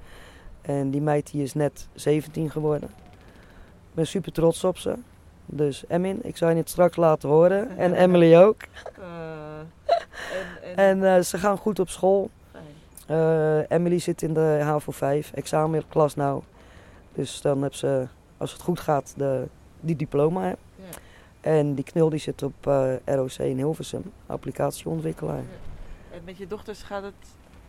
En 0.63 0.91
die 0.91 1.01
meid 1.01 1.31
die 1.31 1.43
is 1.43 1.55
net 1.55 1.89
17 1.95 2.51
geworden. 2.51 2.89
Ik 3.89 3.95
ben 3.95 4.07
super 4.07 4.33
trots 4.33 4.65
op 4.65 4.79
ze. 4.79 4.95
Dus 5.47 5.85
Emin, 5.89 6.19
ik 6.23 6.37
zou 6.37 6.51
je 6.51 6.57
het 6.57 6.69
straks 6.71 6.97
laten 6.97 7.29
horen. 7.29 7.77
En 7.77 7.95
Emily 8.05 8.37
ook. 8.37 8.63
En, 10.33 10.77
en, 10.77 10.77
En 10.77 11.17
eh, 11.17 11.23
ze 11.23 11.39
gaan 11.39 11.59
goed 11.59 11.79
op 11.79 11.89
school. 11.89 12.31
Eh, 13.07 13.71
Emily 13.71 13.99
zit 13.99 14.23
in 14.23 14.35
de 14.35 14.61
HAVO 14.63 14.93
5, 14.93 15.33
examenklas 15.33 16.15
nou. 16.15 16.43
Dus 17.13 17.41
dan 17.41 17.63
heb 17.63 17.75
ze, 17.75 18.07
als 18.37 18.53
het 18.53 18.63
goed 18.63 18.81
gaat, 18.81 19.15
de, 19.17 19.47
die 19.81 19.97
diploma. 19.97 20.43
Hè. 20.43 20.49
Ja. 20.49 20.55
En 21.41 21.75
die 21.75 21.85
knul 21.85 22.09
die 22.09 22.19
zit 22.19 22.43
op 22.43 22.67
eh, 22.67 22.93
ROC 23.05 23.33
in 23.33 23.57
Hilversum, 23.57 24.13
applicatieontwikkelaar. 24.27 25.43
En 26.11 26.21
met 26.25 26.37
je 26.37 26.47
dochters 26.47 26.83
gaat 26.83 27.03
het 27.03 27.15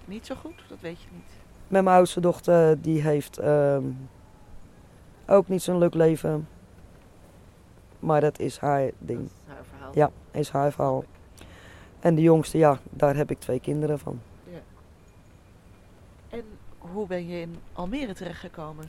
niet 0.05 0.25
zo 0.25 0.35
goed? 0.35 0.63
Dat 0.69 0.77
weet 0.81 1.01
je 1.01 1.07
niet. 1.11 1.31
Met 1.67 1.83
mijn 1.83 1.95
oudste 1.95 2.19
dochter, 2.19 2.81
die 2.81 3.01
heeft 3.01 3.37
ehm, 3.37 3.83
ook 5.27 5.47
niet 5.47 5.61
zo'n 5.61 5.77
leuk 5.77 5.93
leven. 5.93 6.47
Maar 7.99 8.21
dat 8.21 8.39
is 8.39 8.57
haar 8.57 8.91
ding, 8.97 9.19
Dat 9.19 9.29
is 9.47 9.53
haar 9.53 9.63
verhaal. 9.71 9.91
Ja. 9.93 10.11
is 10.31 10.49
haar 10.49 10.71
verhaal. 10.71 11.03
En 12.05 12.15
de 12.15 12.21
jongste, 12.21 12.57
ja, 12.57 12.79
daar 12.89 13.15
heb 13.15 13.31
ik 13.31 13.39
twee 13.39 13.59
kinderen 13.59 13.99
van. 13.99 14.19
En 16.29 16.43
hoe 16.77 17.07
ben 17.07 17.27
je 17.27 17.41
in 17.41 17.55
Almere 17.73 18.13
terechtgekomen? 18.13 18.85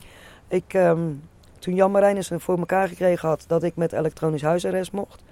Ik, 0.47 0.73
ehm, 0.73 1.11
toen 1.59 1.75
Jan 1.75 1.91
Marijnis 1.91 2.31
voor 2.33 2.57
elkaar 2.57 2.87
gekregen 2.87 3.29
had 3.29 3.43
dat 3.47 3.63
ik 3.63 3.75
met 3.75 3.93
elektronisch 3.93 4.41
huisarrest 4.41 4.91
mocht. 4.91 5.23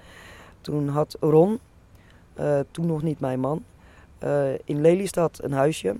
Toen 0.61 0.87
had 0.87 1.17
Ron, 1.19 1.59
eh, 2.33 2.59
toen 2.71 2.85
nog 2.85 3.01
niet 3.01 3.19
mijn 3.19 3.39
man, 3.39 3.63
eh, 4.17 4.53
in 4.53 4.81
Lelystad 4.81 5.43
een 5.43 5.53
huisje. 5.53 5.95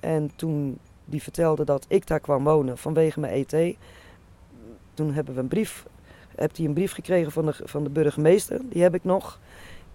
En 0.00 0.30
toen 0.36 0.78
die 1.04 1.22
vertelde 1.22 1.64
dat 1.64 1.84
ik 1.88 2.06
daar 2.06 2.20
kwam 2.20 2.44
wonen 2.44 2.78
vanwege 2.78 3.20
mijn 3.20 3.46
ET. 3.46 3.76
Toen 4.94 5.12
hebben 5.12 5.34
we 5.34 5.40
een 5.40 5.48
brief, 5.48 5.86
heeft 6.34 6.56
hij 6.56 6.66
een 6.66 6.74
brief 6.74 6.92
gekregen 6.92 7.32
van 7.32 7.46
de, 7.46 7.54
van 7.64 7.84
de 7.84 7.90
burgemeester. 7.90 8.60
Die 8.64 8.82
heb 8.82 8.94
ik 8.94 9.04
nog. 9.04 9.38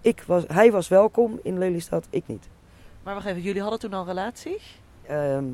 Ik 0.06 0.22
was, 0.26 0.44
hij 0.46 0.72
was 0.72 0.88
welkom 0.88 1.38
in 1.42 1.58
Lelystad, 1.58 2.06
ik 2.10 2.26
niet. 2.26 2.48
Maar 3.02 3.14
wacht 3.14 3.26
even, 3.26 3.42
jullie 3.42 3.60
hadden 3.60 3.78
toen 3.78 3.92
al 3.92 4.00
een 4.00 4.06
relatie? 4.06 4.58
Ehm, 5.06 5.44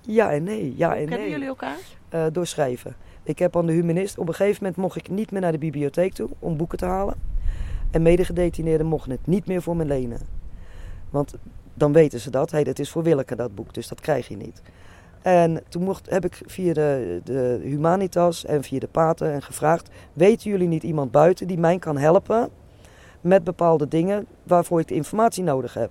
ja 0.00 0.32
en 0.32 0.42
nee, 0.42 0.74
ja 0.76 0.90
en 0.90 0.98
Kennen 0.98 1.18
nee. 1.18 1.30
jullie 1.30 1.46
elkaar? 1.46 1.78
eh, 2.08 2.26
door 2.32 2.46
schrijven. 2.46 2.96
Ik 3.22 3.38
heb 3.38 3.56
aan 3.56 3.66
de 3.66 3.72
humanist, 3.72 4.18
op 4.18 4.28
een 4.28 4.34
gegeven 4.34 4.58
moment 4.62 4.80
mocht 4.80 4.96
ik 4.96 5.08
niet 5.08 5.30
meer 5.30 5.40
naar 5.40 5.52
de 5.52 5.58
bibliotheek 5.58 6.12
toe 6.12 6.28
om 6.38 6.56
boeken 6.56 6.78
te 6.78 6.84
halen. 6.84 7.14
En 7.90 8.02
medegedetineerden 8.02 8.86
mochten 8.86 9.10
het 9.10 9.26
niet 9.26 9.46
meer 9.46 9.62
voor 9.62 9.76
me 9.76 9.84
lenen. 9.84 10.20
Want 11.10 11.34
dan 11.74 11.92
weten 11.92 12.20
ze 12.20 12.30
dat, 12.30 12.50
hey, 12.50 12.64
dat 12.64 12.78
is 12.78 12.90
voor 12.90 13.02
Willeke 13.02 13.36
dat 13.36 13.54
boek, 13.54 13.74
dus 13.74 13.88
dat 13.88 14.00
krijg 14.00 14.28
je 14.28 14.36
niet. 14.36 14.62
En 15.22 15.62
toen 15.68 15.82
mocht, 15.82 16.10
heb 16.10 16.24
ik 16.24 16.40
via 16.46 16.72
de, 16.72 17.20
de 17.24 17.60
Humanitas 17.62 18.44
en 18.44 18.62
via 18.62 18.78
de 18.78 18.88
Paten 18.88 19.32
en 19.32 19.42
gevraagd... 19.42 19.90
weten 20.12 20.50
jullie 20.50 20.68
niet 20.68 20.82
iemand 20.82 21.10
buiten 21.10 21.46
die 21.46 21.58
mij 21.58 21.78
kan 21.78 21.98
helpen 21.98 22.50
met 23.22 23.44
bepaalde 23.44 23.88
dingen 23.88 24.26
waarvoor 24.42 24.80
ik 24.80 24.88
de 24.88 24.94
informatie 24.94 25.42
nodig 25.42 25.74
heb? 25.74 25.90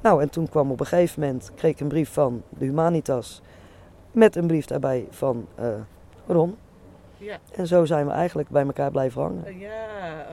Nou, 0.00 0.22
en 0.22 0.30
toen 0.30 0.48
kwam 0.48 0.70
op 0.70 0.80
een 0.80 0.86
gegeven 0.86 1.20
moment, 1.20 1.50
kreeg 1.54 1.72
ik 1.72 1.80
een 1.80 1.88
brief 1.88 2.12
van 2.12 2.42
de 2.48 2.64
Humanitas... 2.64 3.40
met 4.12 4.36
een 4.36 4.46
brief 4.46 4.66
daarbij 4.66 5.06
van 5.10 5.46
eh, 5.54 5.68
Ron. 6.26 6.56
Ja. 7.16 7.38
En 7.52 7.66
zo 7.66 7.84
zijn 7.84 8.06
we 8.06 8.12
eigenlijk 8.12 8.48
bij 8.48 8.64
elkaar 8.64 8.90
blijven 8.90 9.22
hangen. 9.22 9.58
Ja, 9.58 9.86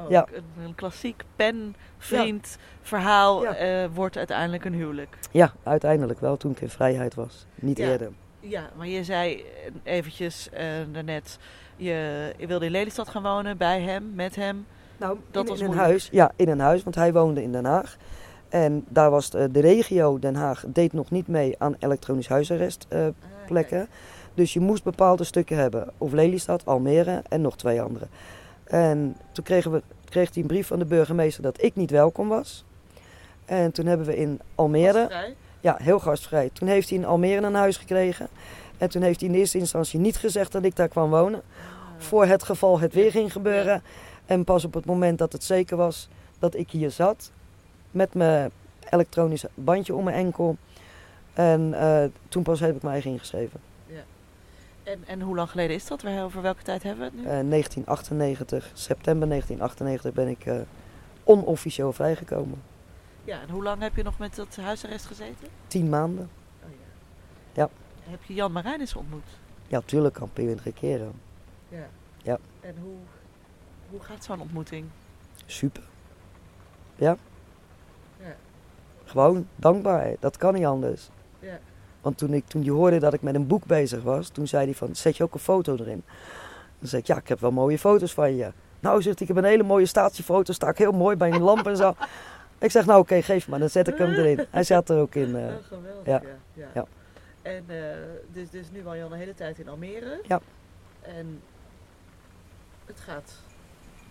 oh, 0.04 0.10
Ja. 0.10 0.28
Een, 0.34 0.63
een 0.63 0.76
klassiek 0.76 1.23
pen-vriend 1.36 2.58
verhaal 2.82 3.45
eh, 3.45 3.86
wordt 3.93 4.17
uiteindelijk 4.17 4.65
een 4.65 4.73
huwelijk. 4.73 5.17
Ja, 5.32 5.54
uiteindelijk 5.63 6.19
wel 6.19 6.38
toen 6.38 6.52
ik 6.52 6.62
in 6.62 6.69
vrijheid 6.69 7.15
was. 7.15 7.45
Niet 7.56 7.80
eerder. 7.80 8.12
Ja, 8.39 8.69
maar 8.76 8.88
je 8.88 9.04
zei 9.04 9.45
eventjes 9.84 10.50
eh, 10.50 10.65
daarnet, 10.91 11.38
je, 11.76 12.34
je 12.38 12.47
wilde 12.47 12.65
in 12.65 12.71
Lelystad 12.71 13.10
gaan 13.10 13.23
wonen, 13.23 13.58
bij 13.58 13.82
hem, 13.82 14.12
met 14.15 14.36
hem. 14.36 14.65
Nou, 14.97 15.17
Dat 15.31 15.43
in, 15.43 15.49
was 15.49 15.60
in 15.60 15.65
een 15.65 15.71
moeilijk. 15.71 15.89
huis. 15.89 16.10
Ja, 16.12 16.31
in 16.36 16.49
een 16.49 16.60
huis, 16.60 16.83
want 16.83 16.95
hij 16.95 17.13
woonde 17.13 17.41
in 17.43 17.51
Den 17.51 17.65
Haag. 17.65 17.97
En 18.49 18.86
daar 18.88 19.10
was 19.10 19.29
de, 19.29 19.51
de 19.51 19.60
regio 19.60 20.19
Den 20.19 20.36
Haag 20.36 20.63
deed 20.67 20.93
nog 20.93 21.12
niet 21.12 21.27
mee 21.27 21.55
aan 21.57 21.75
elektronisch 21.79 22.27
huisarrest 22.27 22.86
eh, 22.89 23.05
Ah, 23.05 23.07
plekken. 23.45 23.88
Dus 24.33 24.53
je 24.53 24.60
moest 24.60 24.83
bepaalde 24.83 25.23
stukken 25.23 25.57
hebben. 25.57 25.89
Of 25.97 26.12
Lelystad, 26.12 26.65
Almere 26.65 27.21
en 27.29 27.41
nog 27.41 27.57
twee 27.57 27.81
andere. 27.81 28.05
En 28.63 29.17
toen 29.31 29.43
kregen 29.43 29.71
we, 29.71 29.81
kreeg 30.10 30.33
hij 30.33 30.41
een 30.41 30.47
brief 30.47 30.67
van 30.67 30.79
de 30.79 30.86
burgemeester 30.86 31.43
dat 31.43 31.63
ik 31.63 31.75
niet 31.75 31.91
welkom 31.91 32.27
was. 32.27 32.65
En 33.45 33.71
toen 33.71 33.86
hebben 33.86 34.07
we 34.07 34.17
in 34.17 34.39
Almere... 34.55 34.93
Gastvrij? 34.99 35.36
Ja, 35.62 35.77
heel 35.81 35.99
gastvrij. 35.99 36.49
Toen 36.53 36.67
heeft 36.67 36.89
hij 36.89 36.97
in 36.97 37.05
Almere 37.05 37.45
een 37.45 37.53
huis 37.53 37.77
gekregen. 37.77 38.27
En 38.77 38.89
toen 38.89 39.01
heeft 39.01 39.19
hij 39.19 39.29
in 39.29 39.36
eerste 39.36 39.57
instantie 39.57 39.99
niet 39.99 40.17
gezegd 40.17 40.51
dat 40.51 40.63
ik 40.63 40.75
daar 40.75 40.88
kwam 40.88 41.10
wonen. 41.10 41.41
Voor 41.97 42.25
het 42.25 42.43
geval 42.43 42.79
het 42.79 42.93
weer 42.93 43.12
ging 43.12 43.31
gebeuren. 43.31 43.81
En 44.27 44.43
pas 44.43 44.65
op 44.65 44.73
het 44.73 44.85
moment 44.85 45.17
dat 45.17 45.31
het 45.31 45.43
zeker 45.43 45.77
was 45.77 46.07
dat 46.39 46.55
ik 46.55 46.71
hier 46.71 46.91
zat. 46.91 47.31
Met 47.91 48.13
mijn 48.13 48.51
elektronisch 48.89 49.45
bandje 49.53 49.95
om 49.95 50.03
mijn 50.03 50.15
enkel. 50.15 50.57
En 51.33 51.73
eh, 51.73 52.09
toen 52.29 52.43
pas 52.43 52.59
heb 52.59 52.75
ik 52.75 52.81
mij 52.81 52.91
eigen 52.91 53.11
ingeschreven. 53.11 53.59
En, 54.87 55.03
en 55.05 55.21
hoe 55.21 55.35
lang 55.35 55.49
geleden 55.49 55.75
is 55.75 55.87
dat? 55.87 56.05
Over 56.05 56.41
welke 56.41 56.63
tijd 56.63 56.83
hebben 56.83 56.99
we 56.99 57.05
het 57.05 57.13
nu? 57.13 57.19
Eh, 57.19 57.49
1998, 57.49 58.71
september 58.73 59.27
1998 59.27 60.13
ben 60.13 60.27
ik 60.27 60.45
eh, 60.45 60.67
onofficieel 61.23 61.93
vrijgekomen. 61.93 62.62
Ja, 63.23 63.41
en 63.41 63.49
hoe 63.49 63.63
lang 63.63 63.81
heb 63.81 63.95
je 63.95 64.04
nog 64.04 64.17
met 64.17 64.35
dat 64.35 64.56
huisarrest 64.56 65.06
gezeten? 65.06 65.47
Tien 65.67 65.89
maanden. 65.89 66.29
Oh, 66.63 66.69
Ja. 67.54 67.69
Heb 68.04 68.23
je 68.23 68.33
Jan 68.33 68.52
Marijnis 68.52 68.95
ontmoet? 68.95 69.29
Ja, 69.67 69.81
tuurlijk 69.85 70.19
meerdere 70.35 70.73
keren. 70.73 71.12
Ja. 71.69 71.87
Ja. 72.23 72.37
En 72.62 72.75
hoe, 72.81 72.95
hoe 73.90 74.00
gaat 74.00 74.23
zo'n 74.23 74.42
ontmoeting? 74.42 74.85
Super. 75.46 75.83
Ja. 76.96 77.17
Ja. 78.19 78.35
Gewoon 79.06 79.48
dankbaar. 79.56 80.15
Dat 80.19 80.38
kan 80.38 80.54
niet 80.54 80.65
anders. 80.65 81.10
Ja. 81.40 81.60
Want 82.02 82.17
toen, 82.17 82.33
ik, 82.33 82.48
toen 82.48 82.63
je 82.63 82.71
hoorde 82.71 83.00
dat 83.00 83.13
ik 83.13 83.21
met 83.21 83.35
een 83.35 83.48
boek 83.48 83.65
bezig 83.65 84.04
was, 84.04 84.29
toen 84.29 84.48
zei 84.48 84.65
hij 84.65 84.73
van, 84.73 84.96
zet 84.96 85.17
je 85.17 85.23
ook 85.23 85.33
een 85.33 85.40
foto 85.40 85.75
erin? 85.75 86.04
Dan 86.79 86.90
zei 86.90 87.02
ik, 87.02 87.08
ja, 87.08 87.17
ik 87.17 87.27
heb 87.27 87.40
wel 87.40 87.52
mooie 87.52 87.79
foto's 87.79 88.13
van 88.13 88.35
je. 88.35 88.52
Nou, 88.79 89.02
zegt 89.02 89.19
hij, 89.19 89.27
ik 89.27 89.35
heb 89.35 89.44
een 89.44 89.50
hele 89.50 89.63
mooie 89.63 89.85
statiefoto, 89.85 90.54
sta 90.54 90.69
ik 90.69 90.77
heel 90.77 90.92
mooi 90.92 91.15
bij 91.15 91.31
een 91.31 91.42
lamp 91.42 91.67
en 91.67 91.77
zo. 91.77 91.96
Ik 92.60 92.71
zeg, 92.71 92.85
nou 92.85 93.00
oké, 93.00 93.21
geef 93.21 93.48
maar, 93.48 93.60
dan 93.60 93.69
zet 93.69 93.88
ik 93.88 93.98
hem 93.98 94.10
erin. 94.12 94.46
Hij 94.50 94.63
zat 94.63 94.90
er 94.90 94.98
ook 95.00 95.15
in. 95.15 95.35
eh. 95.35 95.44
Oh, 95.44 95.63
geweldig. 95.67 96.06
ja. 96.06 96.21
Ja. 96.23 96.29
Ja. 96.54 96.67
Ja. 96.73 96.85
En 97.42 97.63
eh, 97.67 97.98
dus, 98.33 98.50
dus 98.50 98.65
nu 98.71 98.85
al 98.88 98.94
je 98.94 99.04
al 99.04 99.12
een 99.12 99.17
hele 99.17 99.33
tijd 99.33 99.60
in 99.60 99.67
Almere. 99.69 100.19
Ja. 100.27 100.40
En 101.02 101.42
het 102.85 103.00
gaat 103.00 103.33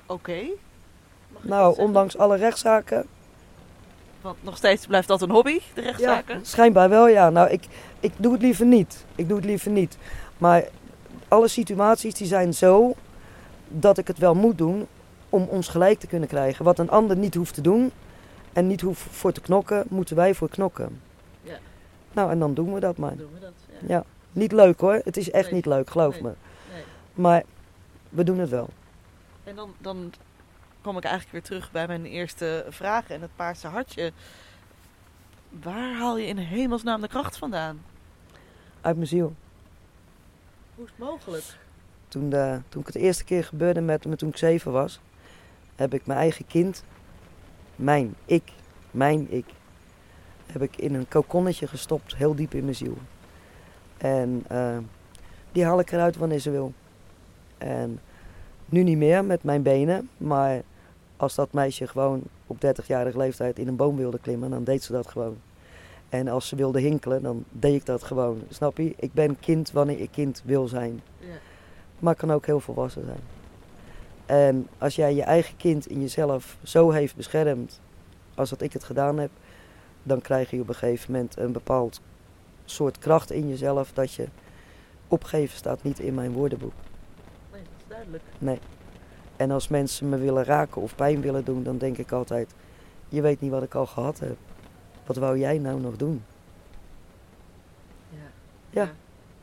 oké 0.06 0.38
Nou, 1.40 1.78
ondanks 1.78 2.18
alle 2.18 2.36
rechtszaken. 2.36 3.06
Want 4.20 4.36
nog 4.42 4.56
steeds 4.56 4.86
blijft 4.86 5.08
dat 5.08 5.22
een 5.22 5.30
hobby, 5.30 5.60
de 5.74 5.80
rechtszaken. 5.80 6.34
Ja, 6.38 6.44
schijnbaar 6.44 6.88
wel, 6.88 7.08
ja. 7.08 7.30
Nou, 7.30 7.50
ik, 7.50 7.64
ik 8.00 8.12
doe 8.16 8.32
het 8.32 8.42
liever 8.42 8.66
niet. 8.66 9.04
Ik 9.14 9.28
doe 9.28 9.36
het 9.36 9.46
liever 9.46 9.70
niet. 9.70 9.98
Maar 10.38 10.64
alle 11.28 11.48
situaties 11.48 12.14
die 12.14 12.26
zijn 12.26 12.54
zo 12.54 12.94
dat 13.68 13.98
ik 13.98 14.06
het 14.06 14.18
wel 14.18 14.34
moet 14.34 14.58
doen 14.58 14.86
om 15.28 15.42
ons 15.42 15.68
gelijk 15.68 15.98
te 15.98 16.06
kunnen 16.06 16.28
krijgen. 16.28 16.64
Wat 16.64 16.78
een 16.78 16.90
ander 16.90 17.16
niet 17.16 17.34
hoeft 17.34 17.54
te 17.54 17.60
doen 17.60 17.92
en 18.52 18.66
niet 18.66 18.80
hoeft 18.80 19.00
voor 19.10 19.32
te 19.32 19.40
knokken, 19.40 19.84
moeten 19.88 20.16
wij 20.16 20.34
voor 20.34 20.48
knokken. 20.48 21.00
Ja. 21.42 21.58
Nou, 22.12 22.30
en 22.30 22.38
dan 22.38 22.54
doen 22.54 22.74
we 22.74 22.80
dat 22.80 22.96
maar. 22.96 23.16
Doen 23.16 23.30
we 23.34 23.40
dat. 23.40 23.52
Ja. 23.68 23.76
Ja. 23.94 24.04
Niet 24.32 24.52
leuk 24.52 24.80
hoor. 24.80 25.00
Het 25.04 25.16
is 25.16 25.30
echt 25.30 25.44
Nee. 25.44 25.54
niet 25.54 25.66
leuk, 25.66 25.90
geloof 25.90 26.12
Nee. 26.12 26.22
me. 26.22 26.32
Nee. 26.72 26.82
Maar 27.14 27.42
we 28.08 28.24
doen 28.24 28.38
het 28.38 28.50
wel. 28.50 28.68
En 29.46 29.54
dan, 29.54 29.74
dan 29.78 30.12
kom 30.80 30.96
ik 30.96 31.04
eigenlijk 31.04 31.32
weer 31.32 31.42
terug 31.42 31.72
bij 31.72 31.86
mijn 31.86 32.04
eerste 32.04 32.66
vraag 32.68 33.10
en 33.10 33.20
het 33.20 33.36
paarse 33.36 33.66
hartje. 33.66 34.12
Waar 35.62 35.94
haal 35.94 36.18
je 36.18 36.26
in 36.26 36.36
hemelsnaam 36.36 37.00
de 37.00 37.08
kracht 37.08 37.36
vandaan? 37.36 37.82
Uit 38.80 38.96
mijn 38.96 39.08
ziel. 39.08 39.34
Hoe 40.74 40.84
is 40.84 40.90
het 40.90 40.98
mogelijk? 40.98 41.44
Toen, 42.08 42.30
de, 42.30 42.60
toen 42.68 42.80
ik 42.80 42.86
het 42.86 42.96
eerste 42.96 43.24
keer 43.24 43.44
gebeurde 43.44 43.80
met 43.80 44.04
me 44.04 44.16
toen 44.16 44.28
ik 44.28 44.36
zeven 44.36 44.72
was, 44.72 45.00
heb 45.74 45.94
ik 45.94 46.06
mijn 46.06 46.18
eigen 46.18 46.46
kind, 46.46 46.84
mijn 47.76 48.14
ik, 48.24 48.52
mijn 48.90 49.32
ik, 49.32 49.46
heb 50.46 50.62
ik 50.62 50.76
in 50.76 50.94
een 50.94 51.08
kokonnetje 51.08 51.66
gestopt, 51.66 52.16
heel 52.16 52.34
diep 52.34 52.54
in 52.54 52.62
mijn 52.62 52.76
ziel. 52.76 52.98
En 53.96 54.44
eh, 54.48 54.78
die 55.52 55.64
haal 55.64 55.80
ik 55.80 55.92
eruit 55.92 56.16
wanneer 56.16 56.38
ze 56.38 56.50
wil. 56.50 56.72
En 57.58 58.00
nu 58.66 58.82
niet 58.82 58.96
meer 58.96 59.24
met 59.24 59.42
mijn 59.42 59.62
benen, 59.62 60.08
maar 60.16 60.62
als 61.16 61.34
dat 61.34 61.52
meisje 61.52 61.86
gewoon 61.86 62.22
op 62.46 62.56
30-jarige 62.56 63.18
leeftijd 63.18 63.58
in 63.58 63.68
een 63.68 63.76
boom 63.76 63.96
wilde 63.96 64.18
klimmen, 64.18 64.50
dan 64.50 64.64
deed 64.64 64.82
ze 64.82 64.92
dat 64.92 65.06
gewoon. 65.06 65.36
En 66.08 66.28
als 66.28 66.48
ze 66.48 66.56
wilde 66.56 66.80
hinkelen, 66.80 67.22
dan 67.22 67.44
deed 67.50 67.74
ik 67.74 67.86
dat 67.86 68.02
gewoon. 68.02 68.42
Snap 68.48 68.76
je? 68.76 68.94
Ik 68.96 69.12
ben 69.12 69.38
kind 69.38 69.70
wanneer 69.72 70.00
ik 70.00 70.10
kind 70.10 70.42
wil 70.44 70.68
zijn 70.68 71.00
Ja. 71.18 71.26
maar 71.98 72.14
kan 72.14 72.32
ook 72.32 72.46
heel 72.46 72.60
volwassen 72.60 73.04
zijn. 73.04 73.20
En 74.26 74.68
als 74.78 74.96
jij 74.96 75.14
je 75.14 75.22
eigen 75.22 75.56
kind 75.56 75.86
in 75.86 76.00
jezelf 76.00 76.56
zo 76.62 76.90
heeft 76.90 77.16
beschermd 77.16 77.80
als 78.34 78.50
dat 78.50 78.62
ik 78.62 78.72
het 78.72 78.84
gedaan 78.84 79.18
heb, 79.18 79.30
dan 80.02 80.20
krijg 80.20 80.50
je 80.50 80.60
op 80.60 80.68
een 80.68 80.74
gegeven 80.74 81.12
moment 81.12 81.36
een 81.36 81.52
bepaald 81.52 82.00
soort 82.64 82.98
kracht 82.98 83.30
in 83.30 83.48
jezelf 83.48 83.92
dat 83.92 84.12
je 84.12 84.26
opgeven 85.08 85.56
staat 85.56 85.82
niet 85.82 85.98
in 85.98 86.14
mijn 86.14 86.32
woordenboek. 86.32 86.72
Nee, 87.96 88.14
duidelijk. 88.38 88.62
En 89.36 89.50
als 89.50 89.68
mensen 89.68 90.08
me 90.08 90.16
willen 90.16 90.44
raken 90.44 90.82
of 90.82 90.94
pijn 90.94 91.20
willen 91.20 91.44
doen, 91.44 91.62
dan 91.62 91.78
denk 91.78 91.98
ik 91.98 92.12
altijd: 92.12 92.54
je 93.08 93.20
weet 93.20 93.40
niet 93.40 93.50
wat 93.50 93.62
ik 93.62 93.74
al 93.74 93.86
gehad 93.86 94.18
heb. 94.18 94.36
Wat 95.06 95.16
wou 95.16 95.38
jij 95.38 95.58
nou 95.58 95.80
nog 95.80 95.96
doen? 95.96 96.24
Ja. 98.10 98.18
Ja. 98.70 98.82
Ja. 98.82 98.90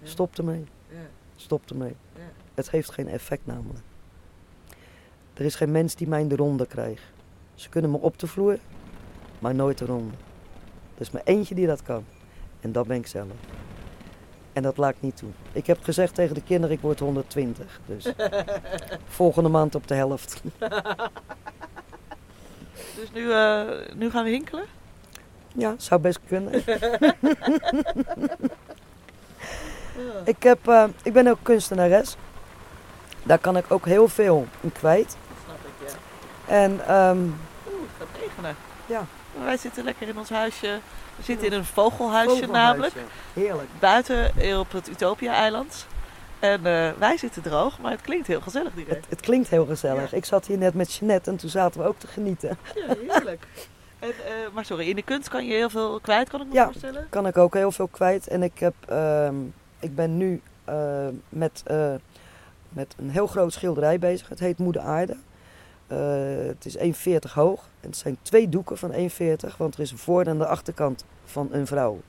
Stop 0.08 0.38
ermee. 0.38 0.66
Ja. 0.89 1.08
Stop 1.36 1.70
ermee. 1.70 1.95
Ja. 2.16 2.22
Het 2.54 2.72
heeft 2.72 2.91
geen 2.91 3.08
effect 3.08 3.45
namelijk. 3.45 3.84
Er 5.34 5.45
is 5.45 5.56
geen 5.56 5.72
mens 5.72 5.95
die 5.95 6.08
mij 6.08 6.22
in 6.22 6.28
de 6.28 6.36
ronde 6.36 6.66
krijgt. 6.66 7.04
Ze 7.56 7.70
kunnen 7.70 7.91
me 7.91 7.97
op 7.97 8.20
de 8.20 8.28
vloer, 8.28 8.58
maar 9.39 9.56
nooit 9.56 9.78
de 9.78 9.86
ronde. 9.86 10.14
Er 10.95 11.01
is 11.01 11.12
maar 11.12 11.22
eentje 11.26 11.56
die 11.56 11.68
dat 11.68 11.84
kan. 11.84 12.06
En 12.62 12.72
dat 12.72 12.88
ben 12.88 12.97
ik 12.97 13.08
zelf. 13.08 13.28
En 14.54 14.64
dat 14.64 14.78
laat 14.78 14.89
ik 14.89 15.01
niet 15.01 15.18
toe. 15.18 15.30
Ik 15.51 15.68
heb 15.68 15.84
gezegd 15.84 16.16
tegen 16.16 16.36
de 16.36 16.43
kinderen, 16.43 16.76
ik 16.76 16.82
word 16.82 16.99
120. 16.99 17.80
Dus 17.86 18.14
volgende 19.08 19.49
maand 19.49 19.76
op 19.76 19.88
de 19.88 19.95
helft. 19.95 20.41
Dus 22.95 23.12
nu, 23.12 23.32
eh, 23.32 23.62
nu 23.95 24.10
gaan 24.10 24.24
we 24.24 24.30
hinkelen? 24.30 24.66
Ja, 25.56 25.76
zou 25.78 26.01
best 26.01 26.20
kunnen. 26.28 26.54
Ik, 30.26 30.43
heb, 30.43 30.68
eh, 30.68 30.86
ik 31.04 31.14
ben 31.14 31.28
ook 31.28 31.38
kunstenares. 31.41 32.16
Daar 33.24 33.39
kan 33.39 33.58
ik 33.58 33.66
ook 33.72 33.86
heel 33.86 34.08
veel 34.08 34.47
in 34.62 34.72
kwijt. 34.72 35.18
Snap 35.45 35.58
ik, 35.58 35.88
ja. 35.88 35.93
En 36.54 36.88
ehm, 36.88 37.18
Oeh, 37.18 37.82
het 37.97 38.08
gaat 38.08 38.08
regenen. 38.22 38.56
Ja. 38.86 39.06
Wij 39.44 39.58
zitten 39.58 39.84
lekker 39.84 40.08
in 40.08 40.18
ons 40.18 40.30
huisje. 40.30 40.80
We 41.16 41.24
zitten 41.24 41.48
in 41.48 41.54
een 41.54 41.66
vogelhuisje 41.66 42.46
namelijk. 42.48 42.94
Heerlijk. 43.34 43.70
Buiten 43.80 44.32
op 44.60 44.72
het 44.72 44.90
Utopia-eiland. 44.90 45.86
En 46.40 46.66
eh, 46.66 46.90
wij 46.98 47.18
zitten 47.18 47.42
droog, 47.42 47.80
maar 47.80 47.92
het 47.92 48.02
klinkt 48.02 48.28
heel 48.28 48.42
gezellig 48.42 48.74
direct. 48.74 48.96
Het, 48.96 49.06
het 49.10 49.20
klinkt 49.20 49.50
heel 49.50 49.66
gezellig. 49.66 50.14
Ik 50.14 50.26
zat 50.26 50.46
hier 50.46 50.58
net 50.58 50.74
met 50.74 50.94
Jeanette 50.94 51.30
en 51.30 51.38
toen 51.38 51.50
zaten 51.50 51.82
we 51.82 51.88
ook 51.88 52.00
te 52.00 52.08
genieten. 52.08 52.58
Ja, 52.76 52.96
heerlijk. 53.14 53.46
En, 54.00 54.10
eh, 54.10 54.34
maar 54.54 54.66
sorry, 54.66 54.90
in 54.90 54.96
de 54.96 55.02
kunst 55.04 55.30
kan 55.30 55.46
je 55.46 55.54
heel 55.54 55.70
veel 55.70 56.00
kwijt, 56.00 56.30
kan 56.30 56.42
ik 56.42 56.48
me 56.48 56.54
Ja. 56.54 56.66
voorstellen? 56.66 57.08
Kan 57.10 57.28
ik 57.28 57.38
ook 57.38 57.54
heel 57.54 57.72
veel 57.72 57.88
kwijt. 57.88 58.28
En 58.28 58.44
ik, 58.44 58.60
heb, 58.60 58.74
ehm, 58.88 59.36
ik 59.80 59.96
ben 59.96 60.18
nu 60.18 60.42
eh, 60.66 61.08
met, 61.30 61.62
eh, 61.66 61.94
met 62.70 62.96
een 62.98 63.10
heel 63.10 63.28
groot 63.28 63.54
schilderij 63.54 64.00
bezig. 64.00 64.30
Het 64.30 64.40
heet 64.40 64.58
Moeder 64.58 64.82
Aarde. 64.82 65.16
Eh, 65.94 66.48
het 66.48 66.66
is 66.66 66.78
1,40 66.78 67.34
hoog. 67.34 67.62
En 67.82 67.88
het 67.89 67.98
zijn 67.98 68.18
twee 68.22 68.50
doeken 68.50 68.78
van 68.78 68.91
1,40. 68.91 69.58
Want 69.58 69.74
er 69.76 69.80
is 69.82 69.91
een 69.91 69.98
voor- 69.98 70.24
en 70.26 70.38
de 70.38 70.46
achterkant 70.48 71.06
van 71.26 71.48
een 71.52 71.68
vrouw. 71.68 72.02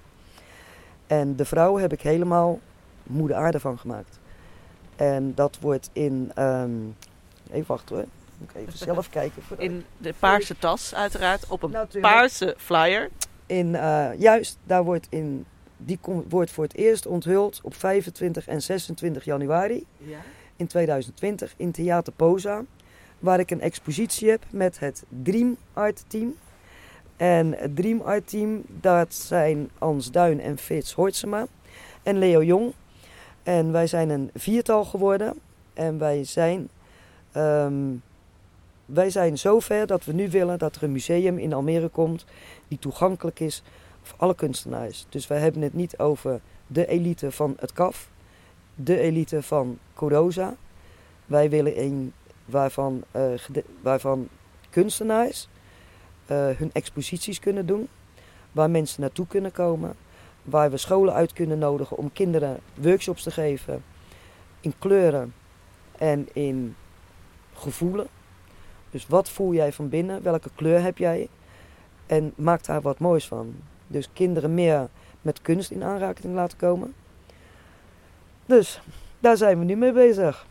En 1.06 1.36
de 1.36 1.44
vrouw 1.44 1.76
heb 1.76 1.92
ik 1.92 2.00
helemaal 2.00 2.58
Moeder 3.02 3.36
Aarde 3.36 3.60
van 3.60 3.78
gemaakt. 3.78 4.18
En 4.96 5.34
dat 5.34 5.58
wordt 5.60 5.90
in... 5.92 6.32
ehm, 6.34 6.70
even 7.50 7.66
wachten 7.66 7.96
hoor. 7.96 8.04
Moet 8.38 8.50
ik 8.50 8.56
even 8.56 8.78
zelf 8.78 9.10
kijken. 9.20 9.42
In 9.56 9.84
de 9.98 10.14
paarse 10.18 10.58
tas, 10.58 10.94
uiteraard, 10.94 11.46
op 11.48 11.62
een 11.62 11.70
Natuurlijk. 11.70 12.14
paarse 12.14 12.54
flyer. 12.58 13.10
In, 13.46 13.74
eh, 13.74 14.08
juist, 14.18 14.58
daar 14.64 14.84
wordt, 14.84 15.06
in, 15.10 15.44
die 15.76 15.98
kom- 16.00 16.24
wordt 16.28 16.50
voor 16.50 16.64
het 16.64 16.74
eerst 16.74 17.06
onthuld 17.06 17.60
op 17.62 17.74
25 17.74 18.46
en 18.46 18.62
26 18.62 19.24
januari 19.24 19.86
Ja. 19.96 20.18
in 20.56 20.66
2020 20.66 21.54
in 21.56 21.72
Theater 21.72 22.12
Poza. 22.12 22.62
Waar 23.24 23.38
ik 23.38 23.50
een 23.50 23.60
expositie 23.60 24.30
heb 24.30 24.42
met 24.50 24.78
het 24.78 25.04
Dream 25.22 25.56
Art 25.72 26.04
Team. 26.06 26.34
En 27.16 27.52
het 27.56 27.76
Dream 27.76 28.00
Art 28.00 28.28
Team, 28.28 28.62
dat 28.80 29.14
zijn 29.14 29.70
Ans 29.78 30.10
Duin 30.10 30.40
en 30.40 30.58
Fits 30.58 30.92
Hortsema 30.92 31.46
en 32.02 32.18
Leo 32.18 32.42
Jong. 32.42 32.72
En 33.42 33.72
wij 33.72 33.86
zijn 33.86 34.10
een 34.10 34.30
viertal 34.34 34.84
geworden. 34.84 35.34
En 35.74 35.98
wij 35.98 36.24
zijn, 36.24 36.68
ehm, 37.32 37.74
wij 38.86 39.10
zijn 39.10 39.38
zover 39.38 39.86
dat 39.86 40.04
we 40.04 40.12
nu 40.12 40.30
willen 40.30 40.58
dat 40.58 40.76
er 40.76 40.82
een 40.82 40.92
museum 40.92 41.38
in 41.38 41.52
Almere 41.52 41.88
komt 41.88 42.24
die 42.68 42.78
toegankelijk 42.78 43.40
is 43.40 43.62
voor 44.02 44.18
alle 44.18 44.34
kunstenaars. 44.34 45.06
Dus 45.08 45.26
wij 45.26 45.38
hebben 45.38 45.62
het 45.62 45.74
niet 45.74 45.98
over 45.98 46.40
de 46.66 46.86
elite 46.86 47.32
van 47.32 47.56
het 47.58 47.72
KAF, 47.72 48.10
de 48.74 48.98
elite 48.98 49.42
van 49.42 49.78
Coroza. 49.94 50.54
Wij 51.26 51.50
willen 51.50 51.80
een 51.80 52.12
waarvan, 52.44 53.04
eh, 53.10 53.32
waarvan 53.82 54.28
kunstenaars 54.70 55.48
eh, 56.26 56.48
hun 56.48 56.70
exposities 56.72 57.38
kunnen 57.38 57.66
doen, 57.66 57.88
waar 58.52 58.70
mensen 58.70 59.00
naartoe 59.00 59.26
kunnen 59.26 59.52
komen, 59.52 59.94
waar 60.42 60.70
we 60.70 60.76
scholen 60.76 61.14
uit 61.14 61.32
kunnen 61.32 61.58
nodigen 61.58 61.96
om 61.96 62.12
kinderen 62.12 62.60
workshops 62.74 63.22
te 63.22 63.30
geven 63.30 63.84
in 64.60 64.74
kleuren 64.78 65.34
en 65.98 66.28
in 66.32 66.76
gevoelen. 67.54 68.06
Dus 68.90 69.06
wat 69.06 69.30
voel 69.30 69.52
jij 69.52 69.72
van 69.72 69.88
binnen? 69.88 70.22
Welke 70.22 70.50
kleur 70.54 70.82
heb 70.82 70.98
jij? 70.98 71.28
En 72.06 72.32
maak 72.36 72.64
daar 72.64 72.80
wat 72.80 72.98
moois 72.98 73.26
van. 73.26 73.54
Dus 73.86 74.08
kinderen 74.12 74.54
meer 74.54 74.88
met 75.22 75.42
kunst 75.42 75.70
in 75.70 75.82
aanraking 75.82 76.34
laten 76.34 76.58
komen. 76.58 76.94
Dus 78.46 78.80
daar 79.20 79.36
zijn 79.36 79.58
we 79.58 79.64
nu 79.64 79.76
mee 79.76 79.92
bezig. 79.92 80.46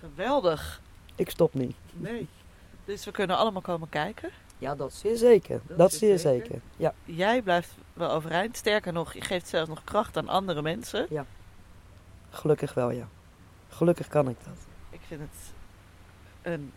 Geweldig. 0.00 0.81
Ik 1.14 1.30
stop 1.30 1.54
niet. 1.54 1.76
Nee. 1.92 2.28
Dus 2.84 3.04
we 3.04 3.10
kunnen 3.10 3.36
allemaal 3.36 3.62
komen 3.62 3.88
kijken. 3.88 4.30
Ja, 4.58 4.74
dat 4.74 4.92
zeer 4.92 5.16
zeker. 5.16 5.60
Dat 5.66 5.78
Dat, 5.78 5.92
is 5.92 5.98
zeer 5.98 6.18
zeker. 6.18 6.46
zeker. 6.46 6.60
Ja. 6.76 6.94
Jij 7.04 7.42
blijft 7.42 7.74
wel 7.92 8.10
overeind. 8.10 8.56
Sterker 8.56 8.92
nog, 8.92 9.12
je 9.14 9.20
geeft 9.20 9.48
zelfs 9.48 9.68
nog 9.68 9.84
kracht 9.84 10.16
aan 10.16 10.28
andere 10.28 10.62
mensen. 10.62 11.06
Gelukkig 12.30 12.74
wel, 12.74 12.90
ja. 12.90 13.08
Gelukkig 13.68 14.08
kan 14.08 14.28
ik 14.28 14.36
dat. 14.44 14.54
Ik 14.90 15.00
vind 15.06 15.20
het 15.20 15.52
een 16.42 16.72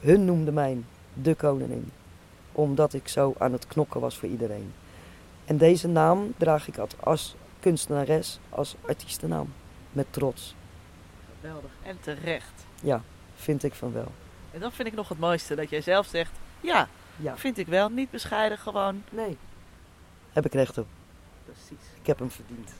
Hun 0.00 0.24
noemden 0.24 0.54
mij 0.54 0.78
de 1.12 1.34
koningin, 1.34 1.90
omdat 2.52 2.92
ik 2.92 3.08
zo 3.08 3.34
aan 3.38 3.52
het 3.52 3.66
knokken 3.66 4.00
was 4.00 4.18
voor 4.18 4.28
iedereen. 4.28 4.72
En 5.44 5.56
deze 5.56 5.88
naam 5.88 6.32
draag 6.36 6.68
ik 6.68 6.78
als 7.00 7.34
kunstenares, 7.60 8.38
als 8.48 8.74
artiestennaam, 8.86 9.52
met 9.92 10.06
trots. 10.10 10.54
Geweldig. 11.40 11.70
En 11.82 12.00
terecht. 12.00 12.64
Ja, 12.82 13.02
vind 13.34 13.62
ik 13.62 13.74
van 13.74 13.92
wel. 13.92 14.12
En 14.52 14.60
dat 14.60 14.72
vind 14.72 14.88
ik 14.88 14.94
nog 14.94 15.08
het 15.08 15.18
mooiste, 15.18 15.54
dat 15.54 15.70
jij 15.70 15.80
zelf 15.80 16.06
zegt, 16.06 16.32
ja, 16.60 16.88
Ja. 17.16 17.36
vind 17.36 17.58
ik 17.58 17.66
wel. 17.66 17.88
Niet 17.88 18.10
bescheiden, 18.10 18.58
gewoon. 18.58 19.02
Nee. 19.10 19.36
Heb 20.32 20.46
ik 20.46 20.52
recht 20.52 20.78
op. 20.78 20.86
Precies. 21.44 21.86
Ik 22.00 22.06
heb 22.06 22.18
hem 22.18 22.30
verdiend. 22.30 22.70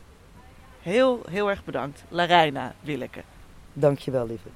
Heel, 0.80 1.22
heel 1.30 1.50
erg 1.50 1.64
bedankt. 1.64 2.04
Larijna 2.08 2.74
Willeke. 2.80 3.22
Dankjewel, 3.72 4.26
lieverd. 4.26 4.52